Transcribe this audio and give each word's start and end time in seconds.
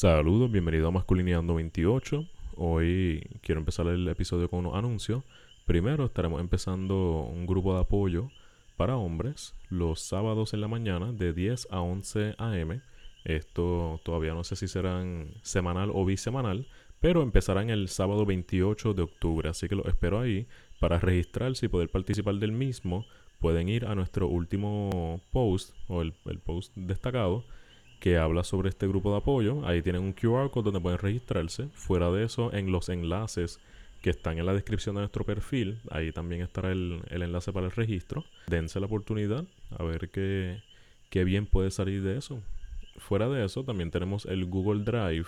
Saludos, 0.00 0.50
bienvenido 0.50 0.88
a 0.88 0.92
Masculinidad 0.92 1.42
28. 1.42 2.24
Hoy 2.56 3.22
quiero 3.42 3.58
empezar 3.58 3.86
el 3.88 4.08
episodio 4.08 4.48
con 4.48 4.60
unos 4.60 4.74
anuncios. 4.74 5.24
Primero 5.66 6.06
estaremos 6.06 6.40
empezando 6.40 7.24
un 7.30 7.44
grupo 7.44 7.74
de 7.74 7.80
apoyo 7.80 8.30
para 8.78 8.96
hombres 8.96 9.54
los 9.68 10.00
sábados 10.00 10.54
en 10.54 10.62
la 10.62 10.68
mañana 10.68 11.12
de 11.12 11.34
10 11.34 11.68
a 11.70 11.82
11 11.82 12.34
a.m. 12.38 12.80
Esto 13.26 14.00
todavía 14.02 14.32
no 14.32 14.42
sé 14.42 14.56
si 14.56 14.68
serán 14.68 15.34
semanal 15.42 15.90
o 15.92 16.06
bisemanal, 16.06 16.66
pero 17.00 17.20
empezarán 17.20 17.68
el 17.68 17.88
sábado 17.88 18.24
28 18.24 18.94
de 18.94 19.02
octubre, 19.02 19.50
así 19.50 19.68
que 19.68 19.74
los 19.74 19.84
espero 19.84 20.18
ahí 20.18 20.46
para 20.80 20.98
registrarse 20.98 21.66
y 21.66 21.68
poder 21.68 21.90
participar 21.90 22.36
del 22.36 22.52
mismo. 22.52 23.04
Pueden 23.38 23.68
ir 23.68 23.84
a 23.84 23.94
nuestro 23.94 24.28
último 24.28 25.20
post 25.30 25.76
o 25.88 26.00
el, 26.00 26.14
el 26.24 26.38
post 26.38 26.74
destacado 26.74 27.44
que 28.00 28.16
habla 28.16 28.42
sobre 28.42 28.70
este 28.70 28.88
grupo 28.88 29.12
de 29.12 29.18
apoyo. 29.18 29.64
Ahí 29.66 29.82
tienen 29.82 30.02
un 30.02 30.12
QR 30.12 30.50
code 30.50 30.64
donde 30.64 30.80
pueden 30.80 30.98
registrarse. 30.98 31.68
Fuera 31.74 32.10
de 32.10 32.24
eso, 32.24 32.52
en 32.52 32.72
los 32.72 32.88
enlaces 32.88 33.60
que 34.02 34.10
están 34.10 34.38
en 34.38 34.46
la 34.46 34.54
descripción 34.54 34.94
de 34.94 35.02
nuestro 35.02 35.24
perfil, 35.24 35.78
ahí 35.90 36.10
también 36.10 36.40
estará 36.40 36.72
el, 36.72 37.02
enlace 37.10 37.52
para 37.52 37.66
el 37.66 37.72
registro. 37.72 38.24
Dense 38.46 38.80
la 38.80 38.86
oportunidad 38.86 39.44
a 39.78 39.84
ver 39.84 40.08
qué, 40.08 40.62
qué, 41.10 41.24
bien 41.24 41.44
puede 41.44 41.70
salir 41.70 42.02
de 42.02 42.16
eso. 42.16 42.42
Fuera 42.96 43.28
de 43.28 43.44
eso, 43.44 43.62
también 43.62 43.90
tenemos 43.90 44.24
el 44.24 44.46
Google 44.46 44.82
Drive 44.84 45.26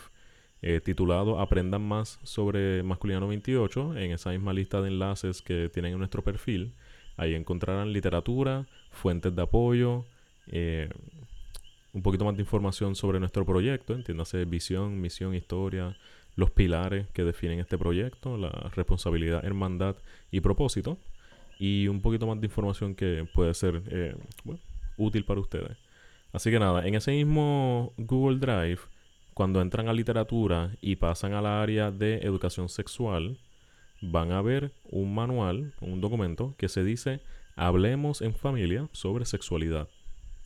eh, 0.62 0.80
titulado 0.80 1.40
Aprendan 1.40 1.82
más 1.82 2.18
sobre 2.22 2.82
Masculino 2.82 3.28
28 3.28 3.96
en 3.98 4.12
esa 4.12 4.30
misma 4.30 4.52
lista 4.54 4.80
de 4.80 4.88
enlaces 4.88 5.42
que 5.42 5.68
tienen 5.68 5.92
en 5.92 5.98
nuestro 5.98 6.22
perfil. 6.22 6.72
Ahí 7.18 7.34
encontrarán 7.34 7.92
literatura, 7.92 8.66
fuentes 8.90 9.36
de 9.36 9.42
apoyo, 9.42 10.06
eh, 10.46 10.88
un 11.92 12.02
poquito 12.02 12.24
más 12.24 12.34
de 12.36 12.42
información 12.42 12.94
sobre 12.94 13.20
nuestro 13.20 13.44
proyecto, 13.44 13.94
entiéndase 13.94 14.44
visión, 14.44 15.00
misión, 15.00 15.34
historia, 15.34 15.96
los 16.36 16.50
pilares 16.50 17.08
que 17.12 17.24
definen 17.24 17.60
este 17.60 17.76
proyecto, 17.76 18.38
la 18.38 18.70
responsabilidad, 18.74 19.44
hermandad 19.44 19.96
y 20.30 20.40
propósito, 20.40 20.98
y 21.58 21.88
un 21.88 22.00
poquito 22.00 22.26
más 22.26 22.40
de 22.40 22.46
información 22.46 22.94
que 22.94 23.28
puede 23.34 23.52
ser 23.54 23.82
eh, 23.90 24.16
útil 24.96 25.24
para 25.24 25.40
ustedes. 25.40 25.76
Así 26.32 26.50
que 26.50 26.58
nada, 26.58 26.86
en 26.86 26.94
ese 26.94 27.12
mismo 27.12 27.92
Google 27.98 28.38
Drive, 28.38 28.80
cuando 29.34 29.60
entran 29.60 29.88
a 29.88 29.92
literatura 29.92 30.70
y 30.80 30.96
pasan 30.96 31.34
al 31.34 31.46
área 31.46 31.90
de 31.90 32.18
educación 32.18 32.68
sexual, 32.68 33.38
van 34.00 34.32
a 34.32 34.40
ver 34.40 34.72
un 34.84 35.14
manual, 35.14 35.74
un 35.80 36.00
documento 36.00 36.54
que 36.56 36.68
se 36.68 36.82
dice 36.82 37.20
Hablemos 37.54 38.22
en 38.22 38.34
familia 38.34 38.88
sobre 38.92 39.26
sexualidad. 39.26 39.88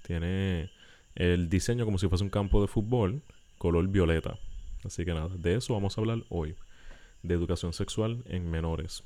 Tiene 0.03 0.70
el 1.17 1.48
diseño 1.48 1.84
como 1.84 1.98
si 1.98 2.09
fuese 2.09 2.25
un 2.25 2.31
campo 2.31 2.61
de 2.61 2.69
fútbol, 2.69 3.22
color 3.59 3.89
violeta. 3.89 4.39
Así 4.84 5.05
que 5.05 5.14
nada, 5.14 5.31
de 5.36 5.56
eso 5.56 5.75
vamos 5.75 5.97
a 5.97 6.00
hablar 6.00 6.22
hoy, 6.28 6.55
de 7.22 7.34
educación 7.34 7.72
sexual 7.72 8.22
en 8.27 8.50
menores. 8.50 9.03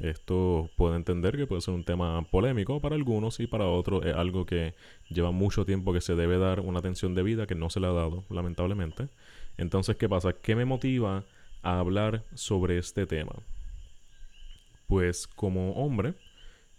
Esto 0.00 0.68
puede 0.76 0.96
entender 0.96 1.36
que 1.36 1.46
puede 1.46 1.60
ser 1.60 1.74
un 1.74 1.84
tema 1.84 2.22
polémico 2.30 2.80
para 2.80 2.96
algunos 2.96 3.38
y 3.38 3.46
para 3.46 3.66
otros 3.66 4.04
es 4.04 4.14
algo 4.14 4.44
que 4.44 4.74
lleva 5.08 5.30
mucho 5.30 5.64
tiempo 5.64 5.92
que 5.92 6.00
se 6.00 6.16
debe 6.16 6.38
dar 6.38 6.60
una 6.60 6.80
atención 6.80 7.14
debida 7.14 7.46
que 7.46 7.54
no 7.54 7.70
se 7.70 7.78
le 7.78 7.86
ha 7.86 7.92
dado, 7.92 8.24
lamentablemente. 8.28 9.08
Entonces, 9.56 9.96
¿qué 9.96 10.08
pasa? 10.08 10.32
¿Qué 10.32 10.56
me 10.56 10.64
motiva 10.64 11.24
a 11.62 11.78
hablar 11.78 12.24
sobre 12.34 12.78
este 12.78 13.06
tema? 13.06 13.32
Pues 14.88 15.28
como 15.28 15.72
hombre, 15.74 16.14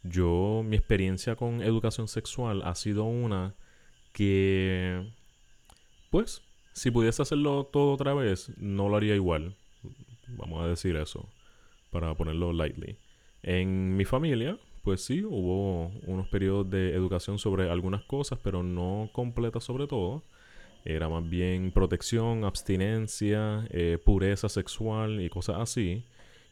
yo 0.03 0.61
mi 0.65 0.75
experiencia 0.75 1.37
con 1.37 1.61
educación 1.61 2.09
sexual 2.09 2.61
ha 2.63 2.75
sido 2.75 3.05
una 3.05 3.55
que, 4.13 5.11
pues, 6.09 6.41
si 6.71 6.91
pudiese 6.91 7.21
hacerlo 7.21 7.65
todo 7.65 7.93
otra 7.93 8.13
vez, 8.13 8.51
no 8.57 8.87
lo 8.89 8.95
haría 8.95 9.15
igual. 9.15 9.55
Vamos 10.27 10.63
a 10.63 10.67
decir 10.67 10.95
eso, 10.95 11.27
para 11.91 12.15
ponerlo 12.15 12.53
lightly. 12.53 12.97
En 13.43 13.97
mi 13.97 14.05
familia, 14.05 14.57
pues 14.83 15.03
sí, 15.03 15.23
hubo 15.23 15.87
unos 16.07 16.27
periodos 16.29 16.69
de 16.69 16.93
educación 16.93 17.39
sobre 17.39 17.69
algunas 17.69 18.03
cosas, 18.03 18.39
pero 18.41 18.63
no 18.63 19.09
completa 19.13 19.59
sobre 19.59 19.87
todo. 19.87 20.23
Era 20.85 21.09
más 21.09 21.27
bien 21.29 21.71
protección, 21.71 22.43
abstinencia, 22.43 23.65
eh, 23.69 23.97
pureza 24.03 24.49
sexual 24.49 25.21
y 25.21 25.29
cosas 25.29 25.57
así. 25.59 26.03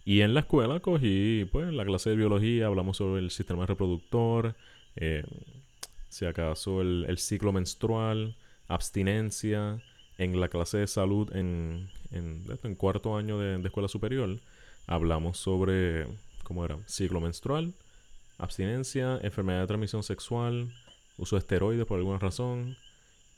Y 0.05 0.21
en 0.21 0.33
la 0.33 0.41
escuela 0.41 0.79
cogí, 0.79 1.47
pues, 1.51 1.73
la 1.73 1.85
clase 1.85 2.11
de 2.11 2.15
biología, 2.15 2.67
hablamos 2.67 2.97
sobre 2.97 3.21
el 3.21 3.29
sistema 3.31 3.65
reproductor, 3.65 4.55
eh, 4.95 5.23
si 6.11 6.25
acaso 6.25 6.81
el, 6.81 7.17
ciclo 7.17 7.53
menstrual, 7.53 8.35
abstinencia, 8.67 9.81
en 10.17 10.39
la 10.39 10.49
clase 10.49 10.77
de 10.77 10.87
salud 10.87 11.33
en, 11.35 11.89
en, 12.11 12.75
cuarto 12.75 13.15
año 13.15 13.39
de, 13.39 13.65
escuela 13.65 13.87
superior, 13.87 14.39
hablamos 14.87 15.37
sobre, 15.37 16.05
¿cómo 16.43 16.65
era? 16.65 16.77
Ciclo 16.85 17.21
menstrual, 17.21 17.73
abstinencia, 18.37 19.19
enfermedad 19.23 19.61
de 19.61 19.67
transmisión 19.67 20.03
sexual, 20.03 20.73
uso 21.17 21.37
de 21.37 21.39
esteroides 21.39 21.85
por 21.85 21.97
alguna 21.97 22.19
razón, 22.19 22.75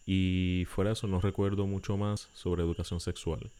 y 0.08 0.66
fuera 0.68 0.90
de 0.90 0.94
eso 0.94 1.08
no 1.08 1.22
recuerdo 1.22 1.68
mucho 1.68 1.96
más 1.96 2.28
sobre 2.34 2.64
educación 2.64 3.00
sexual. 3.00 3.52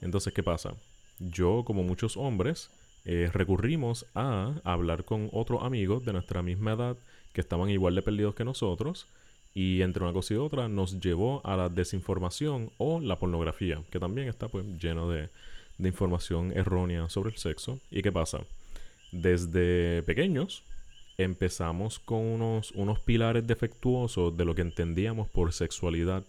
Entonces, 0.00 0.34
¿qué 0.34 0.42
pasa? 0.42 0.74
Yo, 1.20 1.62
como 1.64 1.84
muchos 1.84 2.16
hombres, 2.16 2.68
eh, 3.04 3.30
recurrimos 3.32 4.06
a 4.14 4.54
hablar 4.64 5.04
con 5.04 5.30
otros 5.32 5.62
amigos 5.62 6.04
de 6.04 6.12
nuestra 6.12 6.42
misma 6.42 6.72
edad 6.72 6.96
que 7.32 7.40
estaban 7.40 7.70
igual 7.70 7.94
de 7.94 8.02
perdidos 8.02 8.34
que 8.34 8.44
nosotros 8.44 9.06
y 9.54 9.82
entre 9.82 10.04
una 10.04 10.12
cosa 10.12 10.34
y 10.34 10.36
otra 10.36 10.68
nos 10.68 11.00
llevó 11.00 11.40
a 11.44 11.56
la 11.56 11.68
desinformación 11.68 12.70
o 12.78 13.00
la 13.00 13.18
pornografía, 13.18 13.82
que 13.90 13.98
también 13.98 14.28
está 14.28 14.48
pues 14.48 14.64
lleno 14.80 15.10
de, 15.10 15.28
de 15.78 15.88
información 15.88 16.52
errónea 16.56 17.08
sobre 17.08 17.30
el 17.30 17.36
sexo. 17.36 17.78
¿Y 17.90 18.02
qué 18.02 18.12
pasa? 18.12 18.40
Desde 19.12 20.02
pequeños 20.04 20.62
empezamos 21.18 21.98
con 21.98 22.20
unos, 22.20 22.70
unos 22.72 23.00
pilares 23.00 23.46
defectuosos 23.46 24.36
de 24.36 24.44
lo 24.44 24.54
que 24.54 24.62
entendíamos 24.62 25.28
por 25.28 25.52
sexualidad. 25.52 26.22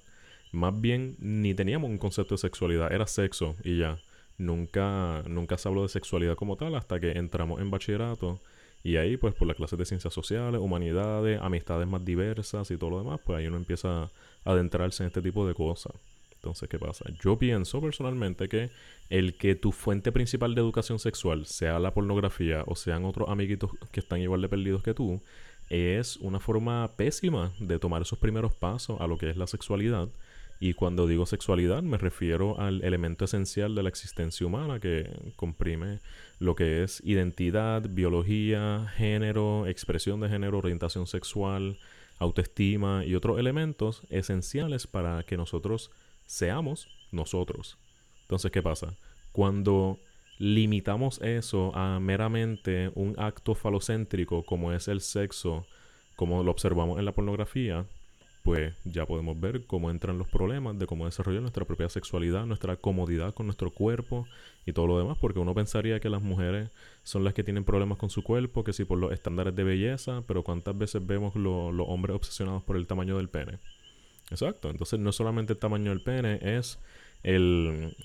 Más 0.51 0.79
bien 0.79 1.15
ni 1.19 1.53
teníamos 1.53 1.89
un 1.89 1.97
concepto 1.97 2.35
de 2.35 2.39
sexualidad, 2.39 2.91
era 2.91 3.07
sexo 3.07 3.55
y 3.63 3.77
ya. 3.77 3.99
Nunca, 4.37 5.23
nunca 5.27 5.57
se 5.57 5.67
habló 5.69 5.83
de 5.83 5.89
sexualidad 5.89 6.35
como 6.35 6.55
tal 6.55 6.73
hasta 6.75 6.99
que 6.99 7.11
entramos 7.11 7.61
en 7.61 7.69
bachillerato 7.69 8.39
y 8.83 8.97
ahí, 8.97 9.17
pues, 9.17 9.33
por 9.35 9.47
las 9.47 9.57
clases 9.57 9.77
de 9.77 9.85
ciencias 9.85 10.13
sociales, 10.13 10.59
humanidades, 10.59 11.39
amistades 11.41 11.87
más 11.87 12.03
diversas 12.03 12.71
y 12.71 12.77
todo 12.77 12.91
lo 12.91 12.97
demás, 12.99 13.19
pues 13.23 13.37
ahí 13.39 13.47
uno 13.47 13.57
empieza 13.57 14.03
a 14.03 14.09
adentrarse 14.43 15.03
en 15.03 15.07
este 15.07 15.21
tipo 15.21 15.47
de 15.47 15.53
cosas. 15.53 15.93
Entonces, 16.35 16.67
¿qué 16.67 16.79
pasa? 16.79 17.05
Yo 17.23 17.37
pienso 17.37 17.79
personalmente 17.81 18.49
que 18.49 18.71
el 19.11 19.35
que 19.35 19.53
tu 19.53 19.71
fuente 19.71 20.11
principal 20.11 20.55
de 20.55 20.61
educación 20.61 20.97
sexual 20.97 21.45
sea 21.45 21.77
la 21.77 21.93
pornografía 21.93 22.63
o 22.65 22.75
sean 22.75 23.05
otros 23.05 23.29
amiguitos 23.29 23.71
que 23.91 23.99
están 23.99 24.21
igual 24.21 24.41
de 24.41 24.49
perdidos 24.49 24.81
que 24.81 24.95
tú, 24.95 25.21
es 25.69 26.17
una 26.17 26.39
forma 26.39 26.89
pésima 26.97 27.53
de 27.59 27.77
tomar 27.77 28.01
esos 28.01 28.17
primeros 28.17 28.53
pasos 28.53 28.99
a 28.99 29.07
lo 29.07 29.19
que 29.19 29.29
es 29.29 29.37
la 29.37 29.45
sexualidad 29.45 30.09
y 30.61 30.75
cuando 30.75 31.07
digo 31.07 31.25
sexualidad 31.25 31.81
me 31.81 31.97
refiero 31.97 32.59
al 32.61 32.83
elemento 32.83 33.25
esencial 33.25 33.73
de 33.73 33.81
la 33.81 33.89
existencia 33.89 34.45
humana 34.45 34.79
que 34.79 35.09
comprime 35.35 36.01
lo 36.37 36.53
que 36.53 36.83
es 36.83 37.01
identidad, 37.03 37.81
biología, 37.89 38.87
género, 38.95 39.65
expresión 39.65 40.19
de 40.19 40.29
género, 40.29 40.59
orientación 40.59 41.07
sexual, 41.07 41.79
autoestima 42.19 43.03
y 43.03 43.15
otros 43.15 43.39
elementos 43.39 44.03
esenciales 44.11 44.85
para 44.85 45.23
que 45.23 45.35
nosotros 45.35 45.89
seamos 46.27 46.87
nosotros. 47.11 47.79
Entonces, 48.21 48.51
¿qué 48.51 48.61
pasa? 48.61 48.95
Cuando 49.31 49.99
limitamos 50.37 51.19
eso 51.23 51.75
a 51.75 51.99
meramente 51.99 52.91
un 52.93 53.15
acto 53.17 53.55
falocéntrico 53.55 54.43
como 54.43 54.73
es 54.73 54.87
el 54.87 55.01
sexo, 55.01 55.65
como 56.15 56.43
lo 56.43 56.51
observamos 56.51 56.99
en 56.99 57.05
la 57.05 57.13
pornografía, 57.13 57.87
pues 58.43 58.73
ya 58.85 59.05
podemos 59.05 59.39
ver 59.39 59.65
cómo 59.65 59.91
entran 59.91 60.17
los 60.17 60.27
problemas 60.27 60.77
de 60.79 60.87
cómo 60.87 61.05
desarrollar 61.05 61.41
nuestra 61.41 61.65
propia 61.65 61.89
sexualidad, 61.89 62.45
nuestra 62.45 62.75
comodidad 62.75 63.33
con 63.33 63.45
nuestro 63.45 63.69
cuerpo 63.69 64.27
y 64.65 64.73
todo 64.73 64.87
lo 64.87 64.97
demás, 64.97 65.17
porque 65.19 65.39
uno 65.39 65.53
pensaría 65.53 65.99
que 65.99 66.09
las 66.09 66.21
mujeres 66.21 66.69
son 67.03 67.23
las 67.23 67.33
que 67.33 67.43
tienen 67.43 67.63
problemas 67.63 67.97
con 67.97 68.09
su 68.09 68.23
cuerpo, 68.23 68.63
que 68.63 68.73
si 68.73 68.85
por 68.85 68.97
los 68.97 69.11
estándares 69.11 69.55
de 69.55 69.63
belleza, 69.63 70.23
pero 70.27 70.43
cuántas 70.43 70.77
veces 70.77 71.05
vemos 71.05 71.35
los 71.35 71.87
hombres 71.87 72.15
obsesionados 72.15 72.63
por 72.63 72.77
el 72.77 72.87
tamaño 72.87 73.17
del 73.17 73.29
pene. 73.29 73.59
Exacto, 74.31 74.69
entonces 74.69 74.99
no 74.99 75.11
solamente 75.11 75.53
el 75.53 75.59
tamaño 75.59 75.91
del 75.91 76.01
pene, 76.01 76.39
es 76.41 76.79
el, 77.21 77.95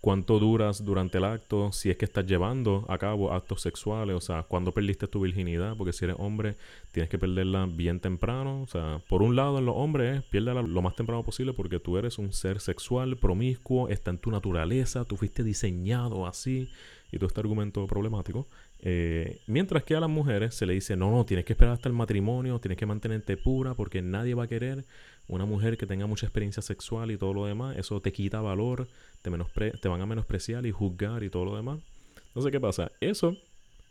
cuánto 0.00 0.38
duras 0.38 0.84
durante 0.84 1.18
el 1.18 1.24
acto, 1.24 1.72
si 1.72 1.90
es 1.90 1.96
que 1.96 2.04
estás 2.04 2.26
llevando 2.26 2.84
a 2.88 2.98
cabo 2.98 3.32
actos 3.32 3.62
sexuales, 3.62 4.14
o 4.16 4.20
sea, 4.20 4.42
cuándo 4.44 4.72
perdiste 4.72 5.08
tu 5.08 5.20
virginidad, 5.20 5.76
porque 5.76 5.92
si 5.92 6.04
eres 6.04 6.16
hombre 6.18 6.56
tienes 6.92 7.10
que 7.10 7.18
perderla 7.18 7.66
bien 7.66 8.00
temprano, 8.00 8.62
o 8.62 8.66
sea, 8.66 9.02
por 9.08 9.22
un 9.22 9.36
lado 9.36 9.58
en 9.58 9.66
los 9.66 9.74
hombres 9.76 10.18
es 10.18 10.24
piérdela 10.24 10.62
lo 10.62 10.82
más 10.82 10.94
temprano 10.94 11.22
posible 11.22 11.52
porque 11.52 11.80
tú 11.80 11.98
eres 11.98 12.18
un 12.18 12.32
ser 12.32 12.60
sexual, 12.60 13.16
promiscuo, 13.16 13.88
está 13.88 14.10
en 14.10 14.18
tu 14.18 14.30
naturaleza, 14.30 15.04
tú 15.04 15.16
fuiste 15.16 15.42
diseñado 15.42 16.26
así, 16.26 16.68
y 17.12 17.18
todo 17.18 17.28
este 17.28 17.40
argumento 17.40 17.86
problemático. 17.86 18.46
Eh, 18.80 19.40
mientras 19.46 19.84
que 19.84 19.96
a 19.96 20.00
las 20.00 20.10
mujeres 20.10 20.54
se 20.54 20.66
le 20.66 20.74
dice, 20.74 20.96
no, 20.96 21.10
no, 21.10 21.24
tienes 21.24 21.44
que 21.44 21.54
esperar 21.54 21.74
hasta 21.74 21.88
el 21.88 21.94
matrimonio, 21.94 22.60
tienes 22.60 22.78
que 22.78 22.86
mantenerte 22.86 23.36
pura 23.36 23.74
porque 23.74 24.02
nadie 24.02 24.34
va 24.34 24.44
a 24.44 24.48
querer 24.48 24.84
una 25.28 25.44
mujer 25.44 25.76
que 25.76 25.86
tenga 25.86 26.06
mucha 26.06 26.26
experiencia 26.26 26.62
sexual 26.62 27.10
y 27.10 27.16
todo 27.16 27.34
lo 27.34 27.46
demás. 27.46 27.76
Eso 27.76 28.00
te 28.00 28.12
quita 28.12 28.40
valor, 28.40 28.88
te, 29.22 29.30
te 29.70 29.88
van 29.88 30.00
a 30.00 30.06
menospreciar 30.06 30.66
y 30.66 30.72
juzgar 30.72 31.22
y 31.22 31.30
todo 31.30 31.44
lo 31.44 31.56
demás. 31.56 31.80
Entonces, 32.28 32.52
¿qué 32.52 32.60
pasa? 32.60 32.92
Eso 33.00 33.36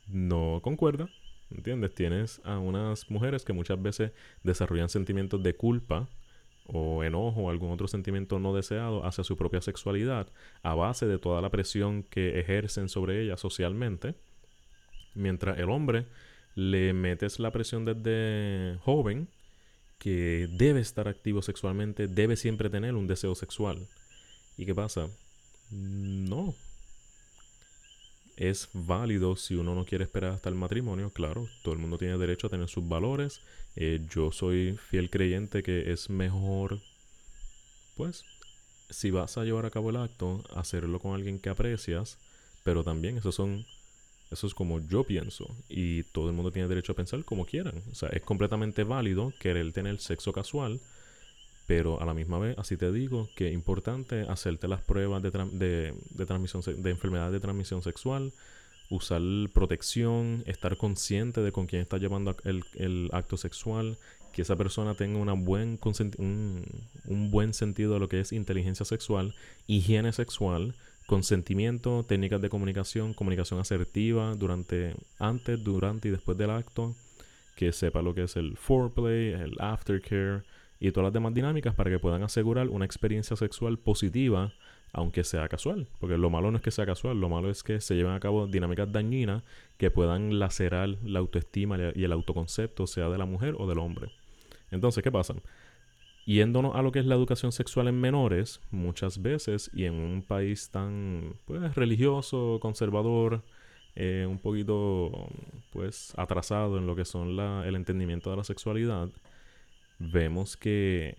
no 0.08 0.60
concuerda, 0.62 1.10
¿entiendes? 1.52 1.94
Tienes 1.94 2.42
a 2.44 2.60
unas 2.60 3.10
mujeres 3.10 3.44
que 3.44 3.54
muchas 3.54 3.82
veces 3.82 4.12
desarrollan 4.44 4.90
sentimientos 4.90 5.42
de 5.42 5.56
culpa 5.56 6.08
o 6.68 7.04
enojo 7.04 7.42
o 7.42 7.50
algún 7.50 7.72
otro 7.72 7.88
sentimiento 7.88 8.40
no 8.40 8.54
deseado 8.56 9.06
hacia 9.06 9.24
su 9.24 9.38
propia 9.38 9.62
sexualidad 9.62 10.28
a 10.64 10.74
base 10.74 11.06
de 11.06 11.20
toda 11.20 11.42
la 11.42 11.50
presión 11.50 12.04
que 12.04 12.40
ejercen 12.40 12.90
sobre 12.90 13.22
ella 13.22 13.38
socialmente. 13.38 14.16
Mientras 15.14 15.58
el 15.60 15.70
hombre 15.70 16.08
le 16.56 16.94
metes 16.94 17.40
la 17.40 17.52
presión 17.52 17.86
desde 17.86 18.78
joven 18.82 19.28
que 19.98 20.48
debe 20.52 20.82
estar 20.82 21.08
activo 21.08 21.42
sexualmente, 21.42 22.08
debe 22.08 22.36
siempre 22.36 22.70
tener 22.70 22.96
un 22.96 23.08
deseo 23.08 23.36
sexual. 23.36 23.88
¿Y 24.58 24.66
qué 24.66 24.76
pasa? 24.76 25.10
No, 25.72 26.56
es 28.38 28.70
válido 28.74 29.36
si 29.36 29.56
uno 29.56 29.76
no 29.76 29.86
quiere 29.86 30.04
esperar 30.04 30.32
hasta 30.32 30.50
el 30.50 30.56
matrimonio, 30.56 31.10
claro, 31.12 31.48
todo 31.64 31.74
el 31.74 31.80
mundo 31.80 31.98
tiene 31.98 32.18
derecho 32.18 32.48
a 32.48 32.50
tener 32.50 32.68
sus 32.68 32.88
valores. 32.88 33.42
Eh, 33.76 34.02
yo 34.10 34.32
soy 34.32 34.78
fiel 34.90 35.10
creyente 35.10 35.64
que 35.64 35.92
es 35.92 36.10
mejor, 36.10 36.80
pues, 37.96 38.24
si 38.90 39.12
vas 39.12 39.38
a 39.38 39.44
llevar 39.44 39.66
a 39.66 39.72
cabo 39.72 39.90
el 39.90 39.98
acto, 39.98 40.44
hacerlo 40.54 41.00
con 41.00 41.16
alguien 41.16 41.40
que 41.40 41.50
aprecias, 41.50 42.18
pero 42.64 42.84
también 42.84 43.18
esos 43.18 43.36
son, 43.36 43.66
eso 44.36 44.48
es 44.48 44.54
como 44.54 44.80
yo 44.80 45.04
pienso, 45.04 45.48
y 45.68 46.04
todo 46.04 46.30
el 46.30 46.36
mundo 46.36 46.52
tiene 46.52 46.68
derecho 46.68 46.92
a 46.92 46.96
pensar 46.96 47.24
como 47.26 47.46
quieran. 47.46 47.82
O 47.92 47.96
sea, 47.96 48.10
es 48.10 48.22
completamente 48.22 48.84
válido 48.84 49.34
querer 49.40 49.72
tener 49.74 50.00
sexo 50.00 50.32
casual, 50.32 50.80
pero 51.68 52.00
a 52.00 52.06
la 52.06 52.14
misma 52.14 52.38
vez, 52.38 52.58
así 52.60 52.78
te 52.78 52.92
digo, 52.92 53.28
que 53.36 53.48
es 53.48 53.54
importante 53.54 54.22
hacerte 54.30 54.68
las 54.68 54.82
pruebas 54.82 55.24
de, 55.24 55.32
de, 55.32 56.26
transmisión 56.26 56.62
de 56.78 56.92
enfermedad 56.92 57.32
de 57.32 57.40
transmisión 57.40 57.82
sexual, 57.82 58.32
usar 58.90 59.22
protección, 59.54 60.44
estar 60.46 60.78
consciente 60.78 61.42
de 61.42 61.52
con 61.52 61.66
quién 61.66 61.82
está 61.82 61.98
llevando 61.98 62.36
el, 62.44 63.10
acto 63.14 63.38
sexual, 63.38 63.98
que 64.32 64.44
esa 64.44 64.56
persona 64.56 64.96
tenga 64.96 65.18
una 65.18 65.34
buen 65.34 65.80
un, 66.18 66.66
un 67.06 67.32
buen 67.32 67.54
sentido 67.54 67.94
de 67.94 68.00
lo 68.00 68.10
que 68.10 68.20
es 68.20 68.32
inteligencia 68.32 68.86
sexual, 68.86 69.34
higiene 69.66 70.12
sexual, 70.14 70.76
consentimiento, 71.06 72.04
técnicas 72.04 72.42
de 72.42 72.50
comunicación, 72.50 73.14
comunicación 73.14 73.60
asertiva 73.60 74.34
durante, 74.36 74.96
antes, 75.20 75.64
durante 75.64 76.08
y 76.08 76.12
después 76.12 76.38
del 76.38 76.50
acto, 76.50 76.96
que 77.56 77.72
sepa 77.72 78.02
lo 78.02 78.14
que 78.14 78.24
es 78.24 78.36
el 78.36 78.58
foreplay, 78.58 79.34
el 79.34 79.56
aftercare, 79.60 80.44
y 80.80 80.92
todas 80.92 81.06
las 81.06 81.14
demás 81.14 81.34
dinámicas 81.34 81.74
para 81.74 81.90
que 81.90 82.00
puedan 82.00 82.24
asegurar 82.24 82.68
una 82.70 82.86
experiencia 82.86 83.36
sexual 83.36 83.78
positiva, 83.78 84.52
aunque 84.92 85.24
sea 85.24 85.48
casual. 85.48 85.88
Porque 86.00 86.18
lo 86.18 86.30
malo 86.30 86.52
no 86.52 86.58
es 86.58 86.64
que 86.64 86.72
sea 86.72 86.86
casual, 86.86 87.20
lo 87.20 87.30
malo 87.30 87.50
es 87.50 87.64
que 87.64 87.82
se 87.82 87.96
lleven 87.96 88.14
a 88.14 88.20
cabo 88.20 88.48
dinámicas 88.48 88.92
dañinas 88.92 89.44
que 89.78 89.90
puedan 89.92 90.38
lacerar 90.38 90.90
la 91.04 91.20
autoestima 91.20 91.78
y 91.96 92.04
el 92.04 92.12
autoconcepto, 92.12 92.88
sea 92.88 93.10
de 93.10 93.18
la 93.18 93.26
mujer 93.26 93.56
o 93.58 93.68
del 93.68 93.80
hombre. 93.80 94.12
Entonces, 94.72 95.04
¿qué 95.04 95.12
pasa? 95.12 95.36
Yéndonos 96.26 96.76
a 96.76 96.82
lo 96.82 96.92
que 96.92 97.00
es 97.00 97.06
la 97.06 97.16
educación 97.16 97.52
sexual 97.52 97.88
en 97.88 98.02
menores, 98.02 98.60
muchas 98.72 99.22
veces, 99.22 99.70
y 99.74 99.86
en 99.86 99.94
un 99.94 100.24
país 100.24 100.70
tan 100.72 101.36
pues, 101.46 101.76
religioso, 101.76 102.58
conservador, 102.62 103.44
eh, 103.96 104.26
un 104.28 104.40
poquito 104.40 105.30
pues 105.72 106.14
atrasado 106.18 106.78
en 106.78 106.88
lo 106.88 106.96
que 106.96 107.06
son 107.06 107.38
la, 107.38 107.66
el 107.66 107.76
entendimiento 107.76 108.32
de 108.32 108.38
la 108.38 108.44
sexualidad, 108.44 109.10
vemos 110.00 110.58
que 110.58 111.18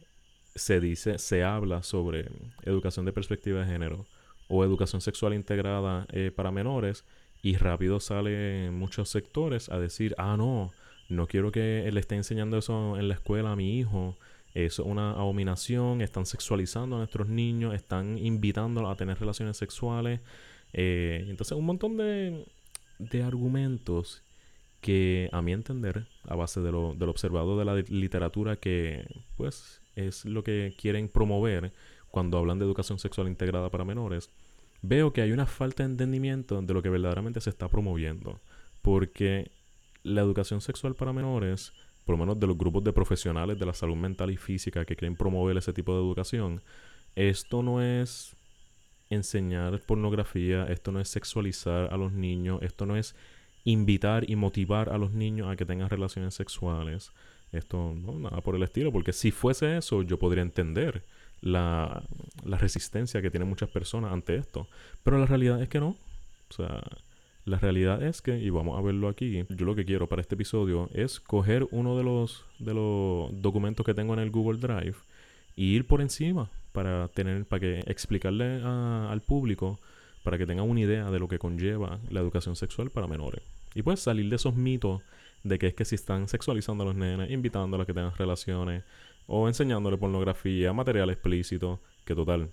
se 0.54 0.80
dice, 0.80 1.18
se 1.18 1.44
habla 1.44 1.82
sobre 1.82 2.28
educación 2.64 3.06
de 3.06 3.12
perspectiva 3.12 3.60
de 3.60 3.66
género 3.66 4.06
o 4.48 4.64
educación 4.64 5.00
sexual 5.00 5.34
integrada 5.34 6.06
eh, 6.12 6.30
para 6.34 6.50
menores 6.50 7.04
y 7.42 7.56
rápido 7.56 8.00
sale 8.00 8.70
muchos 8.70 9.08
sectores 9.08 9.68
a 9.68 9.78
decir, 9.78 10.14
ah, 10.18 10.36
no, 10.36 10.72
no 11.08 11.26
quiero 11.26 11.52
que 11.52 11.88
le 11.90 12.00
esté 12.00 12.16
enseñando 12.16 12.58
eso 12.58 12.96
en 12.96 13.08
la 13.08 13.14
escuela 13.14 13.52
a 13.52 13.56
mi 13.56 13.78
hijo, 13.78 14.16
es 14.56 14.78
una 14.78 15.10
abominación, 15.10 16.00
están 16.00 16.24
sexualizando 16.24 16.96
a 16.96 17.00
nuestros 17.00 17.28
niños, 17.28 17.74
están 17.74 18.16
invitándolos 18.16 18.90
a 18.90 18.96
tener 18.96 19.18
relaciones 19.18 19.58
sexuales. 19.58 20.20
Eh, 20.72 21.26
entonces, 21.28 21.58
un 21.58 21.66
montón 21.66 21.98
de, 21.98 22.46
de 22.98 23.22
argumentos 23.22 24.22
que 24.80 25.28
a 25.32 25.42
mi 25.42 25.52
entender, 25.52 26.06
a 26.24 26.36
base 26.36 26.60
de 26.60 26.72
lo, 26.72 26.94
del 26.94 27.10
observado 27.10 27.58
de 27.58 27.66
la 27.66 27.74
literatura 27.74 28.56
que 28.56 29.06
pues 29.36 29.82
es 29.94 30.24
lo 30.24 30.42
que 30.42 30.74
quieren 30.78 31.08
promover 31.08 31.72
cuando 32.10 32.38
hablan 32.38 32.58
de 32.58 32.64
educación 32.64 32.98
sexual 32.98 33.28
integrada 33.28 33.68
para 33.68 33.84
menores, 33.84 34.30
veo 34.80 35.12
que 35.12 35.20
hay 35.20 35.32
una 35.32 35.44
falta 35.44 35.82
de 35.82 35.90
entendimiento 35.90 36.62
de 36.62 36.72
lo 36.72 36.80
que 36.80 36.88
verdaderamente 36.88 37.42
se 37.42 37.50
está 37.50 37.68
promoviendo. 37.68 38.40
Porque 38.80 39.50
la 40.02 40.22
educación 40.22 40.62
sexual 40.62 40.94
para 40.94 41.12
menores, 41.12 41.74
por 42.06 42.14
lo 42.14 42.18
menos 42.20 42.40
de 42.40 42.46
los 42.46 42.56
grupos 42.56 42.84
de 42.84 42.92
profesionales 42.92 43.58
de 43.58 43.66
la 43.66 43.74
salud 43.74 43.96
mental 43.96 44.30
y 44.30 44.36
física 44.36 44.84
que 44.84 44.96
quieren 44.96 45.16
promover 45.16 45.56
ese 45.58 45.72
tipo 45.72 45.92
de 45.92 45.98
educación, 45.98 46.62
esto 47.16 47.62
no 47.62 47.82
es 47.82 48.36
enseñar 49.10 49.80
pornografía, 49.80 50.64
esto 50.64 50.92
no 50.92 51.00
es 51.00 51.08
sexualizar 51.08 51.92
a 51.92 51.96
los 51.96 52.12
niños, 52.12 52.60
esto 52.62 52.86
no 52.86 52.96
es 52.96 53.16
invitar 53.64 54.30
y 54.30 54.36
motivar 54.36 54.88
a 54.88 54.98
los 54.98 55.12
niños 55.12 55.48
a 55.48 55.56
que 55.56 55.66
tengan 55.66 55.90
relaciones 55.90 56.34
sexuales. 56.34 57.10
Esto, 57.50 57.94
no, 57.96 58.18
nada 58.18 58.40
por 58.40 58.54
el 58.54 58.62
estilo, 58.62 58.92
porque 58.92 59.12
si 59.12 59.32
fuese 59.32 59.76
eso, 59.76 60.02
yo 60.02 60.18
podría 60.18 60.42
entender 60.42 61.04
la, 61.40 62.04
la 62.44 62.58
resistencia 62.58 63.20
que 63.20 63.30
tienen 63.30 63.48
muchas 63.48 63.68
personas 63.68 64.12
ante 64.12 64.36
esto. 64.36 64.68
Pero 65.02 65.18
la 65.18 65.26
realidad 65.26 65.60
es 65.60 65.68
que 65.68 65.80
no. 65.80 65.96
O 66.48 66.54
sea, 66.54 66.82
la 67.46 67.60
realidad 67.60 68.02
es 68.02 68.22
que, 68.22 68.38
y 68.38 68.50
vamos 68.50 68.76
a 68.76 68.82
verlo 68.82 69.08
aquí, 69.08 69.44
yo 69.48 69.66
lo 69.66 69.76
que 69.76 69.84
quiero 69.84 70.08
para 70.08 70.20
este 70.20 70.34
episodio 70.34 70.90
es 70.92 71.20
coger 71.20 71.66
uno 71.70 71.96
de 71.96 72.02
los, 72.02 72.44
de 72.58 72.74
los 72.74 73.30
documentos 73.40 73.86
que 73.86 73.94
tengo 73.94 74.14
en 74.14 74.18
el 74.18 74.32
Google 74.32 74.58
Drive 74.58 74.96
y 75.54 75.76
ir 75.76 75.86
por 75.86 76.00
encima 76.00 76.50
para 76.72 77.06
tener, 77.06 77.44
para 77.44 77.60
que 77.60 77.78
explicarle 77.86 78.60
al 78.64 79.22
público, 79.22 79.78
para 80.24 80.38
que 80.38 80.46
tengan 80.46 80.68
una 80.68 80.80
idea 80.80 81.08
de 81.12 81.20
lo 81.20 81.28
que 81.28 81.38
conlleva 81.38 82.00
la 82.10 82.18
educación 82.18 82.56
sexual 82.56 82.90
para 82.90 83.06
menores. 83.06 83.42
Y 83.76 83.82
pues 83.82 84.00
salir 84.00 84.28
de 84.28 84.36
esos 84.36 84.56
mitos 84.56 85.02
de 85.44 85.60
que 85.60 85.68
es 85.68 85.74
que 85.74 85.84
si 85.84 85.94
están 85.94 86.26
sexualizando 86.26 86.82
a 86.82 86.86
los 86.86 86.96
nenes, 86.96 87.30
invitándolos 87.30 87.84
a 87.84 87.86
que 87.86 87.94
tengan 87.94 88.16
relaciones, 88.16 88.82
o 89.28 89.46
enseñándole 89.46 89.98
pornografía, 89.98 90.72
material 90.72 91.10
explícito, 91.10 91.78
que 92.04 92.16
total, 92.16 92.50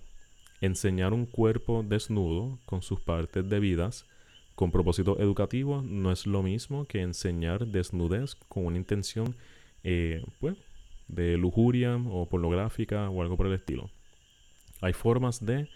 enseñar 0.60 1.12
un 1.12 1.26
cuerpo 1.26 1.84
desnudo 1.84 2.60
con 2.64 2.80
sus 2.80 3.00
partes 3.00 3.48
debidas 3.48 4.06
con 4.54 4.70
propósito 4.70 5.18
educativo 5.18 5.82
no 5.82 6.12
es 6.12 6.26
lo 6.26 6.42
mismo 6.42 6.84
que 6.86 7.00
enseñar 7.00 7.66
desnudez 7.66 8.36
con 8.48 8.66
una 8.66 8.76
intención 8.76 9.34
eh, 9.82 10.24
pues, 10.40 10.56
de 11.08 11.36
lujuria 11.36 11.96
o 11.96 12.28
pornográfica 12.28 13.10
o 13.10 13.22
algo 13.22 13.36
por 13.36 13.46
el 13.46 13.54
estilo. 13.54 13.90
Hay 14.80 14.92
formas 14.92 15.44
de 15.44 15.68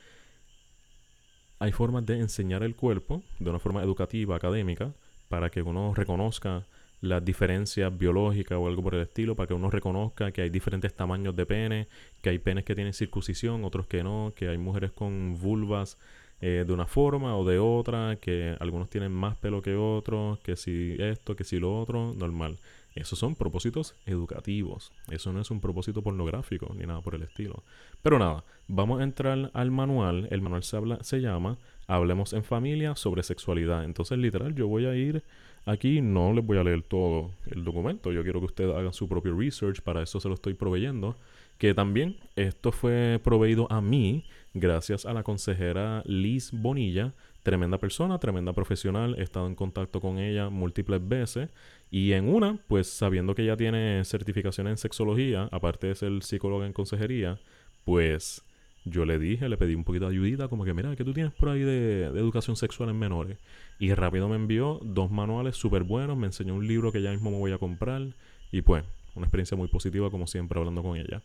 hay 1.61 1.73
formas 1.73 2.07
de 2.07 2.21
enseñar 2.21 2.63
el 2.63 2.77
cuerpo 2.77 3.23
de 3.41 3.51
una 3.51 3.59
forma 3.59 3.83
educativa, 3.83 4.37
académica, 4.37 4.93
para 5.29 5.51
que 5.51 5.61
uno 5.61 5.93
reconozca 5.93 6.67
las 7.01 7.25
diferencias 7.25 7.97
biológicas 7.97 8.59
o 8.59 8.67
algo 8.69 8.83
por 8.83 8.95
el 8.95 9.03
estilo, 9.03 9.35
para 9.35 9.49
que 9.49 9.55
uno 9.55 9.71
reconozca 9.71 10.31
que 10.31 10.43
hay 10.43 10.51
diferentes 10.51 10.95
tamaños 10.95 11.35
de 11.35 11.47
pene, 11.47 11.89
que 12.23 12.31
hay 12.31 12.39
penes 12.39 12.65
que 12.65 12.75
tienen 12.75 12.93
circuncisión, 12.93 13.65
otros 13.65 13.87
que 13.87 14.05
no, 14.05 14.33
que 14.37 14.49
hay 14.49 14.59
mujeres 14.59 14.93
con 14.93 15.37
vulvas 15.41 15.99
eh, 16.41 16.65
de 16.67 16.73
una 16.73 16.87
forma 16.87 17.37
o 17.37 17.45
de 17.45 17.59
otra, 17.59 18.17
que 18.21 18.57
algunos 18.61 18.91
tienen 18.91 19.13
más 19.13 19.37
pelo 19.37 19.63
que 19.63 19.75
otros, 19.75 20.39
que 20.41 20.57
si 20.57 20.97
esto, 20.99 21.35
que 21.35 21.45
si 21.45 21.59
lo 21.59 21.79
otro, 21.79 22.15
normal. 22.15 22.59
Esos 22.95 23.19
son 23.19 23.35
propósitos 23.35 23.95
educativos. 24.07 24.93
Eso 25.11 25.33
no 25.33 25.41
es 25.41 25.51
un 25.51 25.61
propósito 25.61 26.03
pornográfico 26.03 26.75
ni 26.77 26.85
nada 26.85 27.01
por 27.01 27.15
el 27.15 27.23
estilo. 27.23 27.63
Pero 28.03 28.19
nada, 28.19 28.45
vamos 28.67 29.01
a 29.01 29.05
entrar 29.05 29.51
al 29.53 29.71
manual. 29.71 30.27
El 30.31 30.43
manual 30.43 30.63
se, 30.65 30.77
habla, 30.77 30.99
se 31.03 31.21
llama 31.21 31.59
Hablemos 31.87 32.33
en 32.33 32.45
familia 32.45 32.97
sobre 32.97 33.23
sexualidad. 33.23 33.85
Entonces, 33.85 34.19
literal, 34.19 34.55
yo 34.55 34.67
voy 34.69 34.87
a 34.87 34.97
ir 34.97 35.23
aquí, 35.65 36.01
no 36.01 36.33
les 36.33 36.45
voy 36.45 36.59
a 36.59 36.65
leer 36.65 36.83
todo 36.83 37.31
el 37.47 37.65
documento. 37.65 38.11
Yo 38.11 38.23
quiero 38.23 38.41
que 38.41 38.47
ustedes 38.47 38.75
hagan 38.75 38.93
su 38.93 39.09
propio 39.09 39.37
research, 39.37 39.81
para 39.81 40.03
eso 40.03 40.19
se 40.19 40.29
lo 40.29 40.35
estoy 40.35 40.55
proveyendo. 40.55 41.17
Que 41.57 41.75
también 41.75 42.17
esto 42.37 42.73
fue 42.73 43.21
proveído 43.23 43.71
a 43.71 43.81
mí 43.81 44.25
gracias 44.55 45.07
a 45.07 45.13
la 45.13 45.23
consejera 45.23 46.03
Liz 46.07 46.51
Bonilla. 46.53 47.15
Tremenda 47.43 47.79
persona, 47.79 48.19
tremenda 48.19 48.53
profesional. 48.53 49.17
He 49.19 49.23
estado 49.23 49.47
en 49.47 49.55
contacto 49.55 50.01
con 50.01 50.19
ella 50.19 50.51
múltiples 50.51 51.07
veces. 51.07 51.51
Y 51.91 52.13
en 52.13 52.29
una, 52.29 52.59
pues 52.69 52.89
sabiendo 52.89 53.35
que 53.35 53.43
ella 53.43 53.57
tiene 53.57 54.05
certificación 54.05 54.69
en 54.69 54.77
sexología, 54.77 55.49
aparte 55.53 55.87
de 55.87 55.95
ser 55.95 56.23
psicóloga 56.23 56.67
en 56.67 56.73
consejería, 56.73 57.39
pues 57.85 58.45
yo 58.85 59.05
le 59.05 59.19
dije, 59.19 59.49
le 59.49 59.57
pedí 59.57 59.75
un 59.75 59.85
poquito 59.85 60.07
de 60.07 60.13
ayudita, 60.13 60.49
como 60.49 60.65
que, 60.65 60.75
mira, 60.75 60.95
¿qué 60.97 61.05
tú 61.05 61.13
tienes 61.13 61.33
por 61.33 61.49
ahí 61.51 61.61
de, 61.61 62.05
educación 62.07 62.57
sexual 62.57 62.91
en 62.91 62.99
menores? 62.99 63.39
Y 63.79 63.93
rápido 63.95 64.29
me 64.29 64.37
envió 64.37 64.81
dos 64.83 65.11
manuales 65.11 65.57
súper 65.57 65.85
buenos, 65.85 66.17
me 66.17 66.27
enseñó 66.27 66.55
un 66.55 66.67
libro 66.67 66.93
que 66.93 67.03
ya 67.03 67.11
mismo 67.11 67.31
me 67.31 67.39
voy 67.39 67.53
a 67.53 67.59
comprar. 67.59 68.03
Y 68.51 68.63
pues, 68.63 68.85
una 69.15 69.27
experiencia 69.27 69.57
muy 69.57 69.69
positiva, 69.69 70.11
como 70.11 70.27
siempre, 70.27 70.59
hablando 70.59 70.83
con 70.83 70.97
ella. 70.97 71.23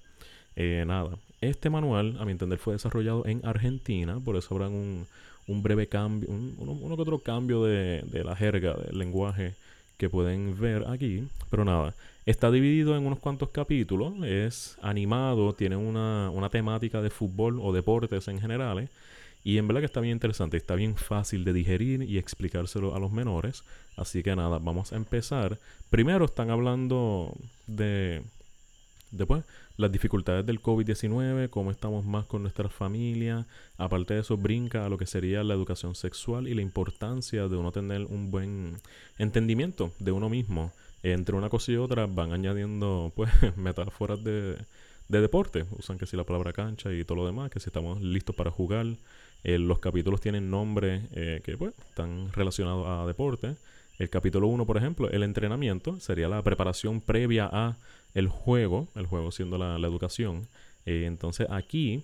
Eh, 0.56 0.84
nada, 0.86 1.18
este 1.44 1.70
manual, 1.70 2.18
a 2.20 2.26
mi 2.26 2.32
entender, 2.32 2.60
fue 2.60 2.74
desarrollado 2.74 3.26
en 3.26 3.46
Argentina, 3.46 4.20
por 4.20 4.36
eso 4.36 4.54
habrá 4.54 4.68
un, 4.68 5.08
breve 5.48 5.88
cambio, 5.88 6.30
un, 6.30 6.56
uno, 6.58 6.96
que 6.96 7.02
otro 7.02 7.20
cambio 7.20 7.64
de, 7.64 8.04
la 8.24 8.36
jerga, 8.36 8.74
del 8.74 8.98
lenguaje 8.98 9.56
que 9.98 10.10
pueden 10.10 10.60
ver 10.60 10.86
aquí. 10.88 11.28
Pero 11.50 11.66
nada, 11.66 11.94
está 12.26 12.52
dividido 12.52 12.98
en 12.98 13.06
unos 13.06 13.20
cuantos 13.20 13.50
capítulos, 13.50 14.14
es 14.24 14.78
animado, 14.82 15.54
tiene 15.54 15.76
una, 15.76 16.50
temática 16.52 17.02
de 17.02 17.10
fútbol 17.10 17.60
o 17.62 17.74
deportes 17.74 18.28
en 18.28 18.40
general. 18.40 18.90
Y 19.46 19.58
en 19.58 19.68
verdad 19.68 19.82
que 19.82 19.88
está 19.88 20.00
bien 20.00 20.14
interesante, 20.14 20.56
está 20.56 20.76
bien 20.76 20.96
fácil 20.96 21.44
de 21.44 21.52
digerir 21.52 22.04
y 22.04 22.18
explicárselo 22.18 22.96
a 22.96 23.00
los 23.00 23.12
menores. 23.12 23.64
Así 23.98 24.24
que 24.24 24.36
nada, 24.38 24.58
vamos 24.60 24.94
a 24.94 24.96
empezar. 24.96 25.60
Primero 25.90 26.24
están 26.26 26.50
hablando 26.50 27.36
de 27.68 28.24
Después, 29.14 29.44
las 29.78 29.92
dificultades 29.92 30.46
del 30.46 30.62
COVID-19, 30.62 31.50
cómo 31.50 31.72
estamos 31.72 32.06
más 32.06 32.26
con 32.26 32.42
nuestra 32.42 32.70
familia. 32.70 33.48
Aparte 33.78 34.14
de 34.14 34.22
eso, 34.22 34.38
brinca 34.38 34.86
a 34.86 34.90
lo 34.90 34.98
que 34.98 35.06
sería 35.06 35.44
la 35.44 35.54
educación 35.54 35.96
sexual 35.96 36.48
y 36.48 36.54
la 36.54 36.62
importancia 36.62 37.48
de 37.48 37.58
uno 37.58 37.72
tener 37.72 38.06
un 38.06 38.32
buen 38.32 38.78
entendimiento 39.18 39.92
de 40.00 40.12
uno 40.12 40.30
mismo. 40.30 40.72
Entre 41.02 41.36
una 41.36 41.50
cosa 41.50 41.72
y 41.72 41.76
otra 41.76 42.06
van 42.06 42.32
añadiendo 42.32 43.12
pues 43.16 43.32
metáforas 43.58 44.24
de, 44.24 44.58
de 45.08 45.22
deporte. 45.22 45.66
Usan 45.78 45.98
que 45.98 46.06
si 46.06 46.16
la 46.16 46.24
palabra 46.24 46.54
cancha 46.54 46.94
y 46.94 47.04
todo 47.04 47.18
lo 47.18 47.26
demás, 47.26 47.50
que 47.50 47.60
si 47.60 47.70
estamos 47.70 48.02
listos 48.02 48.36
para 48.36 48.52
jugar. 48.52 48.86
Eh, 49.44 49.60
los 49.60 49.80
capítulos 49.80 50.22
tienen 50.22 50.50
nombres 50.50 51.04
eh, 51.12 51.42
que 51.44 51.58
pues 51.58 51.74
están 51.90 52.32
relacionados 52.32 52.88
a 52.88 53.06
deporte. 53.06 53.56
El 54.00 54.10
capítulo 54.10 54.48
1, 54.48 54.66
por 54.66 54.78
ejemplo, 54.78 55.10
el 55.10 55.22
entrenamiento, 55.24 56.00
sería 56.00 56.28
la 56.28 56.42
preparación 56.42 57.02
previa 57.02 57.50
a 57.52 57.78
el 58.14 58.28
juego, 58.28 58.88
el 58.96 59.06
juego 59.06 59.32
siendo 59.32 59.58
la, 59.58 59.76
educación. 59.88 60.48
Eh, 60.86 61.06
entonces 61.06 61.48
aquí 61.50 62.04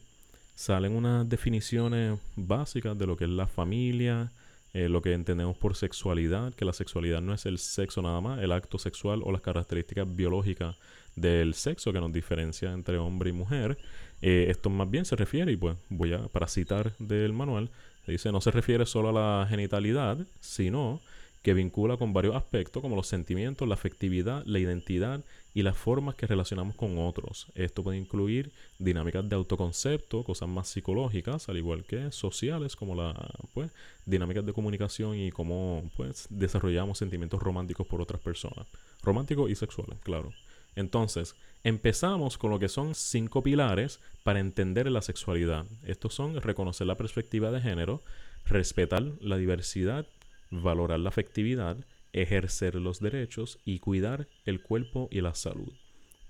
salen 0.55 0.93
unas 0.93 1.27
definiciones 1.27 2.19
básicas 2.35 2.97
de 2.97 3.07
lo 3.07 3.15
que 3.17 3.25
es 3.25 3.29
la 3.29 3.47
familia, 3.47 4.31
eh, 4.73 4.87
lo 4.87 5.01
que 5.01 5.13
entendemos 5.13 5.57
por 5.57 5.75
sexualidad, 5.75 6.53
que 6.53 6.65
la 6.65 6.73
sexualidad 6.73 7.21
no 7.21 7.33
es 7.33 7.45
el 7.45 7.57
sexo 7.57 8.01
nada 8.01 8.21
más, 8.21 8.39
el 8.41 8.51
acto 8.51 8.77
sexual 8.77 9.21
o 9.23 9.31
las 9.31 9.41
características 9.41 10.15
biológicas 10.15 10.75
del 11.15 11.53
sexo 11.53 11.91
que 11.91 11.99
nos 11.99 12.13
diferencia 12.13 12.71
entre 12.71 12.97
hombre 12.97 13.31
y 13.31 13.33
mujer. 13.33 13.77
Eh, 14.21 14.47
esto 14.49 14.69
más 14.69 14.89
bien 14.89 15.05
se 15.05 15.15
refiere, 15.15 15.51
y 15.51 15.57
pues 15.57 15.75
voy 15.89 16.13
a, 16.13 16.27
para 16.27 16.47
citar 16.47 16.93
del 16.99 17.33
manual, 17.33 17.71
dice, 18.05 18.31
no 18.31 18.41
se 18.41 18.51
refiere 18.51 18.85
solo 18.85 19.09
a 19.09 19.39
la 19.41 19.47
genitalidad, 19.47 20.17
sino 20.39 21.01
que 21.41 21.53
vincula 21.53 21.97
con 21.97 22.13
varios 22.13 22.35
aspectos 22.35 22.81
como 22.81 22.95
los 22.95 23.07
sentimientos, 23.07 23.67
la 23.67 23.75
afectividad, 23.75 24.43
la 24.45 24.59
identidad 24.59 25.23
y 25.53 25.63
las 25.63 25.77
formas 25.77 26.15
que 26.15 26.27
relacionamos 26.27 26.75
con 26.75 26.97
otros. 26.99 27.47
Esto 27.55 27.83
puede 27.83 27.97
incluir 27.97 28.51
dinámicas 28.77 29.27
de 29.27 29.35
autoconcepto, 29.35 30.23
cosas 30.23 30.47
más 30.47 30.67
psicológicas, 30.67 31.49
al 31.49 31.57
igual 31.57 31.83
que 31.83 32.11
sociales, 32.11 32.75
como 32.75 32.95
la 32.95 33.13
pues, 33.53 33.71
dinámicas 34.05 34.45
de 34.45 34.53
comunicación 34.53 35.15
y 35.15 35.31
cómo 35.31 35.89
pues, 35.97 36.27
desarrollamos 36.29 36.97
sentimientos 36.97 37.41
románticos 37.41 37.87
por 37.87 38.01
otras 38.01 38.21
personas. 38.21 38.67
Románticos 39.01 39.49
y 39.49 39.55
sexuales, 39.55 39.99
claro. 40.03 40.31
Entonces, 40.75 41.35
empezamos 41.63 42.37
con 42.37 42.51
lo 42.51 42.59
que 42.59 42.69
son 42.69 42.93
cinco 42.93 43.41
pilares 43.41 43.99
para 44.23 44.39
entender 44.39 44.89
la 44.91 45.01
sexualidad. 45.01 45.65
Estos 45.83 46.13
son 46.13 46.39
reconocer 46.41 46.85
la 46.87 46.95
perspectiva 46.95 47.51
de 47.51 47.59
género, 47.59 48.03
respetar 48.45 49.03
la 49.19 49.37
diversidad 49.37 50.05
valorar 50.51 50.99
la 50.99 51.09
afectividad, 51.09 51.77
ejercer 52.13 52.75
los 52.75 52.99
derechos 52.99 53.59
y 53.65 53.79
cuidar 53.79 54.27
el 54.45 54.61
cuerpo 54.61 55.07
y 55.11 55.21
la 55.21 55.35
salud. 55.35 55.73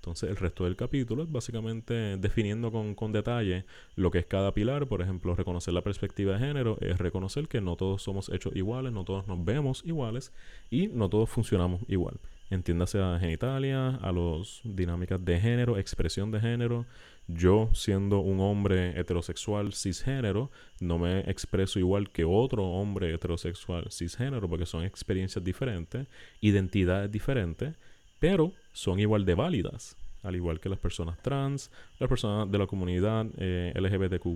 Entonces 0.00 0.30
el 0.30 0.36
resto 0.36 0.64
del 0.64 0.76
capítulo 0.76 1.24
es 1.24 1.30
básicamente 1.30 2.16
definiendo 2.16 2.72
con, 2.72 2.94
con, 2.94 3.12
detalle 3.12 3.66
lo 3.96 4.10
que 4.10 4.20
es 4.20 4.26
cada 4.26 4.54
pilar. 4.54 4.86
Por 4.86 5.02
ejemplo, 5.02 5.34
reconocer 5.34 5.74
la 5.74 5.82
perspectiva 5.82 6.32
de 6.32 6.38
género 6.38 6.78
es 6.80 6.96
reconocer 6.96 7.48
que 7.48 7.60
no 7.60 7.76
todos 7.76 8.02
somos 8.02 8.30
hechos 8.30 8.56
iguales, 8.56 8.92
no 8.92 9.04
todos 9.04 9.26
nos 9.26 9.44
vemos 9.44 9.82
iguales 9.84 10.32
y 10.70 10.88
no 10.88 11.10
todos 11.10 11.28
funcionamos 11.28 11.82
igual. 11.86 12.18
Entiéndase 12.50 12.98
a 12.98 13.16
genitalia, 13.20 13.90
a 14.02 14.10
las 14.10 14.60
dinámicas 14.64 15.24
de 15.24 15.40
género, 15.40 15.78
expresión 15.78 16.32
de 16.32 16.40
género, 16.40 16.84
yo 17.28 17.70
siendo 17.74 18.18
un 18.18 18.40
hombre 18.40 18.98
heterosexual 18.98 19.72
cisgénero, 19.72 20.50
no 20.80 20.98
me 20.98 21.20
expreso 21.30 21.78
igual 21.78 22.10
que 22.10 22.24
otro 22.24 22.64
hombre 22.64 23.14
heterosexual 23.14 23.86
cisgénero 23.92 24.48
porque 24.48 24.66
son 24.66 24.82
experiencias 24.84 25.44
diferentes, 25.44 26.08
identidades 26.40 27.12
diferentes, 27.12 27.76
pero 28.18 28.52
son 28.72 28.98
igual 28.98 29.24
de 29.24 29.36
válidas, 29.36 29.96
al 30.24 30.34
igual 30.34 30.58
que 30.58 30.68
las 30.68 30.80
personas 30.80 31.22
trans, 31.22 31.70
las 32.00 32.08
personas 32.08 32.50
de 32.50 32.58
la 32.58 32.66
comunidad 32.66 33.26
eh, 33.38 33.72
LGBTQ+, 33.76 34.26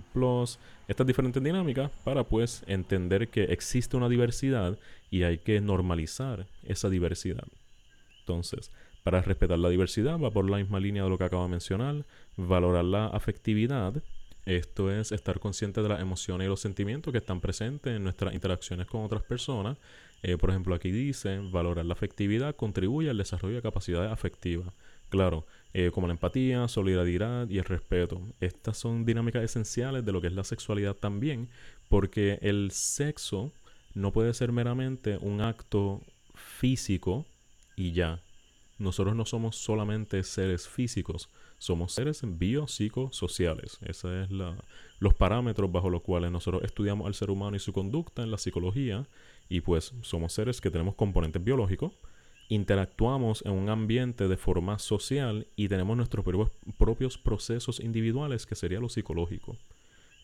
estas 0.87 1.07
diferentes 1.07 1.43
dinámicas 1.43 1.91
para 2.05 2.23
pues 2.23 2.63
entender 2.69 3.27
que 3.27 3.43
existe 3.43 3.97
una 3.97 4.09
diversidad 4.09 4.79
y 5.11 5.25
hay 5.25 5.39
que 5.39 5.61
normalizar 5.61 6.47
esa 6.63 6.89
diversidad. 6.89 7.45
Entonces, 8.25 8.71
para 9.03 9.21
respetar 9.21 9.59
la 9.59 9.69
diversidad 9.69 10.19
va 10.19 10.31
por 10.31 10.49
la 10.49 10.57
misma 10.57 10.81
línea 10.81 11.05
de 11.05 11.11
lo 11.11 11.19
que 11.19 11.25
acabo 11.25 11.43
de 11.43 11.51
mencionar, 11.51 12.07
valorar 12.37 12.87
la 12.87 13.07
afectividad, 13.09 14.03
esto 14.47 14.91
es 14.91 15.13
estar 15.13 15.41
consciente 15.41 15.83
de 15.83 15.89
las 15.91 16.01
emociones 16.01 16.47
y 16.47 16.49
los 16.49 16.61
sentimientos 16.61 17.13
que 17.13 17.19
están 17.19 17.41
presentes 17.41 17.95
en 17.95 18.03
nuestras 18.03 18.35
interacciones 18.35 18.87
con 18.87 19.03
otras 19.03 19.23
personas. 19.23 19.77
Eh, 20.23 20.39
por 20.39 20.51
ejemplo, 20.51 20.75
aquí 20.75 20.91
dice, 20.91 21.39
valorar 21.51 21.85
la 21.85 21.93
afectividad 21.93 22.57
contribuye 22.57 23.11
al 23.11 23.19
desarrollo 23.19 23.57
de 23.57 23.63
capacidades 23.63 24.11
afectivas. 24.11 24.73
Claro, 25.11 25.47
eh, 25.75 25.91
como 25.93 26.07
la 26.07 26.15
empatía, 26.15 26.67
solidaridad 26.69 27.49
y 27.49 27.59
el 27.59 27.65
respeto. 27.65 28.21
Estas 28.41 28.79
son 28.79 29.05
dinámicas 29.05 29.45
esenciales 29.45 30.05
de 30.05 30.13
lo 30.13 30.21
que 30.21 30.29
es 30.29 30.33
la 30.33 30.45
sexualidad 30.45 30.95
también, 30.95 31.49
porque 31.89 32.39
el 32.41 32.71
sexo 32.71 33.53
no 33.95 34.13
puede 34.13 34.33
ser 34.35 34.51
meramente 34.51 35.19
un 35.19 35.41
acto 35.41 36.01
físico 36.35 37.27
y 37.77 37.93
ya. 37.93 38.23
Nosotros 38.79 39.15
no 39.15 39.25
somos 39.25 39.57
solamente 39.57 40.23
seres 40.25 40.67
físicos, 40.69 41.29
somos 41.59 41.93
seres 41.93 42.23
biopsicosociales. 42.25 43.79
Esos 43.83 44.29
son 44.29 44.59
los 44.99 45.15
parámetros 45.15 45.71
bajo 45.71 45.91
los 45.91 46.03
cuales 46.03 46.33
nosotros 46.33 46.65
estudiamos 46.65 47.07
al 47.07 47.15
ser 47.15 47.31
humano 47.31 47.57
y 47.57 47.61
su 47.61 47.73
conducta 47.73 48.23
en 48.23 48.31
la 48.31 48.39
psicología. 48.39 49.07
Y 49.49 49.61
pues 49.61 49.93
somos 50.03 50.33
seres 50.33 50.61
que 50.61 50.71
tenemos 50.71 50.95
componentes 50.95 51.43
biológicos, 51.45 51.93
interactuamos 52.49 53.45
en 53.47 53.53
un 53.53 53.69
ambiente 53.69 54.27
de 54.27 54.37
forma 54.37 54.79
social 54.79 55.47
y 55.55 55.69
tenemos 55.69 55.97
nuestros 55.97 56.25
propios 56.79 57.19
procesos 57.19 57.79
individuales, 57.81 58.47
que 58.47 58.55
sería 58.55 58.81
lo 58.81 58.89
psicológico. 58.89 59.57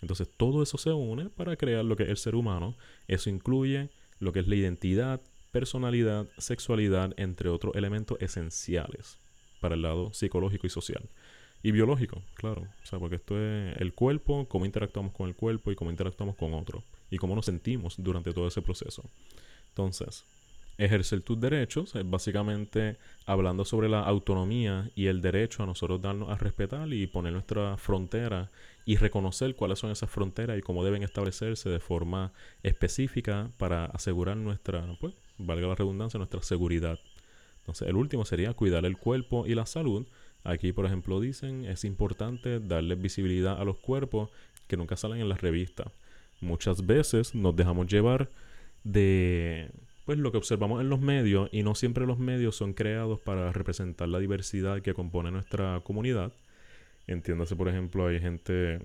Entonces 0.02 0.28
todo 0.36 0.62
eso 0.62 0.78
se 0.78 0.90
une 0.92 1.28
para 1.28 1.56
crear 1.56 1.84
lo 1.84 1.96
que 1.96 2.04
es 2.04 2.08
el 2.08 2.16
ser 2.16 2.34
humano. 2.34 2.74
Eso 3.06 3.30
incluye 3.30 3.90
lo 4.18 4.32
que 4.32 4.40
es 4.40 4.48
la 4.48 4.56
identidad, 4.56 5.20
personalidad, 5.52 6.28
sexualidad, 6.38 7.12
entre 7.16 7.48
otros 7.48 7.74
elementos 7.76 8.18
esenciales 8.20 9.18
para 9.60 9.74
el 9.74 9.82
lado 9.82 10.12
psicológico 10.12 10.66
y 10.66 10.70
social. 10.70 11.08
Y 11.62 11.72
biológico, 11.72 12.22
claro. 12.34 12.62
O 12.82 12.86
sea, 12.86 12.98
porque 12.98 13.16
esto 13.16 13.38
es 13.38 13.76
el 13.78 13.92
cuerpo, 13.92 14.48
cómo 14.48 14.64
interactuamos 14.64 15.12
con 15.12 15.28
el 15.28 15.36
cuerpo 15.36 15.70
y 15.70 15.76
cómo 15.76 15.90
interactuamos 15.90 16.36
con 16.36 16.54
otro. 16.54 16.82
Y 17.10 17.18
cómo 17.18 17.34
nos 17.34 17.46
sentimos 17.46 17.96
durante 17.98 18.32
todo 18.32 18.48
ese 18.48 18.62
proceso. 18.62 19.04
Entonces, 19.68 20.24
ejercer 20.78 21.20
tus 21.20 21.38
derechos 21.38 21.94
es 21.94 22.08
básicamente 22.08 22.96
hablando 23.26 23.66
sobre 23.66 23.90
la 23.90 24.00
autonomía 24.00 24.90
y 24.94 25.06
el 25.06 25.20
derecho 25.20 25.62
a 25.62 25.66
nosotros 25.66 26.00
darnos 26.00 26.30
a 26.30 26.36
respetar 26.36 26.90
y 26.92 27.06
poner 27.06 27.34
nuestra 27.34 27.76
frontera 27.76 28.50
y 28.86 28.96
reconocer 28.96 29.54
cuáles 29.54 29.78
son 29.78 29.90
esas 29.90 30.10
fronteras 30.10 30.58
y 30.58 30.62
cómo 30.62 30.82
deben 30.82 31.02
establecerse 31.02 31.68
de 31.68 31.80
forma 31.80 32.32
específica 32.62 33.50
para 33.58 33.84
asegurar 33.84 34.38
nuestra, 34.38 34.86
pues, 34.98 35.12
valga 35.40 35.68
la 35.68 35.74
redundancia, 35.74 36.18
nuestra 36.18 36.42
seguridad. 36.42 36.98
Entonces, 37.58 37.88
el 37.88 37.96
último 37.96 38.24
sería 38.24 38.54
cuidar 38.54 38.84
el 38.84 38.96
cuerpo 38.96 39.46
y 39.46 39.54
la 39.54 39.66
salud. 39.66 40.06
Aquí, 40.44 40.72
por 40.72 40.86
ejemplo, 40.86 41.20
dicen, 41.20 41.64
es 41.64 41.84
importante 41.84 42.60
darle 42.60 42.94
visibilidad 42.94 43.60
a 43.60 43.64
los 43.64 43.78
cuerpos 43.78 44.30
que 44.66 44.76
nunca 44.76 44.96
salen 44.96 45.20
en 45.20 45.28
las 45.28 45.40
revistas. 45.40 45.88
Muchas 46.40 46.86
veces 46.86 47.34
nos 47.34 47.54
dejamos 47.54 47.86
llevar 47.86 48.30
de 48.84 49.70
pues 50.06 50.18
lo 50.18 50.32
que 50.32 50.38
observamos 50.38 50.80
en 50.80 50.88
los 50.88 51.00
medios 51.00 51.48
y 51.52 51.62
no 51.62 51.74
siempre 51.74 52.06
los 52.06 52.18
medios 52.18 52.56
son 52.56 52.72
creados 52.72 53.20
para 53.20 53.52
representar 53.52 54.08
la 54.08 54.18
diversidad 54.18 54.80
que 54.80 54.94
compone 54.94 55.30
nuestra 55.30 55.80
comunidad. 55.84 56.32
Entiéndase, 57.06 57.54
por 57.54 57.68
ejemplo, 57.68 58.06
hay 58.06 58.18
gente 58.18 58.80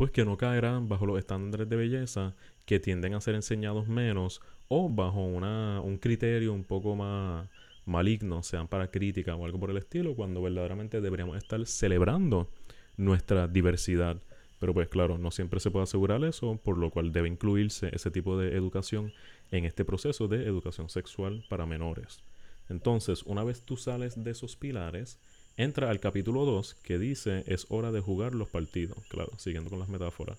pues 0.00 0.12
que 0.12 0.24
no 0.24 0.38
caerán 0.38 0.88
bajo 0.88 1.04
los 1.04 1.18
estándares 1.18 1.68
de 1.68 1.76
belleza 1.76 2.34
que 2.64 2.80
tienden 2.80 3.12
a 3.12 3.20
ser 3.20 3.34
enseñados 3.34 3.86
menos 3.86 4.40
o 4.68 4.88
bajo 4.88 5.26
una, 5.26 5.82
un 5.82 5.98
criterio 5.98 6.54
un 6.54 6.64
poco 6.64 6.96
más 6.96 7.46
maligno, 7.84 8.42
sean 8.42 8.66
para 8.66 8.90
crítica 8.90 9.36
o 9.36 9.44
algo 9.44 9.60
por 9.60 9.68
el 9.68 9.76
estilo, 9.76 10.16
cuando 10.16 10.40
verdaderamente 10.40 11.02
deberíamos 11.02 11.36
estar 11.36 11.66
celebrando 11.66 12.48
nuestra 12.96 13.46
diversidad. 13.46 14.16
Pero 14.58 14.72
pues 14.72 14.88
claro, 14.88 15.18
no 15.18 15.30
siempre 15.30 15.60
se 15.60 15.70
puede 15.70 15.82
asegurar 15.82 16.24
eso, 16.24 16.58
por 16.64 16.78
lo 16.78 16.88
cual 16.88 17.12
debe 17.12 17.28
incluirse 17.28 17.90
ese 17.92 18.10
tipo 18.10 18.38
de 18.38 18.56
educación 18.56 19.12
en 19.50 19.66
este 19.66 19.84
proceso 19.84 20.28
de 20.28 20.46
educación 20.46 20.88
sexual 20.88 21.44
para 21.50 21.66
menores. 21.66 22.22
Entonces, 22.70 23.22
una 23.24 23.44
vez 23.44 23.60
tú 23.60 23.76
sales 23.76 24.24
de 24.24 24.30
esos 24.30 24.56
pilares, 24.56 25.18
entra 25.62 25.90
al 25.90 26.00
capítulo 26.00 26.44
2 26.44 26.74
que 26.82 26.98
dice 26.98 27.44
es 27.46 27.66
hora 27.68 27.92
de 27.92 28.00
jugar 28.00 28.34
los 28.34 28.48
partidos. 28.48 28.98
Claro, 29.08 29.32
siguiendo 29.38 29.70
con 29.70 29.78
las 29.78 29.88
metáforas. 29.88 30.38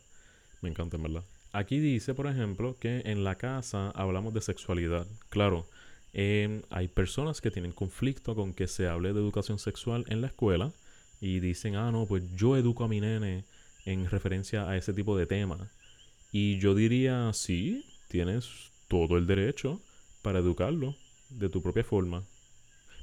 Me 0.62 0.70
encanta, 0.70 0.98
en 0.98 1.04
verdad. 1.04 1.24
Aquí 1.54 1.80
dice, 1.80 2.14
por 2.14 2.28
ejemplo, 2.28 2.78
que 2.80 3.02
en 3.06 3.24
la 3.24 3.36
casa 3.36 3.92
hablamos 3.92 4.34
de 4.34 4.42
sexualidad. 4.42 5.06
Claro, 5.30 5.68
em, 6.14 6.62
hay 6.70 6.88
personas 6.88 7.42
que 7.42 7.52
tienen 7.52 7.72
conflicto 7.72 8.36
con 8.36 8.54
que 8.54 8.68
se 8.68 8.88
hable 8.88 9.14
de 9.14 9.20
educación 9.20 9.60
sexual 9.60 10.06
en 10.08 10.22
la 10.22 10.28
escuela 10.28 10.72
y 11.20 11.40
dicen, 11.40 11.76
ah, 11.76 11.92
no, 11.92 12.06
pues 12.06 12.24
yo 12.36 12.58
educo 12.58 12.84
a 12.84 12.88
mi 12.88 13.02
nene 13.02 13.44
en 13.86 14.10
referencia 14.10 14.70
a 14.70 14.78
ese 14.78 14.94
tipo 14.94 15.18
de 15.18 15.26
tema. 15.26 15.70
Y 16.32 16.58
yo 16.60 16.74
diría, 16.74 17.32
sí, 17.34 17.86
tienes 18.08 18.72
todo 18.88 19.18
el 19.18 19.28
derecho 19.28 19.82
para 20.22 20.40
educarlo 20.40 20.96
de 21.30 21.50
tu 21.50 21.62
propia 21.62 21.84
forma, 21.84 22.24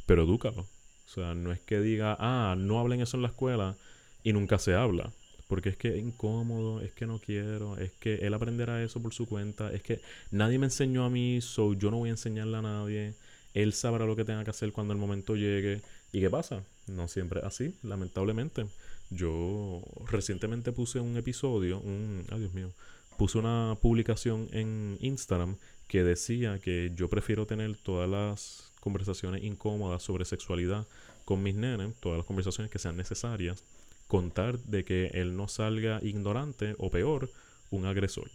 pero 0.06 0.25
edúcalo. 0.25 0.66
O 1.09 1.11
sea, 1.11 1.35
no 1.35 1.53
es 1.53 1.61
que 1.61 1.81
diga, 1.81 2.17
ah, 2.21 2.55
no 2.59 2.79
hablen 2.79 3.00
eso 3.00 3.17
en 3.17 3.23
la 3.23 3.29
escuela 3.29 3.77
y 4.23 4.35
nunca 4.35 4.59
se 4.59 4.75
habla. 4.75 5.11
Porque 5.47 5.71
es 5.71 5.77
que 5.79 5.97
es 5.97 6.05
incómodo, 6.05 6.83
es 6.83 6.93
que 6.93 7.07
no 7.07 7.19
quiero, 7.19 7.79
es 7.79 7.93
que 7.93 8.17
él 8.17 8.35
aprenderá 8.35 8.83
eso 8.83 9.00
por 9.00 9.15
su 9.15 9.27
cuenta, 9.27 9.73
es 9.73 9.83
que 9.83 10.03
nadie 10.31 10.59
me 10.59 10.67
enseñó 10.67 11.05
a 11.05 11.11
mí, 11.11 11.41
so 11.41 11.73
yo 11.73 11.91
no 11.91 11.97
voy 11.97 12.11
a 12.11 12.12
enseñarle 12.12 12.59
a 12.59 12.62
nadie. 12.62 13.15
Él 13.55 13.73
sabrá 13.73 14.05
lo 14.05 14.17
que 14.17 14.27
tenga 14.27 14.45
que 14.45 14.50
hacer 14.50 14.73
cuando 14.73 14.93
el 14.93 15.00
momento 15.00 15.35
llegue. 15.35 15.81
¿Y 16.12 16.21
qué 16.21 16.29
pasa? 16.29 16.62
No 16.87 17.09
siempre 17.09 17.41
así, 17.43 17.75
lamentablemente. 17.83 18.67
Yo 19.09 19.83
recientemente 20.07 20.73
puse 20.73 21.00
un 21.00 21.17
episodio, 21.17 21.81
un, 21.81 22.27
ay 22.31 22.41
Dios 22.41 22.53
mío, 22.53 22.71
puse 23.17 23.38
una 23.38 23.79
publicación 23.81 24.49
en 24.53 24.99
Instagram 25.00 25.57
que 25.87 26.05
decía 26.05 26.59
que 26.59 26.93
yo 26.95 27.09
prefiero 27.09 27.47
tener 27.47 27.75
todas 27.77 28.11
las 28.11 28.67
conversaciones 28.88 29.45
incómodas 29.45 30.02
sobre 30.02 30.25
sexualidad 30.25 30.87
con 31.26 31.42
mis 31.42 31.54
nenes, 31.54 31.95
todas 32.00 32.16
las 32.16 32.26
conversaciones 32.26 32.71
que 32.71 32.78
sean 32.78 32.97
necesarias, 32.97 33.62
contar 34.07 34.59
de 34.61 34.83
que 34.83 35.09
él 35.12 35.37
no 35.37 35.47
salga 35.47 36.00
ignorante 36.02 36.75
o 36.78 36.90
peor, 36.90 37.30
un 37.71 37.85
agresor. 37.85 38.30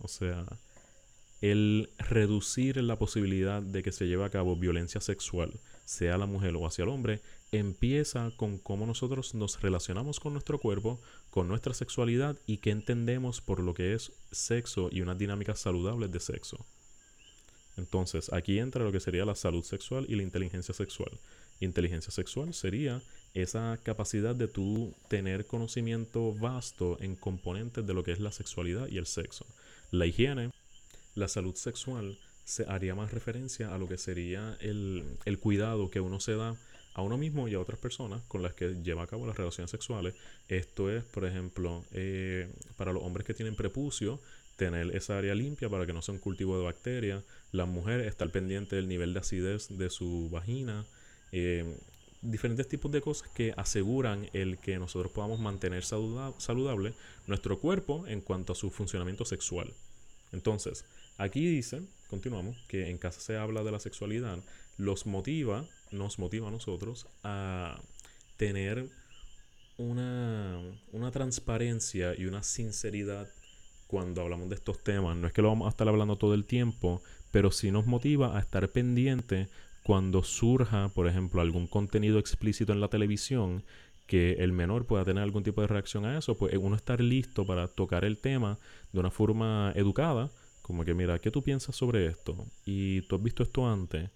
O 0.00 0.08
sea, 0.08 0.44
el 1.40 1.88
reducir 1.98 2.82
la 2.82 2.98
posibilidad 2.98 3.62
de 3.62 3.84
que 3.84 3.92
se 3.92 4.08
lleve 4.08 4.24
a 4.24 4.30
cabo 4.30 4.56
violencia 4.56 5.00
sexual, 5.00 5.60
sea 5.84 6.18
la 6.18 6.26
mujer 6.26 6.56
o 6.56 6.66
hacia 6.66 6.82
el 6.82 6.88
hombre, 6.88 7.20
empieza 7.52 8.32
con 8.36 8.58
cómo 8.58 8.86
nosotros 8.86 9.36
nos 9.36 9.60
relacionamos 9.60 10.18
con 10.18 10.32
nuestro 10.32 10.58
cuerpo, 10.58 11.00
con 11.30 11.46
nuestra 11.46 11.74
sexualidad 11.74 12.36
y 12.44 12.56
qué 12.56 12.70
entendemos 12.70 13.40
por 13.40 13.60
lo 13.60 13.72
que 13.72 13.94
es 13.94 14.10
sexo 14.32 14.88
y 14.90 15.00
unas 15.00 15.18
dinámicas 15.18 15.60
saludables 15.60 16.10
de 16.10 16.18
sexo. 16.18 16.66
Entonces, 17.76 18.32
aquí 18.32 18.58
entra 18.58 18.84
lo 18.84 18.92
que 18.92 19.00
sería 19.00 19.24
la 19.24 19.34
salud 19.34 19.64
sexual 19.64 20.06
y 20.08 20.16
la 20.16 20.22
inteligencia 20.22 20.74
sexual. 20.74 21.10
Inteligencia 21.60 22.10
sexual 22.10 22.54
sería 22.54 23.02
esa 23.34 23.78
capacidad 23.82 24.34
de 24.34 24.48
tú 24.48 24.92
tener 25.08 25.46
conocimiento 25.46 26.34
vasto 26.34 26.98
en 27.00 27.16
componentes 27.16 27.86
de 27.86 27.94
lo 27.94 28.04
que 28.04 28.12
es 28.12 28.20
la 28.20 28.32
sexualidad 28.32 28.88
y 28.88 28.98
el 28.98 29.06
sexo. 29.06 29.46
La 29.90 30.06
higiene 30.06 30.50
la 31.14 31.28
salud 31.28 31.54
sexual 31.54 32.18
se 32.44 32.64
haría 32.68 32.94
más 32.94 33.12
referencia 33.12 33.74
a 33.74 33.78
lo 33.78 33.88
que 33.88 33.98
sería 33.98 34.56
el, 34.60 35.04
cuidado 35.40 35.90
que 35.90 36.00
uno 36.00 36.20
se 36.20 36.34
da 36.34 36.56
a 36.94 37.02
uno 37.02 37.16
mismo 37.16 37.48
y 37.48 37.54
a 37.54 37.60
otras 37.60 37.78
personas 37.78 38.22
con 38.28 38.42
las 38.42 38.54
que 38.54 38.74
lleva 38.82 39.02
a 39.02 39.06
cabo 39.06 39.26
las 39.26 39.36
relaciones 39.36 39.70
sexuales. 39.70 40.14
Esto 40.48 40.90
es, 40.90 41.04
por 41.04 41.24
ejemplo, 41.24 41.84
eh, 41.92 42.48
para 42.76 42.92
los 42.92 43.02
hombres 43.02 43.26
que 43.26 43.34
tienen 43.34 43.54
prepucio, 43.54 44.20
tener 44.56 44.94
esa 44.94 45.18
área 45.18 45.34
limpia 45.34 45.68
para 45.68 45.86
que 45.86 45.92
no 45.92 46.02
sea 46.02 46.14
un 46.14 46.20
cultivo 46.20 46.58
de 46.58 46.64
bacterias. 46.64 47.22
Las 47.52 47.68
mujeres, 47.68 48.06
estar 48.06 48.30
pendiente 48.30 48.76
del 48.76 48.88
nivel 48.88 49.14
de 49.14 49.20
acidez 49.20 49.68
de 49.68 49.90
su 49.90 50.28
vagina. 50.30 50.84
Eh, 51.30 51.78
diferentes 52.20 52.68
tipos 52.68 52.90
de 52.90 53.00
cosas 53.00 53.28
que 53.28 53.54
aseguran 53.56 54.28
el 54.32 54.58
que 54.58 54.78
nosotros 54.78 55.12
podamos 55.12 55.38
mantener 55.38 55.84
saludable 55.84 56.94
nuestro 57.26 57.60
cuerpo 57.60 58.06
en 58.06 58.20
cuanto 58.20 58.52
a 58.52 58.56
su 58.56 58.70
funcionamiento 58.70 59.24
sexual. 59.24 59.72
Entonces, 60.32 60.84
Aquí 61.18 61.46
dice, 61.46 61.82
continuamos, 62.08 62.56
que 62.68 62.88
en 62.90 62.98
casa 62.98 63.20
se 63.20 63.36
habla 63.36 63.62
de 63.62 63.70
la 63.70 63.80
sexualidad, 63.80 64.38
los 64.78 65.06
motiva, 65.06 65.66
nos 65.90 66.18
motiva 66.18 66.48
a 66.48 66.50
nosotros 66.50 67.06
a 67.22 67.80
tener 68.38 68.88
una, 69.76 70.60
una 70.90 71.10
transparencia 71.10 72.14
y 72.16 72.24
una 72.24 72.42
sinceridad 72.42 73.28
cuando 73.92 74.22
hablamos 74.22 74.48
de 74.48 74.54
estos 74.54 74.82
temas. 74.82 75.18
No 75.18 75.26
es 75.26 75.34
que 75.34 75.42
lo 75.42 75.48
vamos 75.48 75.66
a 75.66 75.68
estar 75.68 75.86
hablando 75.86 76.16
todo 76.16 76.32
el 76.32 76.46
tiempo, 76.46 77.02
pero 77.30 77.50
sí 77.50 77.70
nos 77.70 77.86
motiva 77.86 78.38
a 78.38 78.40
estar 78.40 78.66
pendiente 78.70 79.48
cuando 79.82 80.22
surja, 80.22 80.88
por 80.94 81.08
ejemplo, 81.08 81.42
algún 81.42 81.66
contenido 81.66 82.18
explícito 82.18 82.72
en 82.72 82.80
la 82.80 82.88
televisión 82.88 83.62
que 84.06 84.36
el 84.38 84.52
menor 84.52 84.86
pueda 84.86 85.04
tener 85.04 85.22
algún 85.22 85.42
tipo 85.42 85.60
de 85.60 85.66
reacción 85.66 86.06
a 86.06 86.16
eso, 86.16 86.38
pues 86.38 86.56
uno 86.56 86.74
estar 86.74 87.02
listo 87.02 87.46
para 87.46 87.68
tocar 87.68 88.06
el 88.06 88.16
tema 88.16 88.58
de 88.94 89.00
una 89.00 89.10
forma 89.10 89.72
educada 89.76 90.30
como 90.62 90.86
que, 90.86 90.94
mira, 90.94 91.18
¿qué 91.18 91.30
tú 91.30 91.42
piensas 91.42 91.76
sobre 91.76 92.06
esto? 92.06 92.46
Y 92.64 93.02
tú 93.02 93.16
has 93.16 93.22
visto 93.22 93.42
esto 93.42 93.68
antes. 93.68 94.08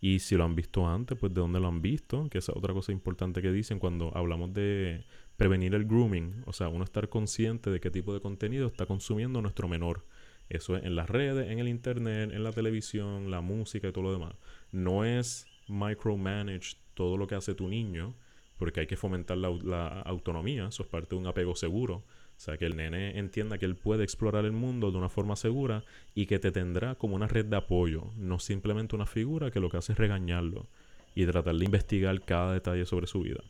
Y 0.00 0.20
si 0.20 0.36
lo 0.36 0.44
han 0.44 0.54
visto 0.54 0.86
antes, 0.86 1.18
pues 1.18 1.34
de 1.34 1.40
dónde 1.40 1.58
lo 1.58 1.66
han 1.66 1.82
visto, 1.82 2.28
que 2.30 2.38
esa 2.38 2.52
es 2.52 2.58
otra 2.58 2.72
cosa 2.72 2.92
importante 2.92 3.42
que 3.42 3.50
dicen 3.50 3.80
cuando 3.80 4.16
hablamos 4.16 4.54
de 4.54 5.04
prevenir 5.36 5.74
el 5.74 5.84
grooming, 5.84 6.42
o 6.46 6.52
sea, 6.52 6.68
uno 6.68 6.84
estar 6.84 7.08
consciente 7.08 7.70
de 7.70 7.80
qué 7.80 7.90
tipo 7.90 8.14
de 8.14 8.20
contenido 8.20 8.66
está 8.66 8.86
consumiendo 8.86 9.42
nuestro 9.42 9.68
menor. 9.68 10.04
Eso 10.48 10.76
es 10.76 10.84
en 10.84 10.94
las 10.94 11.10
redes, 11.10 11.50
en 11.50 11.58
el 11.58 11.68
internet, 11.68 12.30
en 12.32 12.44
la 12.44 12.52
televisión, 12.52 13.30
la 13.30 13.40
música 13.40 13.88
y 13.88 13.92
todo 13.92 14.04
lo 14.04 14.12
demás. 14.12 14.34
No 14.72 15.04
es 15.04 15.46
micromanage 15.68 16.76
todo 16.94 17.16
lo 17.16 17.26
que 17.26 17.34
hace 17.34 17.54
tu 17.54 17.68
niño, 17.68 18.14
porque 18.58 18.80
hay 18.80 18.86
que 18.86 18.96
fomentar 18.96 19.36
la, 19.36 19.50
la 19.50 20.00
autonomía, 20.02 20.68
eso 20.68 20.84
es 20.84 20.88
parte 20.88 21.10
de 21.10 21.20
un 21.20 21.26
apego 21.26 21.54
seguro 21.56 22.04
o 22.36 22.40
sea, 22.40 22.58
que 22.58 22.66
el 22.66 22.76
nene 22.76 23.18
entienda 23.18 23.56
que 23.56 23.64
él 23.64 23.76
puede 23.76 24.04
explorar 24.04 24.44
el 24.44 24.52
mundo 24.52 24.90
de 24.90 24.98
una 24.98 25.08
forma 25.08 25.36
segura 25.36 25.84
y 26.14 26.26
que 26.26 26.38
te 26.38 26.52
tendrá 26.52 26.94
como 26.94 27.16
una 27.16 27.28
red 27.28 27.46
de 27.46 27.56
apoyo, 27.56 28.12
no 28.16 28.38
simplemente 28.38 28.94
una 28.94 29.06
figura 29.06 29.50
que 29.50 29.58
lo 29.58 29.70
que 29.70 29.78
hace 29.78 29.92
es 29.92 29.98
regañarlo 29.98 30.66
y 31.14 31.24
tratar 31.24 31.56
de 31.56 31.64
investigar 31.64 32.20
cada 32.22 32.52
detalle 32.52 32.84
sobre 32.84 33.06
su 33.06 33.20
vida. 33.20 33.42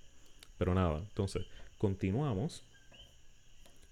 Pero 0.56 0.72
nada, 0.72 1.00
entonces, 1.00 1.46
continuamos. 1.78 2.64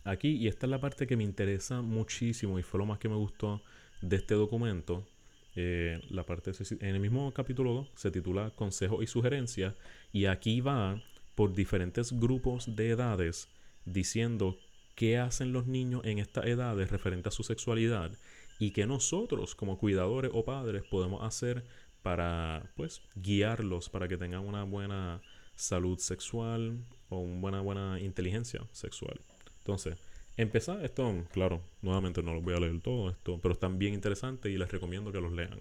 Aquí, 0.05 0.37
y 0.37 0.49
esta 0.49 0.67
es 0.67 0.71
la 0.71 0.81
parte 0.81 1.07
que 1.07 1.17
me 1.17 1.25
interesa 1.25 1.81
muchísimo 1.81 2.59
y 2.59 2.63
fue 2.63 2.79
lo 2.79 2.87
más 2.87 2.99
que 2.99 3.09
me 3.09 3.17
gustó 3.17 3.63
de 4.03 4.17
este 4.17 4.35
documento. 4.35 5.07
Eh, 5.57 6.01
la 6.11 6.25
parte 6.27 6.51
en 6.81 6.95
el 6.95 7.01
mismo 7.01 7.33
capítulo 7.33 7.73
2 7.73 7.89
se 7.95 8.11
titula 8.11 8.51
Consejos 8.51 9.03
y 9.03 9.07
sugerencias 9.07 9.75
y 10.13 10.27
aquí 10.27 10.61
va 10.61 11.01
por 11.37 11.55
diferentes 11.55 12.13
grupos 12.13 12.75
de 12.75 12.91
edades 12.91 13.49
diciendo 13.85 14.59
qué 14.97 15.19
hacen 15.19 15.53
los 15.53 15.67
niños 15.67 16.03
en 16.05 16.19
esta 16.19 16.43
edad 16.43 16.77
referente 16.77 17.29
a 17.29 17.33
su 17.33 17.45
sexualidad 17.45 18.11
y 18.59 18.73
qué 18.73 18.87
nosotros 18.87 19.55
como 19.55 19.79
cuidadores 19.79 20.33
o 20.35 20.45
padres 20.45 20.83
podemos 20.83 21.23
hacer 21.23 21.65
para 22.03 22.71
pues 22.77 23.01
guiarlos 23.15 23.89
para 23.89 24.09
que 24.09 24.17
tengan 24.17 24.47
una 24.47 24.65
buena 24.65 25.23
salud 25.55 25.99
sexual 25.99 26.79
o 27.09 27.19
una 27.19 27.41
buena, 27.41 27.61
buena 27.61 28.01
inteligencia 28.01 28.67
sexual. 28.73 29.21
Entonces, 29.59 29.97
empezar 30.37 30.85
esto, 30.85 31.25
claro, 31.33 31.63
nuevamente 31.83 32.23
no 32.23 32.35
lo 32.35 32.43
voy 32.43 32.55
a 32.55 32.61
leer 32.61 32.81
todo 32.81 33.11
esto, 33.11 33.39
pero 33.41 33.55
están 33.55 33.79
bien 33.79 33.95
interesantes 33.95 34.53
y 34.53 34.59
les 34.59 34.71
recomiendo 34.71 35.13
que 35.13 35.21
los 35.21 35.33
lean. 35.33 35.61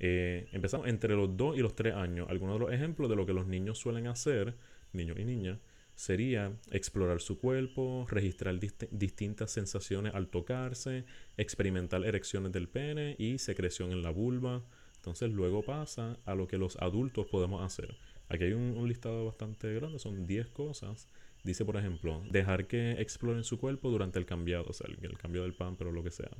Eh, 0.00 0.48
empezamos 0.52 0.86
entre 0.86 1.14
los 1.14 1.36
2 1.36 1.56
y 1.56 1.60
los 1.60 1.74
3 1.74 1.94
años. 1.94 2.28
Algunos 2.30 2.58
de 2.58 2.66
los 2.66 2.72
ejemplos 2.72 3.10
de 3.10 3.16
lo 3.16 3.26
que 3.26 3.32
los 3.32 3.46
niños 3.46 3.78
suelen 3.78 4.06
hacer, 4.06 4.54
niños 4.92 5.18
y 5.18 5.24
niñas, 5.24 5.58
sería 5.94 6.52
explorar 6.70 7.20
su 7.20 7.38
cuerpo, 7.38 8.06
registrar 8.08 8.56
distintas 8.60 9.50
sensaciones 9.50 10.14
al 10.14 10.28
tocarse, 10.28 11.04
experimentar 11.36 12.04
erecciones 12.04 12.52
del 12.52 12.68
pene 12.68 13.16
y 13.18 13.38
secreción 13.38 13.90
en 13.90 14.02
la 14.02 14.10
vulva. 14.10 14.62
Entonces 14.94 15.32
luego 15.32 15.62
pasa 15.62 16.16
a 16.24 16.36
lo 16.36 16.46
que 16.46 16.56
los 16.56 16.76
adultos 16.76 17.26
podemos 17.26 17.64
hacer. 17.64 17.96
Aquí 18.28 18.44
hay 18.44 18.52
un, 18.52 18.86
listado 18.86 19.24
bastante 19.24 19.72
grande, 19.74 19.98
son 19.98 20.26
10 20.26 20.48
cosas. 20.48 21.08
Dice, 21.44 21.64
por 21.64 21.76
ejemplo, 21.76 22.22
dejar 22.30 22.66
que 22.66 22.92
exploren 22.92 23.44
su 23.44 23.58
cuerpo 23.58 23.90
durante 23.90 24.18
el 24.18 24.26
cambiado, 24.26 24.66
o 24.68 24.72
sea, 24.72 24.88
el, 24.88 25.16
cambio 25.18 25.42
del 25.42 25.54
pan, 25.54 25.76
pero 25.76 25.92
lo 25.92 26.02
que 26.02 26.10
sea. 26.10 26.30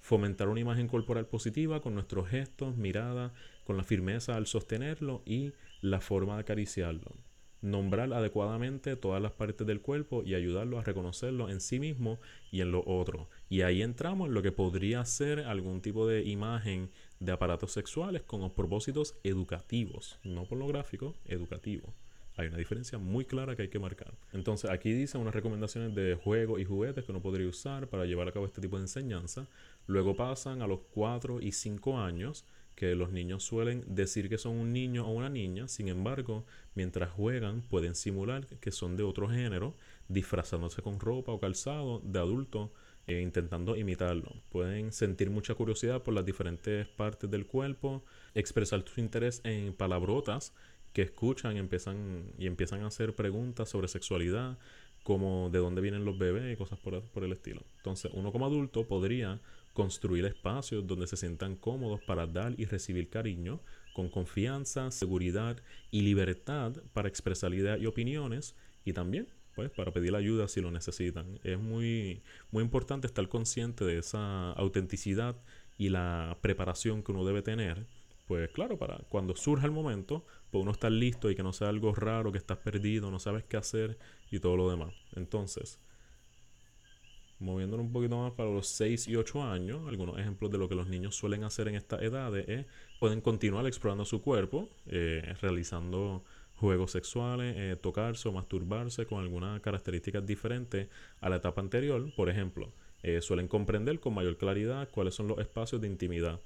Fomentar 0.00 0.48
una 0.48 0.60
imagen 0.60 0.88
corporal 0.88 1.26
positiva 1.26 1.80
con 1.80 1.94
nuestros 1.94 2.28
gestos, 2.28 2.76
mirada, 2.76 3.32
con 3.64 3.76
la 3.76 3.84
firmeza 3.84 4.36
al 4.36 4.46
sostenerlo 4.46 5.22
y 5.24 5.52
la 5.80 6.00
forma 6.00 6.34
de 6.34 6.40
acariciarlo 6.40 7.16
nombrar 7.62 8.12
adecuadamente 8.12 8.96
todas 8.96 9.20
las 9.20 9.32
partes 9.32 9.66
del 9.66 9.80
cuerpo 9.80 10.22
y 10.24 10.34
ayudarlo 10.34 10.78
a 10.78 10.82
reconocerlo 10.82 11.50
en 11.50 11.60
sí 11.60 11.78
mismo 11.78 12.18
y 12.50 12.60
en 12.60 12.72
lo 12.72 12.82
otro. 12.86 13.28
Y 13.48 13.62
ahí 13.62 13.82
entramos 13.82 14.28
en 14.28 14.34
lo 14.34 14.42
que 14.42 14.52
podría 14.52 15.04
ser 15.04 15.40
algún 15.40 15.82
tipo 15.82 16.06
de 16.06 16.22
imagen 16.22 16.90
de 17.20 17.32
aparatos 17.32 17.72
sexuales 17.72 18.22
con 18.22 18.50
propósitos 18.50 19.14
educativos, 19.22 20.18
no 20.24 20.44
pornográficos, 20.44 21.20
educativos. 21.26 21.90
Hay 22.36 22.48
una 22.48 22.56
diferencia 22.56 22.98
muy 22.98 23.26
clara 23.26 23.54
que 23.54 23.62
hay 23.62 23.68
que 23.68 23.78
marcar. 23.78 24.14
Entonces, 24.32 24.70
aquí 24.70 24.92
dice 24.92 25.18
unas 25.18 25.34
recomendaciones 25.34 25.94
de 25.94 26.14
juegos 26.14 26.60
y 26.60 26.64
juguetes 26.64 27.04
que 27.04 27.12
uno 27.12 27.20
podría 27.20 27.46
usar 27.46 27.88
para 27.88 28.06
llevar 28.06 28.28
a 28.28 28.32
cabo 28.32 28.46
este 28.46 28.62
tipo 28.62 28.76
de 28.76 28.84
enseñanza. 28.84 29.46
Luego 29.86 30.16
pasan 30.16 30.62
a 30.62 30.66
los 30.66 30.80
4 30.94 31.42
y 31.42 31.52
5 31.52 31.98
años, 31.98 32.46
que 32.74 32.94
los 32.94 33.12
niños 33.12 33.44
suelen 33.44 33.84
decir 33.86 34.30
que 34.30 34.38
son 34.38 34.56
un 34.56 34.72
niño 34.72 35.06
o 35.06 35.10
una 35.10 35.28
niña, 35.28 35.68
sin 35.68 35.88
embargo, 35.88 36.46
mientras 36.74 37.10
juegan 37.10 37.60
pueden 37.60 37.94
simular 37.94 38.46
que 38.46 38.70
son 38.70 38.96
de 38.96 39.02
otro 39.02 39.28
género, 39.28 39.74
disfrazándose 40.08 40.80
con 40.80 40.98
ropa 40.98 41.32
o 41.32 41.40
calzado 41.40 42.00
de 42.02 42.20
adulto 42.20 42.72
e 43.06 43.20
intentando 43.20 43.76
imitarlo. 43.76 44.34
Pueden 44.50 44.92
sentir 44.92 45.30
mucha 45.30 45.54
curiosidad 45.54 46.02
por 46.02 46.14
las 46.14 46.24
diferentes 46.24 46.86
partes 46.88 47.30
del 47.30 47.46
cuerpo, 47.46 48.04
expresar 48.34 48.84
su 48.86 49.00
interés 49.00 49.40
en 49.44 49.72
palabrotas 49.72 50.54
que 50.92 51.02
escuchan 51.02 51.56
empiezan, 51.56 52.32
y 52.38 52.46
empiezan 52.46 52.82
a 52.82 52.88
hacer 52.88 53.14
preguntas 53.14 53.68
sobre 53.68 53.88
sexualidad, 53.88 54.58
como 55.02 55.48
de 55.50 55.58
dónde 55.58 55.80
vienen 55.80 56.04
los 56.04 56.18
bebés 56.18 56.52
y 56.52 56.56
cosas 56.56 56.78
por, 56.78 57.02
por 57.02 57.24
el 57.24 57.32
estilo. 57.32 57.62
Entonces, 57.78 58.10
uno 58.14 58.32
como 58.32 58.46
adulto 58.46 58.86
podría 58.86 59.40
construir 59.72 60.24
espacios 60.26 60.86
donde 60.86 61.06
se 61.06 61.16
sientan 61.16 61.56
cómodos 61.56 62.00
para 62.06 62.26
dar 62.26 62.54
y 62.58 62.64
recibir 62.64 63.08
cariño, 63.08 63.60
con 63.94 64.08
confianza, 64.08 64.90
seguridad 64.90 65.56
y 65.90 66.02
libertad 66.02 66.72
para 66.92 67.08
expresar 67.08 67.54
ideas 67.54 67.80
y 67.80 67.86
opiniones, 67.86 68.56
y 68.84 68.92
también 68.92 69.28
pues 69.54 69.70
para 69.70 69.92
pedir 69.92 70.14
ayuda 70.14 70.48
si 70.48 70.60
lo 70.60 70.70
necesitan. 70.70 71.38
Es 71.44 71.58
muy, 71.58 72.22
muy 72.50 72.62
importante 72.62 73.06
estar 73.06 73.28
consciente 73.28 73.84
de 73.84 73.98
esa 73.98 74.52
autenticidad 74.52 75.36
y 75.78 75.88
la 75.88 76.38
preparación 76.40 77.02
que 77.02 77.12
uno 77.12 77.24
debe 77.24 77.42
tener 77.42 77.86
pues 78.30 78.48
claro, 78.50 78.78
para 78.78 78.96
cuando 79.08 79.34
surja 79.34 79.66
el 79.66 79.72
momento, 79.72 80.24
pues 80.52 80.62
uno 80.62 80.70
estar 80.70 80.92
listo 80.92 81.32
y 81.32 81.34
que 81.34 81.42
no 81.42 81.52
sea 81.52 81.68
algo 81.68 81.92
raro, 81.92 82.30
que 82.30 82.38
estás 82.38 82.58
perdido, 82.58 83.10
no 83.10 83.18
sabes 83.18 83.42
qué 83.42 83.56
hacer 83.56 83.98
y 84.30 84.38
todo 84.38 84.56
lo 84.56 84.70
demás. 84.70 84.94
Entonces, 85.16 85.80
moviéndonos 87.40 87.86
un 87.86 87.92
poquito 87.92 88.16
más 88.18 88.30
para 88.34 88.48
los 88.48 88.68
6 88.68 89.08
y 89.08 89.16
8 89.16 89.42
años, 89.42 89.88
algunos 89.88 90.16
ejemplos 90.16 90.52
de 90.52 90.58
lo 90.58 90.68
que 90.68 90.76
los 90.76 90.86
niños 90.86 91.16
suelen 91.16 91.42
hacer 91.42 91.66
en 91.66 91.74
esta 91.74 91.96
edad 91.96 92.38
es, 92.38 92.66
pueden 93.00 93.20
continuar 93.20 93.66
explorando 93.66 94.04
su 94.04 94.22
cuerpo, 94.22 94.68
eh, 94.86 95.34
realizando 95.40 96.22
juegos 96.60 96.92
sexuales, 96.92 97.56
eh, 97.56 97.76
tocarse 97.76 98.28
o 98.28 98.32
masturbarse 98.32 99.06
con 99.06 99.20
algunas 99.20 99.60
características 99.60 100.24
diferentes 100.26 100.88
a 101.20 101.28
la 101.28 101.36
etapa 101.36 101.60
anterior. 101.60 102.12
Por 102.14 102.28
ejemplo, 102.28 102.72
eh, 103.02 103.20
suelen 103.22 103.48
comprender 103.48 103.98
con 103.98 104.14
mayor 104.14 104.36
claridad 104.36 104.88
cuáles 104.90 105.14
son 105.14 105.26
los 105.26 105.38
espacios 105.38 105.80
de 105.80 105.88
intimidad 105.88 106.40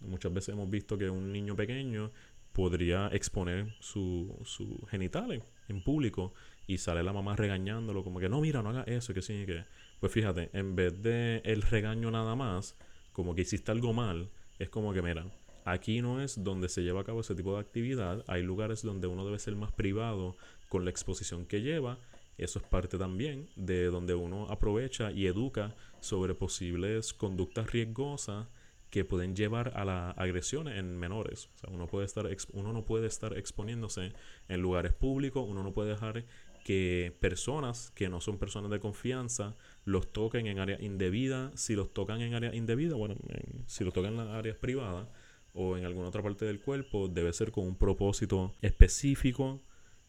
Muchas 0.00 0.32
veces 0.32 0.50
hemos 0.50 0.68
visto 0.68 0.98
que 0.98 1.08
un 1.08 1.32
niño 1.32 1.56
pequeño 1.56 2.10
podría 2.52 3.08
exponer 3.08 3.74
sus 3.80 4.28
su 4.44 4.86
genitales 4.90 5.42
en 5.68 5.82
público 5.82 6.32
y 6.66 6.78
sale 6.78 7.02
la 7.02 7.12
mamá 7.12 7.36
regañándolo 7.36 8.02
como 8.02 8.18
que 8.18 8.28
no, 8.28 8.40
mira, 8.40 8.62
no 8.62 8.70
haga 8.70 8.82
eso, 8.82 9.14
que 9.14 9.22
sí, 9.22 9.44
que... 9.46 9.64
Pues 10.00 10.12
fíjate, 10.12 10.50
en 10.52 10.76
vez 10.76 11.00
de 11.02 11.40
el 11.44 11.62
regaño 11.62 12.10
nada 12.10 12.36
más, 12.36 12.76
como 13.12 13.34
que 13.34 13.42
hiciste 13.42 13.72
algo 13.72 13.92
mal, 13.92 14.30
es 14.58 14.68
como 14.68 14.92
que, 14.92 15.00
mira, 15.00 15.24
aquí 15.66 16.00
no 16.00 16.22
es 16.22 16.42
donde 16.42 16.68
se 16.68 16.82
lleva 16.82 17.02
a 17.02 17.04
cabo 17.04 17.20
ese 17.20 17.34
tipo 17.34 17.54
de 17.54 17.60
actividad, 17.60 18.24
hay 18.28 18.42
lugares 18.42 18.82
donde 18.82 19.08
uno 19.08 19.24
debe 19.24 19.38
ser 19.38 19.56
más 19.56 19.72
privado 19.72 20.36
con 20.68 20.84
la 20.84 20.90
exposición 20.90 21.44
que 21.44 21.60
lleva, 21.60 21.98
eso 22.38 22.58
es 22.60 22.64
parte 22.64 22.98
también 22.98 23.48
de 23.56 23.86
donde 23.86 24.14
uno 24.14 24.46
aprovecha 24.48 25.10
y 25.10 25.26
educa 25.26 25.74
sobre 26.00 26.34
posibles 26.34 27.12
conductas 27.12 27.72
riesgosas 27.72 28.46
que 28.90 29.04
pueden 29.04 29.34
llevar 29.34 29.72
a 29.74 29.84
la 29.84 30.10
agresión 30.12 30.68
en 30.68 30.96
menores. 30.96 31.48
O 31.56 31.58
sea, 31.58 31.70
uno, 31.72 31.86
puede 31.86 32.06
estar 32.06 32.28
uno 32.52 32.72
no 32.72 32.84
puede 32.84 33.06
estar 33.06 33.36
exponiéndose 33.36 34.12
en 34.48 34.60
lugares 34.60 34.92
públicos, 34.92 35.44
uno 35.48 35.62
no 35.62 35.72
puede 35.72 35.90
dejar 35.90 36.24
que 36.64 37.16
personas 37.20 37.90
que 37.94 38.08
no 38.08 38.20
son 38.20 38.38
personas 38.38 38.70
de 38.70 38.80
confianza 38.80 39.56
los 39.84 40.12
toquen 40.12 40.46
en 40.46 40.58
áreas 40.58 40.82
indebidas. 40.82 41.58
Si 41.60 41.74
los 41.74 41.92
tocan 41.92 42.20
en 42.20 42.34
áreas 42.34 42.54
indebidas, 42.54 42.98
bueno, 42.98 43.16
si 43.66 43.84
los 43.84 43.94
tocan 43.94 44.12
en 44.12 44.18
las 44.18 44.28
áreas 44.28 44.56
privadas 44.56 45.08
o 45.56 45.76
en 45.76 45.84
alguna 45.84 46.08
otra 46.08 46.22
parte 46.22 46.44
del 46.44 46.60
cuerpo, 46.60 47.08
debe 47.08 47.32
ser 47.32 47.50
con 47.50 47.66
un 47.66 47.76
propósito 47.76 48.54
específico. 48.62 49.60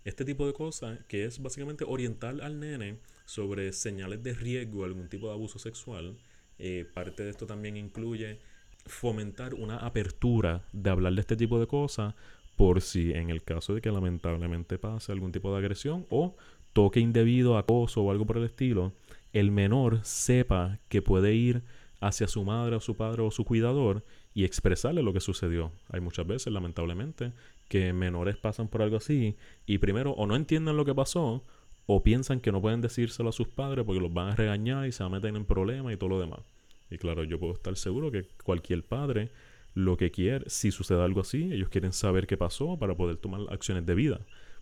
Este 0.05 0.23
tipo 0.23 0.45
de 0.45 0.53
cosas 0.53 0.99
que 1.07 1.25
es 1.25 1.41
básicamente 1.41 1.86
orientar 1.88 2.39
al 2.41 2.60
nene 2.60 2.99
sobre 3.25 3.73
señales 3.73 4.21
de 4.23 4.33
riesgo, 4.33 4.86
algún 4.86 5.10
tipo 5.10 5.27
de 5.27 5.33
abuso 5.33 5.60
sexual. 5.60 6.17
Eh, 6.60 6.86
parte 6.93 7.23
de 7.23 7.29
esto 7.29 7.45
también 7.45 7.77
incluye 7.77 8.39
fomentar 8.86 9.53
una 9.53 9.77
apertura 9.77 10.65
de 10.71 10.89
hablar 10.89 11.13
de 11.13 11.21
este 11.21 11.36
tipo 11.36 11.60
de 11.60 11.67
cosas 11.67 12.13
por 12.55 12.81
si 12.81 13.12
en 13.13 13.29
el 13.29 13.43
caso 13.43 13.75
de 13.75 13.81
que 13.81 13.91
lamentablemente 13.91 14.79
pase 14.79 15.12
algún 15.12 15.31
tipo 15.31 15.51
de 15.51 15.60
agresión 15.60 16.05
o 16.10 16.36
toque 16.73 16.99
indebido, 16.99 17.57
acoso 17.57 18.01
o 18.01 18.12
algo 18.12 18.25
por 18.25 18.38
el 18.38 18.45
estilo, 18.45 18.93
el 19.33 19.51
menor 19.51 19.99
sepa 20.03 20.79
que 20.89 21.01
puede 21.01 21.36
ir 21.36 21.63
hacia 21.99 22.27
su 22.27 22.43
madre 22.43 22.75
o 22.75 22.79
su 22.79 22.95
padre 22.95 23.21
o 23.21 23.31
su 23.31 23.43
cuidador 23.43 24.03
y 24.33 24.43
expresarle 24.45 25.01
lo 25.01 25.13
que 25.13 25.19
sucedió. 25.19 25.71
Hay 25.89 25.99
muchas 25.99 26.27
veces, 26.27 26.53
lamentablemente, 26.53 27.33
que 27.67 27.93
menores 27.93 28.38
pasan 28.38 28.67
por 28.67 28.81
algo 28.81 28.97
así 28.97 29.36
y 29.65 29.79
primero 29.79 30.12
o 30.12 30.27
no 30.27 30.36
entienden 30.36 30.77
lo 30.77 30.86
que 30.86 30.93
pasó 30.93 31.43
o 31.86 32.03
piensan 32.03 32.39
que 32.39 32.51
no 32.51 32.62
pueden 32.62 32.81
decírselo 32.81 33.29
a 33.29 33.33
sus 33.33 33.47
padres 33.47 33.86
porque 33.86 34.01
los 34.01 34.13
van 34.13 34.29
a 34.29 34.36
regañar 34.36 34.88
y 34.88 34.91
se 34.91 35.03
van 35.03 35.13
a 35.13 35.15
meter 35.17 35.36
en 35.36 35.45
problemas 35.45 35.93
y 35.93 35.97
todo 35.97 36.10
lo 36.10 36.19
demás. 36.19 36.41
Y 36.89 36.97
claro, 36.97 37.23
yo 37.23 37.39
puedo 37.39 37.53
estar 37.53 37.75
seguro 37.75 38.12
que 38.12 38.27
cualquier 38.43 38.83
padre 38.83 39.31
lo 39.73 39.95
que 39.95 40.12
quiere, 40.12 40.49
si 40.49 40.71
sucede 40.71 41.03
algo 41.03 41.21
así, 41.21 41.53
ellos 41.53 41.69
quieren 41.69 41.93
saber 41.93 42.27
qué 42.27 42.36
pasó 42.36 42.77
para 42.77 42.95
poder 42.95 43.17
tomar 43.17 43.41
acciones 43.49 43.86
de 43.86 43.95
vida. 43.95 44.21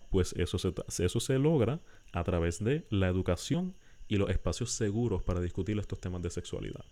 Pues 0.10 0.34
eso 0.34 0.58
se, 0.58 0.74
eso 1.04 1.20
se 1.20 1.40
logra 1.40 1.80
a 2.12 2.24
través 2.24 2.64
de 2.64 2.86
la 2.90 3.08
educación 3.08 3.76
y 4.08 4.18
los 4.18 4.30
espacios 4.30 4.72
seguros 4.72 5.24
para 5.24 5.42
discutir 5.42 5.78
estos 5.80 6.00
temas 6.00 6.22
de 6.22 6.30
sexualidad. 6.30 6.86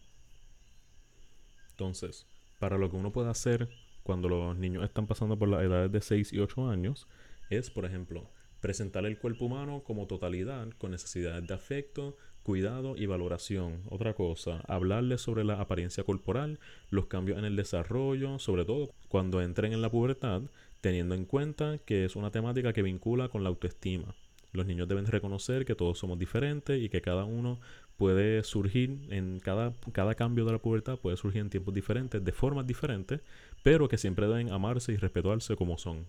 Entonces, 1.73 2.27
para 2.59 2.77
lo 2.77 2.89
que 2.89 2.95
uno 2.95 3.11
puede 3.11 3.29
hacer 3.29 3.67
cuando 4.03 4.29
los 4.29 4.55
niños 4.55 4.83
están 4.83 5.07
pasando 5.07 5.37
por 5.37 5.49
las 5.49 5.63
edades 5.63 5.91
de 5.91 6.01
6 6.01 6.33
y 6.33 6.39
8 6.39 6.69
años, 6.69 7.07
es, 7.49 7.69
por 7.71 7.85
ejemplo, 7.85 8.29
presentar 8.61 9.05
el 9.05 9.17
cuerpo 9.17 9.45
humano 9.45 9.83
como 9.83 10.07
totalidad, 10.07 10.69
con 10.77 10.91
necesidades 10.91 11.47
de 11.47 11.53
afecto, 11.53 12.15
cuidado 12.43 12.95
y 12.95 13.07
valoración. 13.07 13.81
Otra 13.89 14.13
cosa, 14.13 14.61
hablarles 14.67 15.21
sobre 15.21 15.43
la 15.43 15.59
apariencia 15.59 16.03
corporal, 16.03 16.59
los 16.89 17.07
cambios 17.07 17.39
en 17.39 17.45
el 17.45 17.55
desarrollo, 17.55 18.37
sobre 18.39 18.65
todo 18.65 18.91
cuando 19.07 19.41
entren 19.41 19.73
en 19.73 19.81
la 19.81 19.89
pubertad, 19.89 20.43
teniendo 20.81 21.15
en 21.15 21.25
cuenta 21.25 21.79
que 21.79 22.05
es 22.05 22.15
una 22.15 22.31
temática 22.31 22.71
que 22.71 22.83
vincula 22.83 23.29
con 23.29 23.43
la 23.43 23.49
autoestima. 23.49 24.15
Los 24.53 24.65
niños 24.65 24.87
deben 24.87 25.05
reconocer 25.07 25.65
que 25.65 25.75
todos 25.75 25.97
somos 25.97 26.17
diferentes 26.17 26.81
y 26.81 26.87
que 26.87 27.01
cada 27.01 27.25
uno 27.25 27.59
puede 27.97 28.43
surgir 28.43 28.99
en 29.09 29.39
cada, 29.39 29.73
cada 29.91 30.15
cambio 30.15 30.45
de 30.45 30.53
la 30.53 30.59
pubertad, 30.59 30.99
puede 30.99 31.17
surgir 31.17 31.41
en 31.41 31.49
tiempos 31.49 31.73
diferentes, 31.73 32.23
de 32.23 32.31
formas 32.31 32.65
diferentes, 32.65 33.21
pero 33.63 33.89
que 33.89 33.97
siempre 33.97 34.27
deben 34.27 34.51
amarse 34.51 34.93
y 34.93 34.97
respetarse 34.97 35.55
como 35.55 35.77
son. 35.77 36.07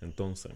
Entonces, 0.00 0.52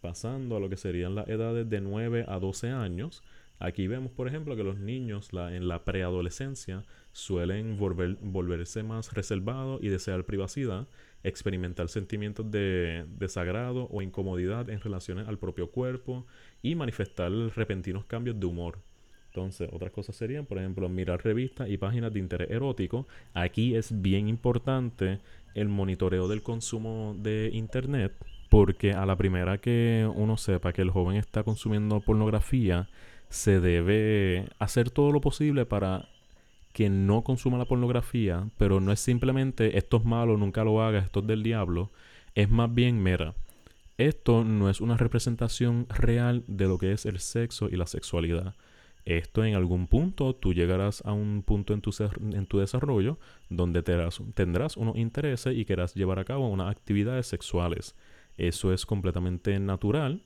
pasando 0.00 0.56
a 0.56 0.60
lo 0.60 0.68
que 0.68 0.76
serían 0.76 1.14
las 1.14 1.28
edades 1.28 1.68
de 1.68 1.80
9 1.80 2.24
a 2.28 2.38
12 2.38 2.70
años, 2.70 3.22
Aquí 3.60 3.88
vemos, 3.88 4.12
por 4.12 4.28
ejemplo, 4.28 4.54
que 4.54 4.62
los 4.62 4.78
niños 4.78 5.30
en 5.32 5.66
la 5.66 5.84
preadolescencia 5.84 6.84
suelen 7.12 7.76
volverse 7.76 8.84
más 8.84 9.12
reservados 9.14 9.82
y 9.82 9.88
desear 9.88 10.24
privacidad, 10.24 10.86
experimentar 11.22 11.88
sentimientos 11.88 12.50
de 12.50 13.04
desagrado 13.18 13.88
o 13.90 14.02
incomodidad 14.02 14.70
en 14.70 14.80
relaciones 14.80 15.28
al 15.28 15.38
propio 15.38 15.70
cuerpo 15.70 16.26
y 16.62 16.74
manifestar 16.74 17.32
repentinos 17.54 18.04
cambios 18.04 18.38
de 18.38 18.46
humor. 18.46 18.78
Entonces, 19.26 19.68
otras 19.72 19.92
cosas 19.92 20.16
serían, 20.16 20.46
por 20.46 20.58
ejemplo, 20.58 20.88
mirar 20.88 21.22
revistas 21.22 21.68
y 21.68 21.76
páginas 21.76 22.12
de 22.12 22.18
interés 22.18 22.50
erótico. 22.50 23.06
Aquí 23.34 23.74
es 23.74 24.00
bien 24.00 24.28
importante 24.28 25.20
el 25.54 25.68
monitoreo 25.68 26.28
del 26.28 26.42
consumo 26.42 27.14
de 27.18 27.50
Internet, 27.52 28.12
porque 28.48 28.92
a 28.92 29.04
la 29.06 29.16
primera 29.16 29.58
que 29.58 30.10
uno 30.14 30.36
sepa 30.36 30.72
que 30.72 30.82
el 30.82 30.90
joven 30.90 31.16
está 31.16 31.42
consumiendo 31.42 32.00
pornografía, 32.00 32.88
se 33.28 33.60
debe 33.60 34.48
hacer 34.58 34.90
todo 34.90 35.12
lo 35.12 35.20
posible 35.20 35.66
para 35.66 36.08
que 36.72 36.90
no 36.90 37.22
consuma 37.22 37.58
la 37.58 37.64
pornografía, 37.64 38.48
pero 38.56 38.80
no 38.80 38.92
es 38.92 39.00
simplemente 39.00 39.78
esto 39.78 39.98
es 39.98 40.04
malo, 40.04 40.36
nunca 40.36 40.64
lo 40.64 40.82
hagas, 40.82 41.06
esto 41.06 41.20
es 41.20 41.26
del 41.26 41.42
diablo, 41.42 41.90
es 42.34 42.50
más 42.50 42.72
bien 42.72 43.02
mera. 43.02 43.34
Esto 43.96 44.44
no 44.44 44.70
es 44.70 44.80
una 44.80 44.96
representación 44.96 45.86
real 45.88 46.44
de 46.46 46.66
lo 46.66 46.78
que 46.78 46.92
es 46.92 47.04
el 47.04 47.18
sexo 47.18 47.68
y 47.68 47.76
la 47.76 47.86
sexualidad. 47.86 48.54
Esto 49.04 49.44
en 49.44 49.54
algún 49.54 49.86
punto 49.88 50.36
tú 50.36 50.54
llegarás 50.54 51.02
a 51.04 51.12
un 51.12 51.42
punto 51.42 51.72
en 51.72 51.80
tu, 51.80 52.58
desarrollo 52.58 53.18
donde 53.48 53.82
tendrás 53.82 54.76
unos 54.76 54.96
intereses 54.96 55.56
y 55.56 55.64
querrás 55.64 55.94
llevar 55.94 56.18
a 56.18 56.24
cabo 56.24 56.48
unas 56.48 56.70
actividades 56.70 57.26
sexuales. 57.26 57.96
Eso 58.36 58.72
es 58.72 58.86
completamente 58.86 59.58
natural 59.58 60.22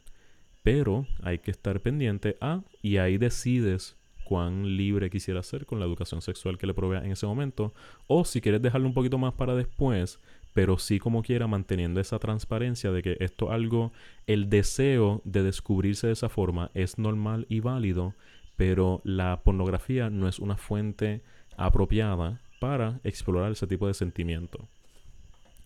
pero 0.62 1.06
hay 1.22 1.38
que 1.38 1.50
estar 1.50 1.80
pendiente 1.80 2.36
a, 2.40 2.62
y 2.80 2.98
ahí 2.98 3.18
decides 3.18 3.96
cuán 4.32 4.78
libre 4.78 5.10
quisieras 5.10 5.44
ser 5.44 5.66
con 5.66 5.78
la 5.78 5.84
educación 5.84 6.22
sexual 6.22 6.56
que 6.56 6.66
le 6.66 6.72
provea 6.72 7.04
en 7.04 7.12
ese 7.12 7.26
momento. 7.26 7.74
O 8.06 8.24
si 8.24 8.40
quieres 8.40 8.62
dejarlo 8.62 8.88
un 8.88 8.94
poquito 8.94 9.18
más 9.18 9.34
para 9.34 9.54
después, 9.54 10.20
pero 10.54 10.78
sí 10.78 10.98
como 10.98 11.22
quiera 11.22 11.46
manteniendo 11.48 12.00
esa 12.00 12.18
transparencia 12.18 12.90
de 12.92 13.02
que 13.02 13.18
esto 13.20 13.50
algo, 13.50 13.92
el 14.26 14.48
deseo 14.48 15.20
de 15.26 15.42
descubrirse 15.42 16.06
de 16.06 16.14
esa 16.14 16.30
forma 16.30 16.70
es 16.72 16.96
normal 16.96 17.44
y 17.50 17.60
válido, 17.60 18.14
pero 18.56 19.02
la 19.04 19.42
pornografía 19.44 20.08
no 20.08 20.26
es 20.28 20.38
una 20.38 20.56
fuente 20.56 21.20
apropiada 21.58 22.40
para 22.58 23.00
explorar 23.04 23.52
ese 23.52 23.66
tipo 23.66 23.86
de 23.86 23.92
sentimiento. 23.92 24.66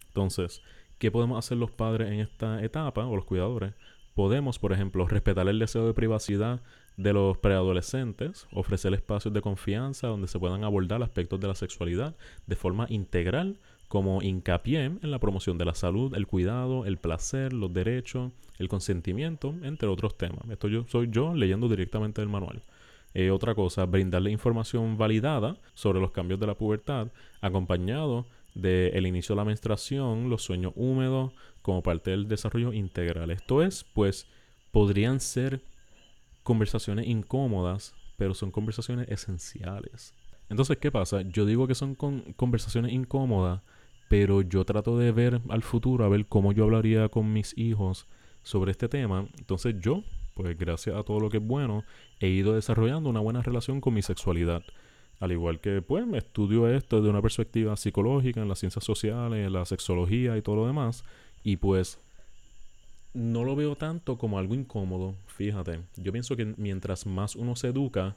Entonces, 0.08 0.60
¿qué 0.98 1.12
podemos 1.12 1.38
hacer 1.38 1.56
los 1.56 1.70
padres 1.70 2.10
en 2.10 2.18
esta 2.18 2.64
etapa 2.64 3.06
o 3.06 3.14
los 3.14 3.26
cuidadores? 3.26 3.74
Podemos, 4.16 4.58
por 4.58 4.72
ejemplo, 4.72 5.06
respetar 5.06 5.46
el 5.46 5.60
deseo 5.60 5.86
de 5.86 5.94
privacidad 5.94 6.62
de 6.96 7.12
los 7.12 7.36
preadolescentes, 7.38 8.46
ofrecer 8.52 8.94
espacios 8.94 9.34
de 9.34 9.42
confianza 9.42 10.08
donde 10.08 10.28
se 10.28 10.38
puedan 10.38 10.64
abordar 10.64 11.02
aspectos 11.02 11.40
de 11.40 11.48
la 11.48 11.54
sexualidad 11.54 12.16
de 12.46 12.56
forma 12.56 12.86
integral, 12.88 13.58
como 13.88 14.20
hincapié 14.22 14.84
en 14.84 15.10
la 15.10 15.20
promoción 15.20 15.58
de 15.58 15.64
la 15.64 15.74
salud, 15.74 16.14
el 16.14 16.26
cuidado, 16.26 16.86
el 16.86 16.96
placer, 16.96 17.52
los 17.52 17.72
derechos, 17.72 18.32
el 18.58 18.68
consentimiento, 18.68 19.54
entre 19.62 19.88
otros 19.88 20.16
temas. 20.16 20.40
Esto 20.50 20.68
yo 20.68 20.84
soy 20.88 21.08
yo 21.10 21.34
leyendo 21.34 21.68
directamente 21.68 22.20
del 22.20 22.28
manual. 22.28 22.62
Eh, 23.14 23.30
otra 23.30 23.54
cosa, 23.54 23.86
brindarle 23.86 24.30
información 24.30 24.98
validada 24.98 25.56
sobre 25.74 26.00
los 26.00 26.10
cambios 26.10 26.40
de 26.40 26.46
la 26.46 26.54
pubertad, 26.54 27.08
acompañado 27.40 28.26
del 28.54 29.06
inicio 29.06 29.34
de 29.34 29.40
la 29.40 29.44
menstruación, 29.44 30.28
los 30.30 30.42
sueños 30.42 30.72
húmedos, 30.76 31.32
como 31.62 31.82
parte 31.82 32.10
del 32.10 32.26
desarrollo 32.26 32.72
integral. 32.72 33.30
Esto 33.30 33.62
es, 33.62 33.84
pues, 33.94 34.26
podrían 34.72 35.20
ser 35.20 35.60
conversaciones 36.46 37.08
incómodas, 37.08 37.92
pero 38.16 38.32
son 38.32 38.52
conversaciones 38.52 39.08
esenciales. 39.08 40.14
Entonces, 40.48 40.76
¿qué 40.78 40.92
pasa? 40.92 41.22
Yo 41.22 41.44
digo 41.44 41.66
que 41.66 41.74
son 41.74 41.96
conversaciones 42.36 42.92
incómodas, 42.92 43.62
pero 44.08 44.42
yo 44.42 44.64
trato 44.64 44.96
de 44.96 45.10
ver 45.10 45.40
al 45.48 45.62
futuro, 45.62 46.04
a 46.04 46.08
ver 46.08 46.26
cómo 46.26 46.52
yo 46.52 46.62
hablaría 46.62 47.08
con 47.08 47.32
mis 47.32 47.58
hijos 47.58 48.06
sobre 48.44 48.70
este 48.70 48.88
tema. 48.88 49.26
Entonces 49.38 49.74
yo, 49.80 50.04
pues 50.34 50.56
gracias 50.56 50.94
a 50.94 51.02
todo 51.02 51.18
lo 51.18 51.30
que 51.30 51.38
es 51.38 51.42
bueno, 51.44 51.82
he 52.20 52.28
ido 52.28 52.54
desarrollando 52.54 53.10
una 53.10 53.18
buena 53.18 53.42
relación 53.42 53.80
con 53.80 53.94
mi 53.94 54.02
sexualidad. 54.02 54.62
Al 55.18 55.32
igual 55.32 55.58
que, 55.58 55.82
pues, 55.82 56.06
me 56.06 56.18
estudio 56.18 56.68
esto 56.68 56.98
desde 56.98 57.10
una 57.10 57.22
perspectiva 57.22 57.76
psicológica, 57.76 58.40
en 58.40 58.48
las 58.48 58.60
ciencias 58.60 58.84
sociales, 58.84 59.44
en 59.44 59.52
la 59.52 59.64
sexología 59.64 60.36
y 60.36 60.42
todo 60.42 60.54
lo 60.54 60.66
demás. 60.68 61.04
Y 61.42 61.56
pues 61.56 61.98
no 63.16 63.44
lo 63.44 63.56
veo 63.56 63.76
tanto 63.76 64.18
como 64.18 64.38
algo 64.38 64.54
incómodo, 64.54 65.14
fíjate. 65.26 65.80
Yo 65.96 66.12
pienso 66.12 66.36
que 66.36 66.54
mientras 66.58 67.06
más 67.06 67.34
uno 67.34 67.56
se 67.56 67.68
educa, 67.68 68.14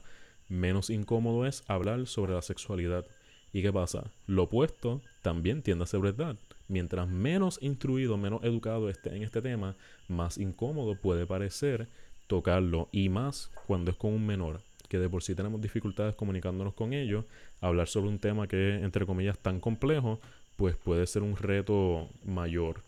menos 0.50 0.90
incómodo 0.90 1.46
es 1.46 1.64
hablar 1.68 2.06
sobre 2.06 2.34
la 2.34 2.42
sexualidad. 2.42 3.06
¿Y 3.52 3.62
qué 3.62 3.72
pasa? 3.72 4.10
Lo 4.26 4.42
opuesto 4.44 5.00
también 5.22 5.62
tiende 5.62 5.84
a 5.84 5.86
ser 5.86 6.00
verdad. 6.00 6.36
Mientras 6.68 7.08
menos 7.08 7.58
instruido, 7.62 8.18
menos 8.18 8.44
educado 8.44 8.90
esté 8.90 9.16
en 9.16 9.22
este 9.22 9.40
tema, 9.40 9.74
más 10.06 10.36
incómodo 10.36 10.94
puede 10.96 11.26
parecer 11.26 11.88
tocarlo. 12.26 12.90
Y 12.92 13.08
más 13.08 13.50
cuando 13.66 13.90
es 13.90 13.96
con 13.96 14.12
un 14.12 14.26
menor, 14.26 14.60
que 14.90 14.98
de 14.98 15.08
por 15.08 15.22
sí 15.22 15.34
tenemos 15.34 15.62
dificultades 15.62 16.14
comunicándonos 16.14 16.74
con 16.74 16.92
ellos. 16.92 17.24
Hablar 17.62 17.88
sobre 17.88 18.10
un 18.10 18.18
tema 18.18 18.46
que 18.46 18.74
entre 18.74 19.06
comillas, 19.06 19.38
tan 19.38 19.60
complejo, 19.60 20.20
pues 20.56 20.76
puede 20.76 21.06
ser 21.06 21.22
un 21.22 21.36
reto 21.36 22.06
mayor. 22.24 22.82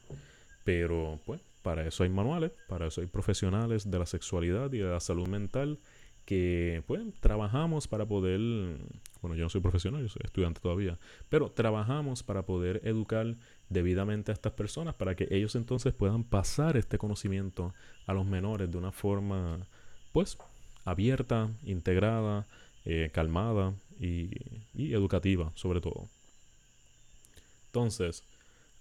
Pero, 0.63 1.19
pues, 1.25 1.41
para 1.63 1.87
eso 1.87 2.03
hay 2.03 2.11
manuales, 2.11 2.53
para 2.69 2.87
eso 2.87 3.01
hay 3.01 3.07
profesionales 3.07 3.91
de 3.91 3.99
la 3.99 4.07
sexualidad 4.07 4.73
y 4.73 4.79
de 4.79 4.91
la 4.91 5.01
salud 5.01 5.29
mental 5.29 5.79
que 6.25 6.83
pues 6.87 7.03
trabajamos 7.21 7.89
para 7.89 8.07
poder, 8.07 8.41
bueno 9.21 9.35
yo 9.35 9.45
no 9.45 9.49
soy 9.49 9.61
profesional, 9.61 10.03
yo 10.03 10.09
soy 10.09 10.23
estudiante 10.25 10.61
todavía, 10.61 10.99
pero 11.29 11.51
trabajamos 11.51 12.23
para 12.23 12.47
poder 12.47 12.81
educar 12.85 13.37
debidamente 13.69 14.31
a 14.31 14.35
estas 14.35 14.53
personas 14.53 14.95
para 14.95 15.17
que 15.17 15.27
ellos 15.31 15.57
entonces 15.57 15.93
puedan 15.93 16.25
pasar 16.25 16.77
este 16.77 16.99
conocimiento 16.99 17.75
a 18.07 18.15
los 18.15 18.27
menores 18.27 18.71
de 18.71 18.79
una 18.79 18.93
forma 18.93 19.67
pues 20.13 20.39
abierta, 20.85 21.51
integrada, 21.65 22.47
eh, 22.85 23.11
calmada 23.13 23.75
y, 23.99 24.31
y 24.75 24.93
educativa 24.93 25.51
sobre 25.55 25.81
todo. 25.81 26.09
Entonces, 27.67 28.23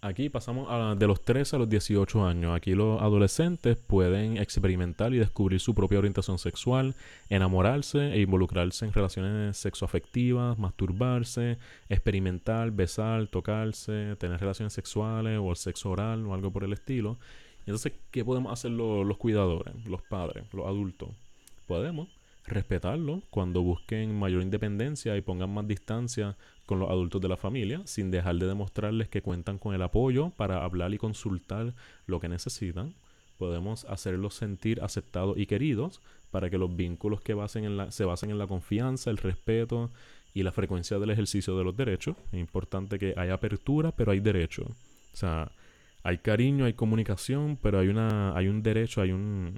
Aquí 0.04 0.30
pasamos 0.30 0.68
a, 0.68 0.96
de 0.96 1.06
los 1.06 1.24
13 1.24 1.56
a 1.56 1.60
los 1.60 1.70
18 1.70 2.26
años. 2.26 2.56
Aquí 2.56 2.74
los 2.74 3.00
adolescentes 3.00 3.78
pueden 3.78 4.38
experimentar 4.38 5.14
y 5.14 5.20
descubrir 5.20 5.60
su 5.60 5.76
propia 5.76 6.00
orientación 6.00 6.40
sexual, 6.40 6.96
enamorarse 7.30 8.12
e 8.12 8.22
involucrarse 8.22 8.86
en 8.86 8.94
relaciones 8.94 9.58
sexoafectivas, 9.58 10.58
masturbarse, 10.58 11.60
experimentar, 11.88 12.72
besar, 12.72 13.28
tocarse, 13.28 14.16
tener 14.16 14.40
relaciones 14.40 14.74
sexuales 14.74 15.38
o 15.40 15.52
el 15.52 15.58
sexo 15.58 15.92
oral 15.92 16.26
o 16.26 16.34
algo 16.34 16.50
por 16.50 16.64
el 16.64 16.74
estilo. 16.74 17.20
Entonces, 17.68 17.94
¿qué 18.10 18.26
podemos 18.26 18.52
hacer 18.52 18.72
los, 18.72 19.06
los 19.06 19.18
cuidadores, 19.18 19.76
los 19.86 20.02
padres, 20.02 20.46
los 20.52 20.66
adultos? 20.66 21.10
Podemos 21.68 22.10
respetarlo 22.48 23.22
cuando 23.30 23.62
busquen 23.62 24.18
mayor 24.18 24.42
independencia 24.42 25.16
y 25.16 25.22
pongan 25.22 25.54
más 25.54 25.68
distancia 25.68 26.38
con 26.72 26.80
los 26.80 26.90
adultos 26.90 27.20
de 27.20 27.28
la 27.28 27.36
familia, 27.36 27.82
sin 27.84 28.12
dejar 28.12 28.38
de 28.38 28.48
demostrarles 28.48 29.10
que 29.10 29.22
cuentan 29.22 29.58
con 29.58 29.76
el 29.76 29.82
apoyo 29.82 30.30
para 30.38 30.64
hablar 30.64 30.94
y 30.94 30.98
consultar 30.98 31.74
lo 32.06 32.22
que 32.22 32.30
necesitan. 32.30 32.94
Podemos 33.38 33.84
hacerlos 33.90 34.36
sentir 34.36 34.82
aceptados 34.82 35.38
y 35.38 35.48
queridos 35.48 36.00
para 36.32 36.50
que 36.50 36.58
los 36.58 36.74
vínculos 36.74 37.20
que 37.20 37.34
basen 37.34 37.66
en 37.66 37.76
la, 37.76 37.92
se 37.92 38.06
basen 38.06 38.30
en 38.30 38.38
la 38.38 38.48
confianza, 38.48 39.10
el 39.10 39.18
respeto 39.18 39.92
y 40.34 40.44
la 40.44 40.54
frecuencia 40.54 40.98
del 40.98 41.10
ejercicio 41.10 41.58
de 41.58 41.66
los 41.66 41.76
derechos. 41.76 42.16
Es 42.32 42.40
importante 42.40 42.98
que 42.98 43.16
haya 43.18 43.34
apertura, 43.34 43.92
pero 43.92 44.14
hay 44.14 44.22
derecho. 44.22 44.64
O 44.64 45.18
sea, 45.18 45.52
hay 46.04 46.20
cariño, 46.20 46.64
hay 46.64 46.74
comunicación, 46.74 47.60
pero 47.62 47.80
hay 47.80 47.90
una, 47.90 48.34
hay 48.34 48.48
un 48.48 48.64
derecho, 48.64 49.02
hay 49.02 49.12
un, 49.12 49.56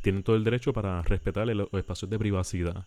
tienen 0.00 0.22
todo 0.22 0.36
el 0.36 0.44
derecho 0.44 0.72
para 0.72 1.02
respetar 1.02 1.46
los 1.48 1.68
espacios 1.74 2.10
de 2.10 2.18
privacidad. 2.18 2.86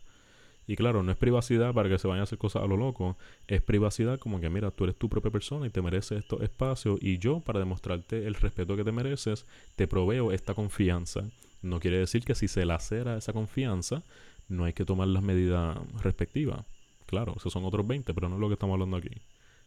Y 0.70 0.76
claro, 0.76 1.02
no 1.02 1.12
es 1.12 1.18
privacidad 1.18 1.74
para 1.74 1.90
que 1.90 1.98
se 1.98 2.08
vayan 2.08 2.20
a 2.20 2.24
hacer 2.26 2.38
cosas 2.38 2.62
a 2.62 2.68
lo 2.68 2.78
loco. 2.78 3.18
Es 3.48 3.60
privacidad 3.60 4.20
como 4.20 4.40
que, 4.40 4.52
mira, 4.52 4.70
tú 4.70 4.84
eres 4.84 4.96
tu 4.96 5.10
propia 5.10 5.32
persona 5.32 5.66
y 5.66 5.72
te 5.72 5.82
mereces 5.82 6.20
estos 6.20 6.44
espacios. 6.44 7.00
Y 7.02 7.18
yo, 7.18 7.40
para 7.40 7.58
demostrarte 7.58 8.28
el 8.28 8.36
respeto 8.36 8.76
que 8.76 8.84
te 8.84 8.92
mereces, 8.92 9.48
te 9.76 9.88
proveo 9.88 10.32
esta 10.32 10.54
confianza. 10.54 11.24
No 11.64 11.80
quiere 11.80 11.98
decir 11.98 12.24
que 12.24 12.36
si 12.36 12.48
se 12.48 12.66
lacera 12.66 13.18
esa 13.18 13.34
confianza, 13.34 14.04
no 14.48 14.64
hay 14.66 14.74
que 14.74 14.86
tomar 14.86 15.08
las 15.08 15.24
medidas 15.24 15.76
respectivas. 16.04 16.64
Claro, 17.08 17.34
esos 17.36 17.52
son 17.52 17.66
otros 17.66 17.88
20, 17.88 18.14
pero 18.14 18.30
no 18.30 18.36
es 18.36 18.42
lo 18.42 18.48
que 18.48 18.54
estamos 18.54 18.76
hablando 18.76 18.98
aquí. 18.98 19.24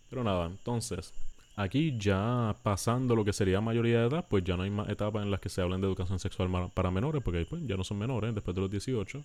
Pero 0.09 0.23
nada, 0.23 0.47
entonces, 0.47 1.13
Aquí 1.55 1.99
ya 1.99 2.57
pasando 2.63 3.15
lo 3.15 3.27
que 3.27 3.35
sería 3.35 3.61
mayoría 3.61 4.01
de 4.01 4.07
edad, 4.07 4.27
pues 4.29 4.43
ya 4.43 4.57
no 4.57 4.63
hay 4.63 4.71
más 4.71 4.89
etapas 4.89 5.23
en 5.23 5.31
las 5.31 5.39
que 5.39 5.51
se 5.51 5.61
hablen 5.61 5.83
de 5.83 5.87
educación 5.87 6.19
sexual 6.19 6.49
para 6.73 6.91
menores, 6.91 7.23
porque 7.23 7.45
pues, 7.45 7.63
ya 7.67 7.77
no 7.77 7.85
son 7.85 7.99
menores 7.99 8.35
después 8.35 8.55
de 8.55 8.63
los 8.63 8.71
18. 8.71 9.23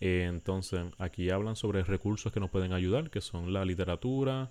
Eh, 0.00 0.26
entonces, 0.28 0.84
aquí 0.98 1.30
hablan 1.30 1.56
sobre 1.56 1.82
recursos 1.84 2.32
que 2.32 2.40
nos 2.40 2.50
pueden 2.50 2.72
ayudar, 2.72 3.10
que 3.10 3.20
son 3.20 3.52
la 3.52 3.64
literatura, 3.64 4.50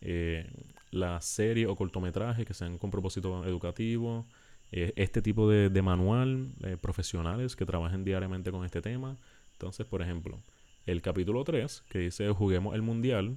eh, 0.00 0.50
la 0.90 1.20
serie 1.20 1.66
o 1.66 1.76
cortometraje 1.76 2.44
que 2.44 2.54
sean 2.54 2.78
con 2.78 2.90
propósito 2.90 3.44
educativo, 3.44 4.26
eh, 4.72 4.92
este 4.96 5.22
tipo 5.22 5.48
de, 5.48 5.68
de 5.68 5.82
manual, 5.82 6.50
profesionales 6.80 7.56
que 7.56 7.66
trabajen 7.66 8.04
diariamente 8.04 8.50
con 8.50 8.64
este 8.64 8.82
tema. 8.82 9.16
Entonces, 9.52 9.86
por 9.86 10.02
ejemplo, 10.02 10.38
el 10.86 11.02
capítulo 11.02 11.44
3, 11.44 11.84
que 11.88 11.98
dice 11.98 12.30
Juguemos 12.30 12.74
el 12.74 12.82
Mundial, 12.82 13.36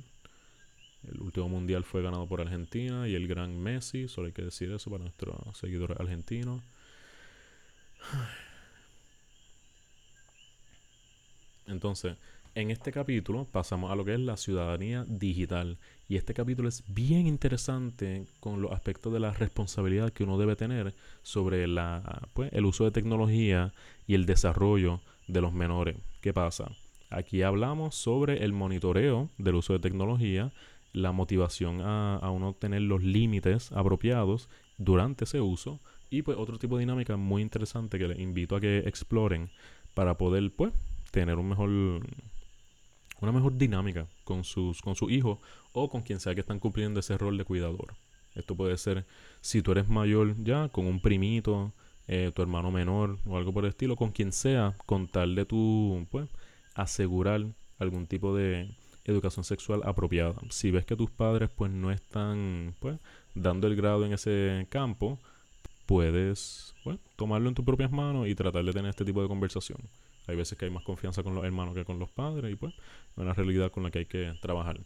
el 1.12 1.22
último 1.22 1.50
mundial 1.50 1.84
fue 1.84 2.02
ganado 2.02 2.28
por 2.28 2.40
Argentina 2.40 3.08
y 3.08 3.16
el 3.16 3.28
gran 3.28 3.62
Messi, 3.62 4.08
solo 4.08 4.28
hay 4.28 4.34
que 4.34 4.44
decir 4.44 4.72
eso 4.72 4.90
para 4.90 5.04
nuestros 5.04 5.36
seguidores 5.58 6.00
argentinos. 6.00 6.62
Entonces, 11.68 12.18
en 12.56 12.70
este 12.70 12.92
capítulo 12.92 13.46
pasamos 13.52 13.92
a 13.92 13.96
lo 13.96 14.06
que 14.06 14.14
es 14.14 14.20
la 14.20 14.38
ciudadanía 14.38 15.06
digital. 15.08 15.80
Y 16.08 16.18
este 16.18 16.36
capítulo 16.36 16.70
es 16.70 16.84
bien 16.88 17.26
interesante 17.26 18.28
con 18.40 18.62
los 18.62 18.72
aspectos 18.72 19.12
de 19.12 19.20
la 19.20 19.32
responsabilidad 19.32 20.12
que 20.12 20.24
uno 20.24 20.38
debe 20.38 20.56
tener 20.56 20.94
sobre 21.24 21.68
la, 21.68 22.28
pues, 22.34 22.54
el 22.54 22.66
uso 22.66 22.84
de 22.84 22.92
tecnología 22.92 23.74
y 24.06 24.14
el 24.14 24.28
desarrollo 24.28 25.02
de 25.28 25.42
los 25.42 25.52
menores. 25.52 25.98
¿Qué 26.22 26.32
pasa? 26.32 26.72
Aquí 27.10 27.42
hablamos 27.42 27.96
sobre 27.96 28.44
el 28.44 28.54
monitoreo 28.54 29.30
del 29.38 29.56
uso 29.56 29.74
de 29.74 29.80
tecnología 29.80 30.52
la 30.94 31.12
motivación 31.12 31.82
a, 31.82 32.18
a 32.18 32.30
uno 32.30 32.54
tener 32.54 32.84
los 32.84 33.02
límites 33.02 33.72
apropiados 33.72 34.48
durante 34.78 35.24
ese 35.24 35.42
uso 35.42 35.80
y 36.12 36.22
pues 36.22 36.38
otro 36.38 36.60
tipo 36.60 36.78
de 36.78 36.82
dinámica 36.82 37.18
muy 37.18 37.42
interesante 37.42 37.98
que 37.98 38.08
les 38.08 38.20
invito 38.20 38.56
a 38.56 38.62
que 38.62 38.80
exploren 38.80 39.50
para 39.96 40.20
poder 40.20 40.52
pues 40.56 40.72
tener 41.14 41.38
un 41.38 41.48
mejor 41.48 41.70
una 43.22 43.32
mejor 43.32 43.56
dinámica 43.56 44.08
con 44.24 44.44
sus 44.44 44.82
con 44.82 44.96
su 44.96 45.12
hijo 45.12 45.40
o 45.72 45.90
con 45.90 46.02
quien 46.02 46.20
sea 46.20 46.34
que 46.34 46.42
están 46.42 46.60
cumpliendo 46.60 47.00
ese 47.00 47.18
rol 47.18 47.38
de 47.38 47.46
cuidador 47.46 47.94
esto 48.34 48.56
puede 48.56 48.78
ser 48.78 49.06
si 49.40 49.62
tú 49.62 49.74
eres 49.74 49.88
mayor 49.88 50.36
ya 50.44 50.70
con 50.70 50.88
un 50.88 51.00
primito 51.00 51.72
eh, 52.08 52.32
tu 52.36 52.42
hermano 52.42 52.72
menor 52.72 53.20
o 53.28 53.38
algo 53.38 53.54
por 53.54 53.64
el 53.64 53.70
estilo 53.70 53.96
con 53.96 54.12
quien 54.12 54.32
sea 54.32 54.76
con 54.88 55.08
tal 55.08 55.36
de 55.36 55.46
tu 55.46 56.08
pues 56.10 56.28
asegurar 56.74 57.46
algún 57.78 58.08
tipo 58.08 58.36
de 58.36 58.76
educación 59.06 59.44
sexual 59.44 59.82
apropiada. 59.86 60.36
Si 60.50 60.72
ves 60.72 60.86
que 60.86 60.96
tus 60.96 61.12
padres 61.12 61.52
pues 61.56 61.72
no 61.72 61.92
están 61.92 62.74
pues 62.80 62.98
dando 63.36 63.68
el 63.68 63.76
grado 63.76 64.04
en 64.06 64.14
ese 64.14 64.66
campo, 64.70 65.20
puedes 65.86 66.74
bueno, 66.84 67.00
tomarlo 67.16 67.50
en 67.50 67.56
tus 67.56 67.66
propias 67.66 67.92
manos 67.92 68.28
y 68.28 68.36
tratar 68.36 68.66
de 68.66 68.74
tener 68.74 68.90
este 68.90 69.06
tipo 69.06 69.22
de 69.22 69.28
conversación. 69.28 69.78
Hay 70.28 70.36
veces 70.36 70.58
que 70.58 70.66
hay 70.66 70.72
más 70.72 70.84
confianza 70.84 71.24
con 71.24 71.36
los 71.36 71.44
hermanos 71.44 71.74
que 71.76 71.86
con 71.86 72.00
los 72.00 72.10
padres 72.10 72.52
y 72.52 72.56
pues 72.56 72.74
es 72.74 73.18
una 73.18 73.34
realidad 73.34 73.72
con 73.72 73.84
la 73.84 73.92
que 73.92 74.00
hay 74.00 74.06
que 74.06 74.34
trabajar. 74.42 74.80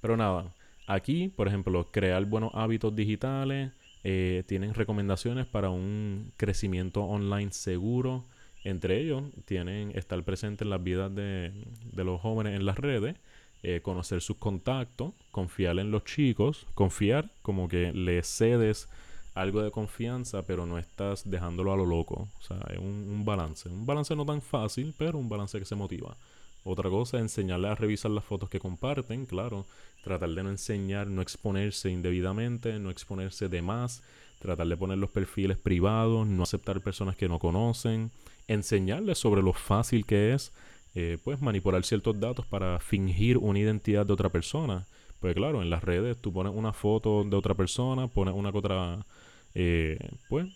Pero 0.00 0.16
nada, 0.16 0.52
aquí, 0.86 1.28
por 1.28 1.48
ejemplo, 1.48 1.88
crear 1.90 2.24
buenos 2.24 2.50
hábitos 2.54 2.94
digitales, 2.94 3.72
eh, 4.04 4.44
tienen 4.46 4.74
recomendaciones 4.74 5.46
para 5.46 5.70
un 5.70 6.32
crecimiento 6.36 7.02
online 7.02 7.52
seguro. 7.52 8.24
Entre 8.62 9.00
ellos, 9.00 9.22
tienen 9.44 9.92
estar 9.94 10.22
presente 10.22 10.64
en 10.64 10.70
las 10.70 10.82
vidas 10.82 11.14
de, 11.14 11.52
los 11.96 12.20
jóvenes 12.20 12.54
en 12.54 12.66
las 12.66 12.78
redes, 12.78 13.16
eh, 13.62 13.80
conocer 13.82 14.20
sus 14.20 14.36
contactos, 14.36 15.12
confiar 15.30 15.78
en 15.78 15.90
los 15.90 16.04
chicos, 16.04 16.66
confiar 16.74 17.30
como 17.42 17.68
que 17.68 17.92
le 17.92 18.22
cedes 18.22 18.88
algo 19.34 19.62
de 19.62 19.70
confianza, 19.70 20.42
pero 20.42 20.64
no 20.64 20.78
estás 20.78 21.28
dejándolo 21.28 21.72
a 21.72 21.76
lo 21.76 21.84
loco. 21.84 22.28
O 22.38 22.42
sea, 22.42 22.58
es 22.70 22.78
un, 22.78 23.24
balance. 23.24 23.68
Un 23.68 23.84
balance 23.84 24.14
no 24.14 24.24
tan 24.24 24.40
fácil, 24.40 24.94
pero 24.96 25.18
un 25.18 25.28
balance 25.28 25.58
que 25.58 25.64
se 25.64 25.74
motiva. 25.74 26.16
Otra 26.64 26.88
cosa, 26.88 27.18
enseñarle 27.18 27.68
a 27.68 27.74
revisar 27.74 28.10
las 28.10 28.24
fotos 28.24 28.48
que 28.48 28.60
comparten, 28.60 29.26
claro. 29.26 29.66
Tratar 30.02 30.30
de 30.30 30.42
no 30.42 30.50
enseñar, 30.50 31.08
no 31.08 31.20
exponerse 31.20 31.90
indebidamente, 31.90 32.78
no 32.78 32.90
exponerse 32.90 33.48
de 33.48 33.60
más. 33.60 34.02
Tratar 34.38 34.68
de 34.68 34.76
poner 34.76 34.98
los 34.98 35.10
perfiles 35.10 35.58
privados, 35.58 36.26
no 36.26 36.42
aceptar 36.44 36.80
personas 36.80 37.16
que 37.16 37.28
no 37.28 37.38
conocen. 37.38 38.10
Enseñarles 38.46 39.18
sobre 39.18 39.42
lo 39.42 39.52
fácil 39.52 40.06
que 40.06 40.32
es, 40.32 40.52
eh, 40.94 41.18
pues, 41.24 41.42
manipular 41.42 41.84
ciertos 41.84 42.18
datos 42.20 42.46
para 42.46 42.78
fingir 42.78 43.36
una 43.38 43.58
identidad 43.58 44.06
de 44.06 44.12
otra 44.12 44.28
persona. 44.28 44.86
Pues 45.18 45.34
claro, 45.34 45.62
en 45.62 45.70
las 45.70 45.82
redes 45.82 46.18
tú 46.18 46.32
pones 46.32 46.52
una 46.54 46.74
foto 46.74 47.24
de 47.24 47.34
otra 47.34 47.54
persona, 47.54 48.08
pones 48.08 48.34
una 48.34 48.52
que 48.52 48.58
otra 48.58 49.06
eh, 49.54 49.98
pues, 50.28 50.48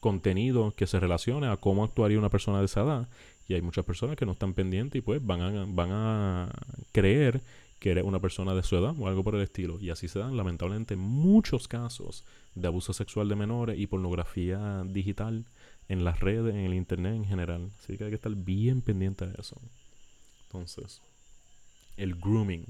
contenido 0.00 0.72
que 0.76 0.86
se 0.86 1.00
relacione 1.00 1.48
a 1.48 1.56
cómo 1.56 1.84
actuaría 1.84 2.18
una 2.18 2.30
persona 2.30 2.58
de 2.60 2.66
esa 2.66 2.82
edad. 2.82 3.08
Y 3.48 3.54
hay 3.54 3.62
muchas 3.62 3.84
personas 3.84 4.16
que 4.16 4.26
no 4.26 4.32
están 4.32 4.52
pendientes 4.54 4.98
y 4.98 5.02
pues 5.02 5.24
van 5.24 5.40
a, 5.40 5.64
van 5.66 5.90
a 5.90 6.52
creer 6.92 7.42
que 7.78 7.92
eres 7.92 8.04
una 8.04 8.20
persona 8.20 8.54
de 8.54 8.62
su 8.62 8.76
edad 8.76 8.94
o 8.98 9.08
algo 9.08 9.24
por 9.24 9.34
el 9.34 9.42
estilo. 9.42 9.78
Y 9.80 9.90
así 9.90 10.08
se 10.08 10.18
dan 10.18 10.36
lamentablemente 10.36 10.96
muchos 10.96 11.68
casos 11.68 12.24
de 12.54 12.66
abuso 12.66 12.92
sexual 12.92 13.28
de 13.28 13.36
menores 13.36 13.78
y 13.78 13.86
pornografía 13.86 14.82
digital 14.84 15.44
en 15.88 16.04
las 16.04 16.20
redes, 16.20 16.54
en 16.54 16.60
el 16.60 16.74
internet 16.74 17.14
en 17.14 17.24
general. 17.24 17.70
Así 17.78 17.96
que 17.96 18.04
hay 18.04 18.10
que 18.10 18.16
estar 18.16 18.34
bien 18.34 18.82
pendiente 18.82 19.26
de 19.26 19.34
eso. 19.38 19.60
Entonces, 20.46 21.00
el 21.96 22.16
grooming 22.16 22.66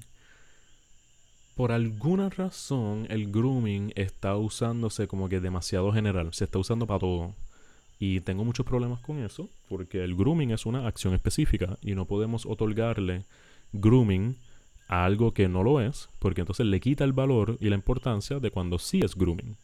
por 1.58 1.72
alguna 1.72 2.30
razón 2.30 3.08
el 3.10 3.32
grooming 3.32 3.90
está 3.96 4.36
usándose 4.36 5.08
como 5.08 5.28
que 5.28 5.40
demasiado 5.40 5.92
general, 5.92 6.32
se 6.32 6.44
está 6.44 6.60
usando 6.60 6.86
para 6.86 7.00
todo. 7.00 7.34
Y 7.98 8.20
tengo 8.20 8.44
muchos 8.44 8.64
problemas 8.64 9.00
con 9.00 9.18
eso, 9.18 9.50
porque 9.68 10.04
el 10.04 10.14
grooming 10.14 10.52
es 10.52 10.66
una 10.66 10.86
acción 10.86 11.14
específica 11.14 11.76
y 11.82 11.96
no 11.96 12.04
podemos 12.04 12.46
otorgarle 12.46 13.24
grooming 13.72 14.36
a 14.86 15.04
algo 15.04 15.34
que 15.34 15.48
no 15.48 15.64
lo 15.64 15.80
es, 15.80 16.08
porque 16.20 16.42
entonces 16.42 16.64
le 16.64 16.78
quita 16.78 17.02
el 17.02 17.12
valor 17.12 17.56
y 17.58 17.70
la 17.70 17.74
importancia 17.74 18.38
de 18.38 18.52
cuando 18.52 18.78
sí 18.78 19.00
es 19.00 19.16
grooming. 19.16 19.56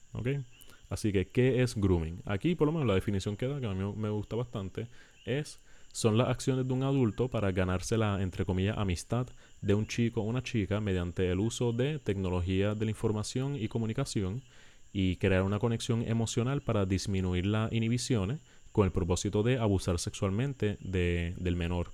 Así 0.90 1.12
que, 1.12 1.28
¿qué 1.28 1.62
es 1.62 1.76
grooming? 1.76 2.22
Aquí, 2.24 2.56
por 2.56 2.66
lo 2.66 2.72
menos, 2.72 2.88
la 2.88 2.94
definición 2.94 3.36
que 3.36 3.46
da, 3.46 3.60
que 3.60 3.66
a 3.66 3.72
mí 3.72 3.94
me 3.96 4.10
gusta 4.10 4.34
bastante, 4.34 4.88
es 5.26 5.60
son 5.94 6.18
las 6.18 6.28
acciones 6.28 6.66
de 6.66 6.74
un 6.74 6.82
adulto 6.82 7.28
para 7.28 7.52
ganarse 7.52 7.96
la, 7.96 8.20
entre 8.20 8.44
comillas, 8.44 8.76
amistad 8.76 9.28
de 9.62 9.74
un 9.74 9.86
chico 9.86 10.22
o 10.22 10.24
una 10.24 10.42
chica 10.42 10.80
mediante 10.80 11.30
el 11.30 11.38
uso 11.38 11.72
de 11.72 12.00
tecnología 12.00 12.74
de 12.74 12.84
la 12.84 12.90
información 12.90 13.54
y 13.54 13.68
comunicación 13.68 14.42
y 14.92 15.14
crear 15.16 15.44
una 15.44 15.60
conexión 15.60 16.02
emocional 16.02 16.62
para 16.62 16.84
disminuir 16.84 17.46
las 17.46 17.72
inhibiciones 17.72 18.40
con 18.72 18.86
el 18.86 18.90
propósito 18.90 19.44
de 19.44 19.58
abusar 19.58 20.00
sexualmente 20.00 20.78
del 20.80 21.54
menor. 21.54 21.92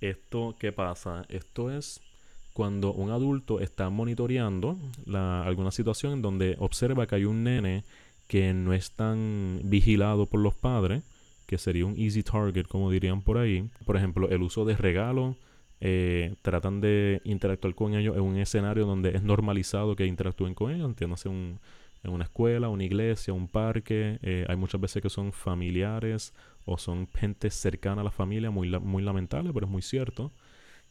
¿Esto 0.00 0.56
qué 0.58 0.72
pasa? 0.72 1.26
Esto 1.28 1.70
es 1.70 2.00
cuando 2.54 2.92
un 2.92 3.10
adulto 3.10 3.60
está 3.60 3.88
monitoreando 3.88 4.76
alguna 5.14 5.70
situación 5.70 6.14
en 6.14 6.22
donde 6.22 6.56
observa 6.58 7.06
que 7.06 7.14
hay 7.14 7.24
un 7.24 7.44
nene 7.44 7.84
que 8.26 8.52
no 8.52 8.72
es 8.72 8.90
tan 8.90 9.60
vigilado 9.62 10.26
por 10.26 10.40
los 10.40 10.56
padres 10.56 11.04
que 11.50 11.58
sería 11.58 11.84
un 11.84 11.98
easy 11.98 12.22
target, 12.22 12.66
como 12.68 12.92
dirían 12.92 13.22
por 13.22 13.36
ahí. 13.36 13.68
Por 13.84 13.96
ejemplo, 13.96 14.28
el 14.28 14.40
uso 14.40 14.64
de 14.64 14.76
regalos. 14.76 15.34
Eh, 15.80 16.36
tratan 16.42 16.80
de 16.80 17.20
interactuar 17.24 17.74
con 17.74 17.94
ellos 17.94 18.14
en 18.14 18.22
un 18.22 18.36
escenario 18.36 18.86
donde 18.86 19.16
es 19.16 19.22
normalizado 19.24 19.96
que 19.96 20.06
interactúen 20.06 20.54
con 20.54 20.70
ellos, 20.70 20.86
entiéndase 20.86 21.28
un, 21.28 21.58
en 22.04 22.12
una 22.12 22.24
escuela, 22.24 22.68
una 22.68 22.84
iglesia, 22.84 23.34
un 23.34 23.48
parque. 23.48 24.20
Eh, 24.22 24.46
hay 24.48 24.54
muchas 24.54 24.80
veces 24.80 25.02
que 25.02 25.10
son 25.10 25.32
familiares 25.32 26.32
o 26.66 26.78
son 26.78 27.08
gente 27.08 27.50
cercana 27.50 28.02
a 28.02 28.04
la 28.04 28.12
familia, 28.12 28.52
muy, 28.52 28.70
muy 28.78 29.02
lamentable, 29.02 29.52
pero 29.52 29.66
es 29.66 29.72
muy 29.72 29.82
cierto. 29.82 30.30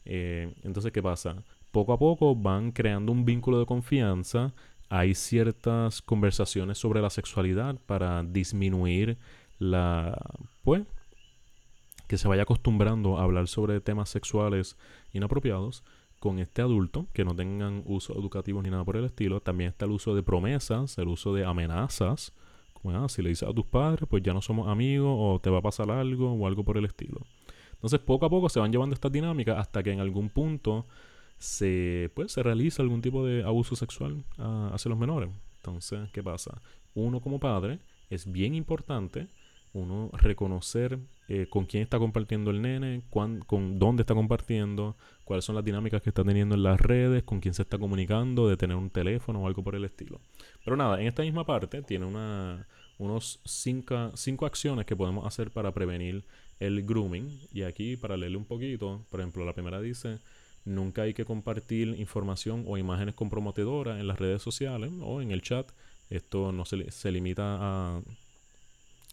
Eh, 0.04 0.52
entonces, 0.62 0.92
¿qué 0.92 1.02
pasa? 1.02 1.42
Poco 1.70 1.94
a 1.94 1.98
poco 1.98 2.36
van 2.36 2.70
creando 2.72 3.12
un 3.12 3.24
vínculo 3.24 3.58
de 3.60 3.64
confianza. 3.64 4.52
Hay 4.90 5.14
ciertas 5.14 6.02
conversaciones 6.02 6.76
sobre 6.76 7.00
la 7.00 7.08
sexualidad 7.08 7.76
para 7.86 8.22
disminuir 8.24 9.16
la 9.60 10.18
pues 10.64 10.82
que 12.08 12.18
se 12.18 12.26
vaya 12.26 12.42
acostumbrando 12.42 13.18
a 13.18 13.22
hablar 13.22 13.46
sobre 13.46 13.80
temas 13.80 14.08
sexuales 14.08 14.76
inapropiados 15.12 15.84
con 16.18 16.40
este 16.40 16.60
adulto, 16.60 17.06
que 17.12 17.24
no 17.24 17.36
tengan 17.36 17.84
uso 17.86 18.18
educativo 18.18 18.60
ni 18.62 18.68
nada 18.68 18.84
por 18.84 18.96
el 18.96 19.04
estilo. 19.04 19.40
También 19.40 19.70
está 19.70 19.84
el 19.84 19.92
uso 19.92 20.14
de 20.14 20.24
promesas, 20.24 20.98
el 20.98 21.06
uso 21.06 21.32
de 21.32 21.44
amenazas. 21.44 22.34
Como, 22.74 22.96
ah, 22.96 23.08
si 23.08 23.22
le 23.22 23.28
dices 23.28 23.48
a 23.48 23.54
tus 23.54 23.64
padres, 23.64 24.08
pues 24.08 24.24
ya 24.24 24.34
no 24.34 24.42
somos 24.42 24.66
amigos 24.66 25.14
o 25.16 25.38
te 25.40 25.50
va 25.50 25.58
a 25.58 25.62
pasar 25.62 25.90
algo 25.90 26.32
o 26.32 26.46
algo 26.48 26.64
por 26.64 26.76
el 26.76 26.84
estilo. 26.84 27.20
Entonces, 27.74 28.00
poco 28.00 28.26
a 28.26 28.30
poco 28.30 28.48
se 28.48 28.58
van 28.58 28.72
llevando 28.72 28.94
estas 28.94 29.12
dinámicas 29.12 29.56
hasta 29.56 29.82
que 29.82 29.92
en 29.92 30.00
algún 30.00 30.30
punto 30.30 30.86
se, 31.38 32.10
pues, 32.14 32.32
se 32.32 32.42
realiza 32.42 32.82
algún 32.82 33.00
tipo 33.02 33.24
de 33.24 33.44
abuso 33.44 33.76
sexual 33.76 34.24
ah, 34.36 34.70
hacia 34.74 34.88
los 34.88 34.98
menores. 34.98 35.30
Entonces, 35.56 36.10
¿qué 36.10 36.22
pasa? 36.22 36.60
Uno 36.94 37.20
como 37.20 37.38
padre 37.38 37.78
es 38.10 38.30
bien 38.30 38.54
importante 38.54 39.28
uno 39.72 40.10
reconocer 40.12 40.98
eh, 41.28 41.46
con 41.48 41.64
quién 41.64 41.82
está 41.84 41.98
compartiendo 41.98 42.50
el 42.50 42.60
nene, 42.60 43.02
con 43.08 43.78
dónde 43.78 44.02
está 44.02 44.14
compartiendo, 44.14 44.96
cuáles 45.24 45.44
son 45.44 45.54
las 45.54 45.64
dinámicas 45.64 46.02
que 46.02 46.10
está 46.10 46.24
teniendo 46.24 46.56
en 46.56 46.64
las 46.64 46.80
redes, 46.80 47.22
con 47.22 47.38
quién 47.40 47.54
se 47.54 47.62
está 47.62 47.78
comunicando, 47.78 48.48
de 48.48 48.56
tener 48.56 48.76
un 48.76 48.90
teléfono 48.90 49.40
o 49.40 49.46
algo 49.46 49.62
por 49.62 49.76
el 49.76 49.84
estilo. 49.84 50.20
Pero 50.64 50.76
nada, 50.76 51.00
en 51.00 51.06
esta 51.06 51.22
misma 51.22 51.46
parte 51.46 51.82
tiene 51.82 52.06
unos 52.98 53.40
cinco, 53.44 54.10
cinco 54.16 54.44
acciones 54.44 54.86
que 54.86 54.96
podemos 54.96 55.24
hacer 55.24 55.52
para 55.52 55.72
prevenir 55.72 56.24
el 56.58 56.82
grooming. 56.84 57.28
Y 57.52 57.62
aquí, 57.62 57.96
para 57.96 58.16
leerle 58.16 58.38
un 58.38 58.44
poquito, 58.44 59.06
por 59.08 59.20
ejemplo, 59.20 59.44
la 59.44 59.52
primera 59.52 59.80
dice, 59.80 60.18
nunca 60.64 61.02
hay 61.02 61.14
que 61.14 61.24
compartir 61.24 61.94
información 61.98 62.64
o 62.66 62.76
imágenes 62.76 63.14
comprometedoras 63.14 64.00
en 64.00 64.08
las 64.08 64.18
redes 64.18 64.42
sociales 64.42 64.90
o 65.00 65.22
en 65.22 65.30
el 65.30 65.42
chat. 65.42 65.70
Esto 66.10 66.50
no 66.50 66.64
se, 66.64 66.90
se 66.90 67.12
limita 67.12 67.58
a 67.60 68.02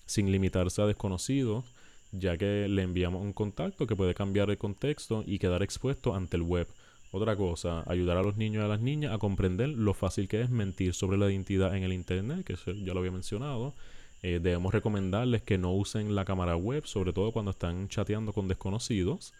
sin 0.08 0.32
limitarse 0.32 0.82
a 0.82 0.88
desconocidos, 0.88 1.66
ya 2.12 2.36
que 2.38 2.68
le 2.68 2.82
enviamos 2.82 3.22
un 3.22 3.34
contacto 3.34 3.86
que 3.86 3.96
puede 3.96 4.16
cambiar 4.16 4.50
el 4.50 4.58
contexto 4.58 5.24
y 5.28 5.38
quedar 5.38 5.62
expuesto 5.62 6.16
ante 6.16 6.38
el 6.38 6.44
web. 6.44 6.68
Otra 7.12 7.36
cosa, 7.36 7.84
ayudar 7.88 8.18
a 8.18 8.24
los 8.24 8.36
niños 8.36 8.64
y 8.64 8.66
a 8.66 8.68
las 8.68 8.82
niñas 8.82 9.14
a 9.14 9.18
comprender 9.18 9.70
lo 9.70 9.94
fácil 9.94 10.28
que 10.28 10.42
es 10.42 10.50
mentir 10.50 10.94
sobre 10.94 11.18
la 11.18 11.32
identidad 11.32 11.76
en 11.76 11.84
el 11.84 11.94
Internet, 11.94 12.46
que 12.46 12.56
ya 12.84 12.94
lo 12.94 13.00
había 13.00 13.12
mencionado. 13.12 13.74
Eh, 14.24 14.40
debemos 14.42 14.74
recomendarles 14.74 15.42
que 15.44 15.58
no 15.58 15.74
usen 15.74 16.16
la 16.16 16.26
cámara 16.26 16.56
web, 16.56 16.86
sobre 16.86 17.14
todo 17.14 17.32
cuando 17.32 17.52
están 17.52 17.88
chateando 17.88 18.34
con 18.34 18.48
desconocidos. 18.48 19.34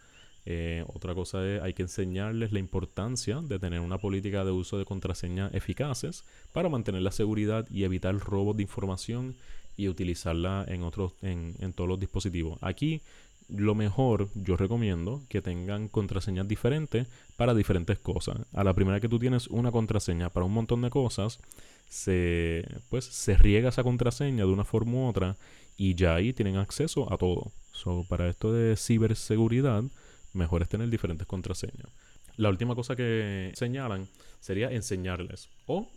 Eh, 0.46 0.84
otra 0.94 1.14
cosa 1.14 1.46
es, 1.46 1.60
hay 1.60 1.74
que 1.74 1.82
enseñarles 1.82 2.52
la 2.52 2.58
importancia 2.58 3.40
de 3.42 3.58
tener 3.58 3.80
una 3.80 3.98
política 3.98 4.44
de 4.44 4.50
uso 4.50 4.78
de 4.78 4.86
contraseñas 4.86 5.52
eficaces 5.52 6.24
para 6.52 6.70
mantener 6.70 7.02
la 7.02 7.10
seguridad 7.10 7.66
y 7.70 7.84
evitar 7.84 8.16
robos 8.18 8.56
de 8.56 8.62
información 8.62 9.34
y 9.78 9.88
utilizarla 9.88 10.66
en 10.68 10.82
otros, 10.82 11.14
en, 11.22 11.54
en 11.60 11.72
todos 11.72 11.88
los 11.88 11.98
dispositivos. 11.98 12.58
Aquí 12.60 13.00
lo 13.48 13.74
mejor 13.74 14.28
yo 14.34 14.56
recomiendo 14.56 15.22
que 15.30 15.40
tengan 15.40 15.88
contraseñas 15.88 16.46
diferentes 16.46 17.06
para 17.36 17.54
diferentes 17.54 17.98
cosas. 17.98 18.36
A 18.52 18.64
la 18.64 18.74
primera 18.74 19.00
que 19.00 19.08
tú 19.08 19.18
tienes 19.18 19.46
una 19.46 19.72
contraseña 19.72 20.28
para 20.28 20.44
un 20.44 20.52
montón 20.52 20.82
de 20.82 20.90
cosas, 20.90 21.38
se 21.88 22.66
pues 22.90 23.06
se 23.06 23.36
riega 23.36 23.70
esa 23.70 23.82
contraseña 23.82 24.44
de 24.44 24.52
una 24.52 24.64
forma 24.64 24.92
u 24.92 25.06
otra 25.06 25.36
y 25.78 25.94
ya 25.94 26.16
ahí 26.16 26.34
tienen 26.34 26.56
acceso 26.56 27.10
a 27.12 27.16
todo. 27.16 27.52
Para 28.08 28.28
esto 28.28 28.52
de 28.52 28.76
ciberseguridad, 28.76 29.84
mejor 30.34 30.62
es 30.62 30.68
tener 30.68 30.90
diferentes 30.90 31.26
contraseñas. 31.26 31.88
La 32.36 32.48
última 32.48 32.74
cosa 32.74 32.96
que 32.96 33.52
señalan 33.54 34.08
sería 34.40 34.70
enseñarles 34.70 35.48
o 35.66 35.88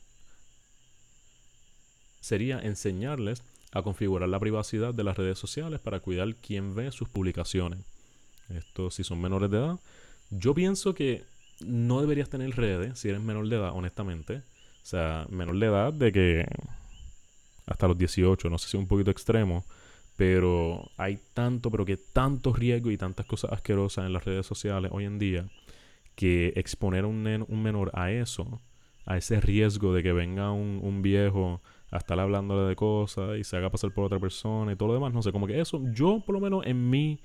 sería 2.20 2.60
enseñarles 2.60 3.44
a 3.72 3.82
configurar 3.82 4.28
la 4.28 4.40
privacidad 4.40 4.94
de 4.94 5.04
las 5.04 5.18
redes 5.18 5.40
sociales 5.40 5.80
para 5.80 6.00
cuidar 6.00 6.36
quién 6.36 6.76
ve 6.76 6.92
sus 6.92 7.10
publicaciones. 7.10 7.80
Esto, 8.50 8.92
si 8.92 9.04
son 9.04 9.22
menores 9.22 9.50
de 9.50 9.58
edad, 9.58 9.80
Yo 10.30 10.54
pienso 10.54 10.94
que 10.94 11.24
no 11.60 12.02
deberías 12.02 12.30
tener 12.30 12.56
redes 12.56 13.00
si 13.00 13.10
eres 13.10 13.22
menor 13.22 13.48
de 13.48 13.58
edad, 13.58 13.72
honestamente. 13.74 14.38
O 14.38 14.86
sea, 14.86 15.28
menor 15.30 15.60
de 15.60 15.66
edad 15.68 15.94
de 15.94 16.12
que 16.12 16.46
hasta 17.66 17.88
los 17.88 17.98
18, 17.98 18.50
no 18.50 18.58
sé 18.58 18.70
si 18.70 18.78
es 18.78 18.82
un 18.82 18.88
poquito 18.88 19.12
extremo, 19.12 19.66
pero 20.16 20.90
hay 20.98 21.20
tanto, 21.34 21.70
pero 21.70 21.86
que 21.86 21.98
tanto 21.98 22.54
riesgo 22.54 22.92
y 22.92 22.98
tantas 22.98 23.26
cosas 23.26 23.52
asquerosas 23.52 24.06
en 24.06 24.14
las 24.14 24.26
redes 24.26 24.46
sociales 24.46 24.92
hoy 24.94 25.06
en 25.06 25.20
día 25.20 25.50
que 26.16 26.54
exponer 26.56 27.04
a 27.06 27.08
un, 27.08 27.24
menor 27.64 27.92
a 27.94 28.12
eso, 28.12 28.62
a 29.06 29.18
ese 29.18 29.40
riesgo 29.40 29.94
de 29.94 30.04
que 30.04 30.14
venga 30.14 30.52
un 30.52 31.02
viejo 31.02 31.62
a 31.92 31.98
estar 31.98 32.20
hablándole 32.20 32.70
de 32.70 32.76
cosas 32.76 33.38
y 33.38 33.44
se 33.44 33.58
haga 33.58 33.70
pasar 33.70 33.92
por 33.92 34.06
otra 34.06 34.20
persona 34.20 34.72
y 34.72 34.76
todo 34.76 34.88
lo 34.90 34.94
demás, 34.96 35.14
no 35.14 35.22
sé, 35.22 35.32
como 35.32 35.46
que 35.46 35.60
eso, 35.60 35.82
yo 35.94 36.24
por 36.26 36.34
lo 36.34 36.42
menos 36.42 36.66
en 36.66 36.90
mi 36.90 37.20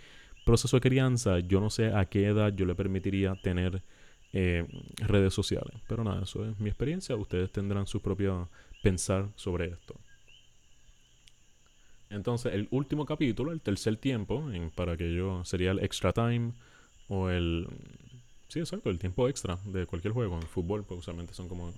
proceso 0.45 0.77
de 0.77 0.81
crianza, 0.81 1.41
yo 1.41 1.61
no 1.61 1.71
sé 1.71 1.93
a 1.93 2.05
qué 2.05 2.27
edad 2.27 2.53
yo 2.55 2.67
le 2.67 2.75
permitiría 2.75 3.35
tener 3.43 3.83
eh, 4.33 4.67
redes 4.99 5.33
sociales. 5.33 5.81
Pero 5.89 6.05
nada, 6.05 6.23
eso 6.23 6.45
es 6.45 6.59
mi 6.61 6.69
experiencia. 6.69 7.17
Ustedes 7.17 7.51
tendrán 7.51 7.87
su 7.87 8.01
propio 8.01 8.51
pensar 8.83 9.29
sobre 9.35 9.69
esto. 9.69 9.95
Entonces, 12.11 12.55
el 12.55 12.69
último 12.71 13.07
capítulo, 13.07 13.51
el 13.51 13.61
tercer 13.61 13.97
tiempo, 13.97 14.51
en, 14.53 14.71
para 14.71 14.97
que 14.97 15.13
yo 15.13 15.45
sería 15.45 15.71
el 15.71 15.81
extra 15.81 16.13
time 16.13 16.53
o 17.09 17.29
el. 17.31 17.67
Sí, 18.49 18.61
exacto, 18.61 18.91
el 18.91 18.99
tiempo 18.99 19.29
extra 19.29 19.59
de 19.65 19.87
cualquier 19.87 20.13
juego. 20.13 20.37
En 20.37 20.47
fútbol, 20.47 20.85
pues 20.85 21.01
usualmente 21.01 21.35
son 21.35 21.49
como 21.49 21.73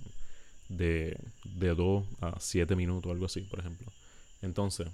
de, 0.69 1.17
de 1.43 1.75
2 1.75 2.05
a 2.21 2.39
7 2.39 2.75
minutos, 2.75 3.11
algo 3.11 3.25
así, 3.25 3.41
por 3.41 3.59
ejemplo. 3.59 3.91
Entonces, 4.41 4.87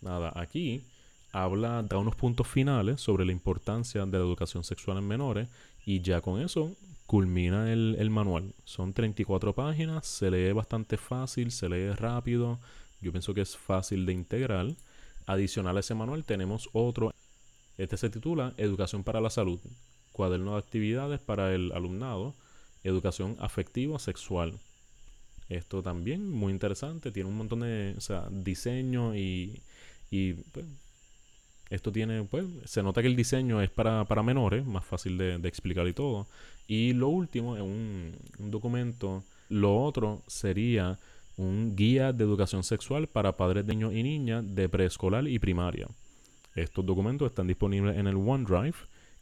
nada, 0.00 0.32
aquí 0.34 0.84
habla, 1.32 1.82
da 1.82 1.98
unos 1.98 2.16
puntos 2.16 2.46
finales 2.46 3.00
sobre 3.00 3.24
la 3.24 3.32
importancia 3.32 4.04
de 4.04 4.18
la 4.18 4.24
educación 4.24 4.64
sexual 4.64 4.98
en 4.98 5.08
menores 5.08 5.48
y 5.84 6.00
ya 6.00 6.20
con 6.20 6.40
eso 6.40 6.74
culmina 7.06 7.72
el, 7.72 7.96
el, 7.98 8.10
manual. 8.10 8.54
Son 8.64 8.92
34 8.92 9.54
páginas, 9.54 10.06
se 10.06 10.30
lee 10.30 10.52
bastante 10.52 10.96
fácil, 10.96 11.50
se 11.50 11.68
lee 11.68 11.90
rápido. 11.90 12.58
Yo 13.00 13.12
pienso 13.12 13.34
que 13.34 13.42
es 13.42 13.56
fácil 13.56 14.06
de 14.06 14.12
integrar. 14.12 14.66
Adicional 15.26 15.76
a 15.76 15.80
ese 15.80 15.94
manual 15.94 16.24
tenemos 16.24 16.68
otro. 16.72 17.12
Este 17.78 17.96
se 17.96 18.10
titula 18.10 18.54
Educación 18.56 19.02
para 19.04 19.20
la 19.20 19.30
Salud. 19.30 19.60
Cuaderno 20.12 20.52
de 20.52 20.58
actividades 20.58 21.20
para 21.20 21.54
el 21.54 21.72
alumnado. 21.72 22.34
Educación 22.84 23.36
afectiva 23.40 23.98
sexual. 23.98 24.58
Esto 25.56 25.82
también 25.82 26.30
muy 26.30 26.52
interesante. 26.52 27.12
Tiene 27.12 27.28
un 27.28 27.36
montón 27.36 27.60
de 27.60 27.94
o 27.96 28.00
sea, 28.00 28.28
diseño 28.30 29.14
y, 29.14 29.60
y 30.10 30.34
pues, 30.34 30.66
esto 31.70 31.92
tiene, 31.92 32.24
pues, 32.24 32.44
se 32.64 32.82
nota 32.82 33.02
que 33.02 33.08
el 33.08 33.16
diseño 33.16 33.60
es 33.62 33.70
para, 33.70 34.04
para 34.04 34.22
menores, 34.22 34.64
más 34.64 34.84
fácil 34.84 35.18
de, 35.18 35.38
de, 35.38 35.48
explicar 35.48 35.86
y 35.88 35.92
todo. 35.92 36.26
Y 36.66 36.92
lo 36.92 37.08
último 37.08 37.56
es 37.56 37.62
un, 37.62 38.16
un, 38.38 38.50
documento. 38.50 39.24
Lo 39.48 39.82
otro 39.82 40.22
sería 40.26 40.98
un 41.36 41.76
guía 41.76 42.12
de 42.12 42.24
educación 42.24 42.62
sexual 42.62 43.06
para 43.08 43.36
padres 43.36 43.66
de 43.66 43.74
niños 43.74 43.94
y 43.94 44.02
niñas 44.02 44.44
de 44.54 44.68
preescolar 44.68 45.26
y 45.28 45.38
primaria. 45.38 45.88
Estos 46.54 46.84
documentos 46.84 47.30
están 47.30 47.46
disponibles 47.46 47.96
en 47.96 48.06
el 48.06 48.16
OneDrive, 48.16 48.76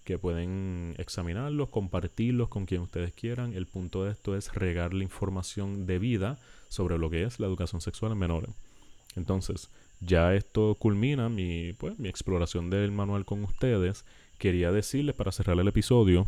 que 0.04 0.18
pueden 0.18 0.94
examinarlos, 0.98 1.68
compartirlos 1.68 2.48
con 2.48 2.66
quien 2.66 2.82
ustedes 2.82 3.12
quieran. 3.12 3.54
El 3.54 3.66
punto 3.66 4.04
de 4.04 4.12
esto 4.12 4.36
es 4.36 4.54
regar 4.54 4.94
la 4.94 5.04
información 5.04 5.86
debida 5.86 6.38
sobre 6.68 6.98
lo 6.98 7.10
que 7.10 7.24
es 7.24 7.40
la 7.40 7.46
educación 7.46 7.80
sexual 7.80 8.12
en 8.12 8.18
menores. 8.18 8.50
Entonces, 9.16 9.68
ya 10.00 10.34
esto 10.34 10.76
culmina 10.76 11.28
mi, 11.28 11.74
pues, 11.74 11.98
mi 11.98 12.08
exploración 12.08 12.70
del 12.70 12.90
manual 12.92 13.24
con 13.24 13.44
ustedes. 13.44 14.04
Quería 14.38 14.72
decirles 14.72 15.14
para 15.14 15.32
cerrar 15.32 15.58
el 15.58 15.68
episodio 15.68 16.26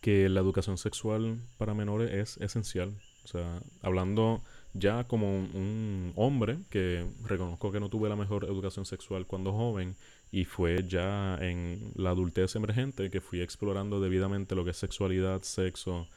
que 0.00 0.28
la 0.28 0.40
educación 0.40 0.78
sexual 0.78 1.38
para 1.58 1.74
menores 1.74 2.10
es 2.10 2.36
esencial. 2.38 2.92
O 3.24 3.28
sea, 3.28 3.60
hablando 3.82 4.42
ya 4.72 5.04
como 5.04 5.30
un, 5.30 5.50
un, 5.54 6.12
hombre 6.16 6.58
que 6.70 7.06
reconozco 7.24 7.70
que 7.70 7.80
no 7.80 7.88
tuve 7.88 8.08
la 8.08 8.16
mejor 8.16 8.44
educación 8.44 8.86
sexual 8.86 9.26
cuando 9.26 9.52
joven 9.52 9.94
y 10.32 10.44
fue 10.44 10.84
ya 10.86 11.36
en 11.40 11.92
la 11.96 12.10
adultez 12.10 12.54
emergente 12.54 13.10
que 13.10 13.20
fui 13.20 13.40
explorando 13.40 14.00
debidamente 14.00 14.54
lo 14.54 14.64
que 14.64 14.70
es 14.70 14.76
sexualidad, 14.76 15.42
sexo 15.42 16.08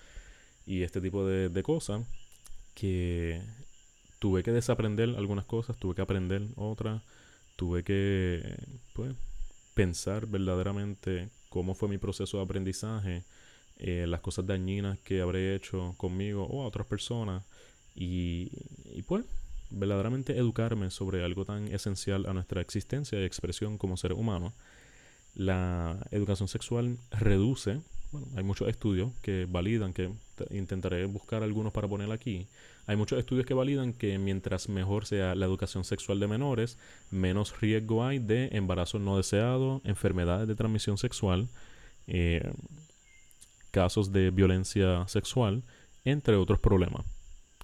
y 0.66 0.84
este 0.84 1.02
tipo 1.02 1.26
de, 1.26 1.50
de 1.50 1.64
cosas 1.64 2.06
que 2.76 3.42
tuve 4.20 4.44
que 4.44 4.52
desaprender 4.52 5.10
algunas 5.18 5.46
cosas, 5.46 5.78
tuve 5.78 5.96
que 5.96 6.02
aprender 6.02 6.44
otras, 6.56 7.02
tuve 7.56 7.84
que 7.84 8.56
pues, 8.94 9.16
pensar 9.74 10.28
verdaderamente 10.28 11.30
cómo 11.50 11.76
fue 11.76 11.90
mi 11.90 11.98
proceso 11.98 12.38
de 12.38 12.44
aprendizaje, 12.44 13.24
eh, 13.78 14.06
las 14.08 14.22
cosas 14.22 14.46
dañinas 14.46 15.00
que 15.00 15.22
habré 15.22 15.56
hecho 15.56 15.96
conmigo 15.98 16.46
o 16.46 16.64
a 16.64 16.68
otras 16.68 16.88
personas 16.88 17.44
y, 17.96 18.50
y 18.94 19.02
pues 19.02 19.26
verdaderamente 19.74 20.38
educarme 20.38 20.90
sobre 20.90 21.24
algo 21.24 21.46
tan 21.46 21.68
esencial 21.68 22.26
a 22.26 22.34
nuestra 22.34 22.62
existencia 22.62 23.20
y 23.20 23.26
expresión 23.26 23.78
como 23.78 23.98
seres 23.98 24.18
humanos. 24.18 24.54
La 25.36 25.98
educación 26.12 26.48
sexual 26.48 26.98
reduce, 27.12 27.82
bueno, 28.12 28.28
hay 28.36 28.44
muchos 28.44 28.70
estudios 28.70 29.12
que 29.22 29.48
validan, 29.50 29.94
que 29.94 30.12
intentaré 30.52 31.06
buscar 31.06 31.44
algunos 31.44 31.74
para 31.74 31.88
poner 31.88 32.12
aquí, 32.12 32.48
hay 32.86 32.98
muchos 32.98 33.18
estudios 33.18 33.46
que 33.46 33.54
validan 33.54 33.94
que 33.94 34.18
mientras 34.20 34.68
mejor 34.68 35.06
sea 35.06 35.36
la 35.36 35.46
educación 35.46 35.86
sexual 35.86 36.20
de 36.20 36.28
menores, 36.28 36.78
menos 37.12 37.60
riesgo 37.62 38.06
hay 38.06 38.20
de 38.20 38.50
embarazo 38.52 39.00
no 39.00 39.16
deseado, 39.18 39.82
enfermedades 39.86 40.48
de 40.48 40.56
transmisión 40.56 40.98
sexual, 40.98 41.48
eh, 42.08 42.52
casos 43.72 44.12
de 44.12 44.32
violencia 44.32 45.08
sexual, 45.08 45.64
entre 46.04 46.36
otros 46.36 46.60
problemas. 46.60 47.06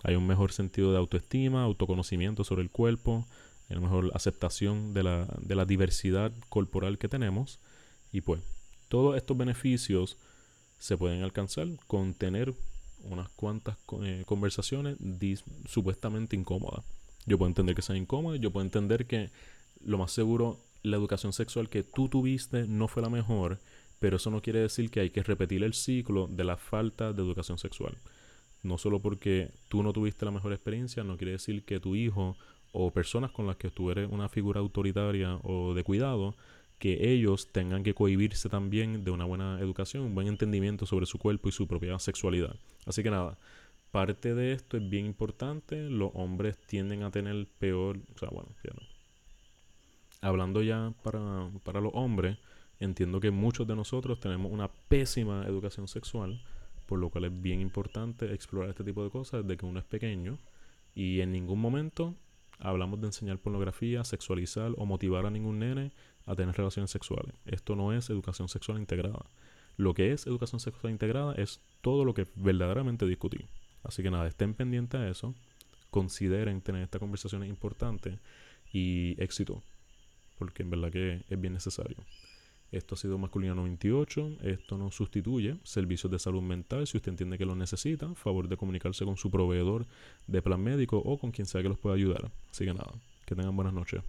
Hay 0.04 0.16
un 0.16 0.26
mejor 0.28 0.52
sentido 0.52 0.92
de 0.92 0.98
autoestima, 0.98 1.64
autoconocimiento 1.64 2.44
sobre 2.44 2.62
el 2.62 2.70
cuerpo, 2.70 3.26
una 3.70 3.82
mejor 3.82 4.12
aceptación 4.14 4.94
de 4.94 5.04
la, 5.04 5.66
diversidad 5.66 6.32
corporal 6.50 6.98
que 6.98 7.08
tenemos. 7.08 7.60
Y 8.12 8.22
pues, 8.22 8.42
todos 8.88 9.16
estos 9.18 9.38
beneficios 9.38 10.18
se 10.80 10.98
pueden 10.98 11.24
alcanzar 11.24 11.68
con 11.88 12.14
tener 12.14 12.54
unas 13.04 13.30
cuantas 13.30 13.78
eh, 14.02 14.24
conversaciones 14.26 14.98
supuestamente 15.66 16.36
incómodas. 16.36 16.84
Yo 17.26 17.38
puedo 17.38 17.50
entender 17.50 17.76
que 17.76 17.82
sean 17.82 17.98
incómodas, 17.98 18.40
yo 18.40 18.52
puedo 18.52 18.66
entender 18.66 19.06
que 19.06 19.30
lo 19.82 19.98
más 19.98 20.12
seguro 20.12 20.60
la 20.82 20.98
educación 20.98 21.34
sexual 21.34 21.70
que 21.70 21.84
tú 21.84 22.10
tuviste 22.10 22.66
no 22.66 22.88
fue 22.88 23.04
la 23.04 23.10
mejor, 23.10 23.60
pero 24.00 24.18
eso 24.18 24.30
no 24.30 24.42
quiere 24.42 24.60
decir 24.60 24.90
que 24.90 25.02
hay 25.02 25.10
que 25.10 25.24
repetir 25.24 25.64
el 25.64 25.74
ciclo 25.74 26.28
de 26.28 26.44
la 26.44 26.58
falta 26.58 27.14
de 27.14 27.22
educación 27.22 27.58
sexual. 27.58 27.98
No 28.64 28.78
solo 28.78 29.00
porque 29.00 29.52
tú 29.70 29.84
no 29.84 29.94
tuviste 29.94 30.26
la 30.26 30.32
mejor 30.32 30.54
experiencia, 30.54 31.04
no 31.04 31.18
quiere 31.18 31.34
decir 31.34 31.64
que 31.64 31.80
tu 31.80 31.96
hijo 31.96 32.36
o 32.72 32.92
personas 32.92 33.32
con 33.32 33.48
las 33.48 33.56
que 33.56 33.70
tú 33.70 33.92
eres 33.92 34.10
una 34.12 34.30
figura 34.30 34.60
autoritaria 34.60 35.40
o 35.44 35.74
de 35.74 35.84
cuidado 35.84 36.36
que 36.80 37.12
ellos 37.12 37.52
tengan 37.52 37.84
que 37.84 37.94
cohibirse 37.94 38.48
también 38.48 39.04
de 39.04 39.12
una 39.12 39.26
buena 39.26 39.60
educación, 39.60 40.04
un 40.04 40.16
buen 40.16 40.28
entendimiento 40.28 40.86
sobre 40.86 41.06
su 41.06 41.20
cuerpo 41.20 41.50
y 41.50 41.52
su 41.52 41.68
propia 41.68 42.00
sexualidad. 42.00 42.56
Así 42.86 43.04
que 43.04 43.12
nada, 43.12 43.38
parte 43.92 44.34
de 44.34 44.54
esto 44.54 44.78
es 44.78 44.90
bien 44.90 45.06
importante. 45.06 45.90
Los 45.90 46.12
hombres 46.14 46.58
tienden 46.58 47.04
a 47.04 47.12
tener 47.12 47.48
peor, 47.60 48.00
o 48.16 48.18
sea, 48.18 48.30
bueno, 48.30 48.50
ya 48.64 48.72
no. 48.74 48.82
Hablando 50.22 50.62
ya 50.62 50.94
para, 51.04 51.50
para 51.64 51.82
los 51.82 51.92
hombres, 51.94 52.38
entiendo 52.80 53.20
que 53.20 53.32
muchos 53.32 53.68
de 53.68 53.76
nosotros 53.76 54.20
tenemos 54.20 54.52
una 54.52 54.70
pésima 54.70 55.46
educación 55.46 55.88
sexual, 55.88 56.42
por 56.90 56.98
lo 56.98 57.12
cual 57.12 57.26
es 57.26 57.42
bien 57.42 57.62
importante 57.62 58.34
explorar 58.34 58.72
este 58.72 58.84
tipo 58.84 59.04
de 59.04 59.12
cosas 59.12 59.44
desde 59.44 59.58
que 59.58 59.66
uno 59.68 59.78
es 59.78 59.86
pequeño 59.86 60.40
y 60.96 61.22
en 61.22 61.32
ningún 61.32 61.62
momento 61.62 62.16
hablamos 62.58 63.00
de 63.00 63.06
enseñar 63.06 63.38
pornografía, 63.38 64.04
sexualizar 64.04 64.72
o 64.76 64.88
motivar 64.88 65.28
a 65.28 65.30
ningún 65.30 65.60
nene 65.60 65.92
a 66.26 66.34
tener 66.36 66.56
relaciones 66.56 66.90
sexuales. 66.90 67.36
Esto 67.46 67.76
no 67.76 67.94
es 67.94 68.10
educación 68.10 68.50
sexual 68.50 68.80
integrada. 68.80 69.24
Lo 69.78 69.94
que 69.94 70.14
es 70.14 70.26
educación 70.26 70.60
sexual 70.60 70.92
integrada 70.92 71.36
es 71.36 71.62
todo 71.82 72.06
lo 72.06 72.16
que 72.16 72.26
verdaderamente 72.36 73.06
discutí. 73.06 73.46
Así 73.84 74.02
que 74.02 74.10
nada, 74.10 74.28
estén 74.28 74.56
pendientes 74.56 75.00
a 75.00 75.08
eso. 75.08 75.36
Consideren 75.92 76.60
tener 76.62 76.82
esta 76.82 76.98
conversación 76.98 77.46
importante 77.46 78.18
y 78.74 79.16
éxito. 79.22 79.62
Porque 80.40 80.64
en 80.64 80.72
verdad 80.72 80.92
que 80.92 81.22
es 81.30 81.40
bien 81.40 81.54
necesario. 81.54 81.98
Esto 82.72 82.96
ha 82.96 82.98
sido 82.98 83.18
Masculino 83.18 83.56
98. 83.56 84.38
Esto 84.44 84.78
no 84.78 84.92
sustituye 84.92 85.58
servicios 85.64 86.12
de 86.12 86.20
salud 86.20 86.42
mental. 86.42 86.86
Si 86.86 86.98
usted 86.98 87.12
entiende 87.12 87.38
que 87.38 87.46
lo 87.46 87.56
necesita, 87.56 88.14
favor 88.16 88.48
de 88.48 88.58
comunicarse 88.58 89.06
con 89.06 89.18
su 89.18 89.32
proveedor 89.32 89.86
de 90.28 90.42
plan 90.42 90.62
médico 90.62 90.98
o 90.98 91.18
con 91.18 91.32
quien 91.32 91.48
sea 91.48 91.62
que 91.64 91.70
los 91.70 91.80
pueda 91.80 91.96
ayudar. 91.96 92.32
Así 92.52 92.66
que 92.66 92.74
nada, 92.74 92.94
que 93.26 93.36
tengan 93.36 93.56
buenas 93.56 93.74
noches. 93.74 94.02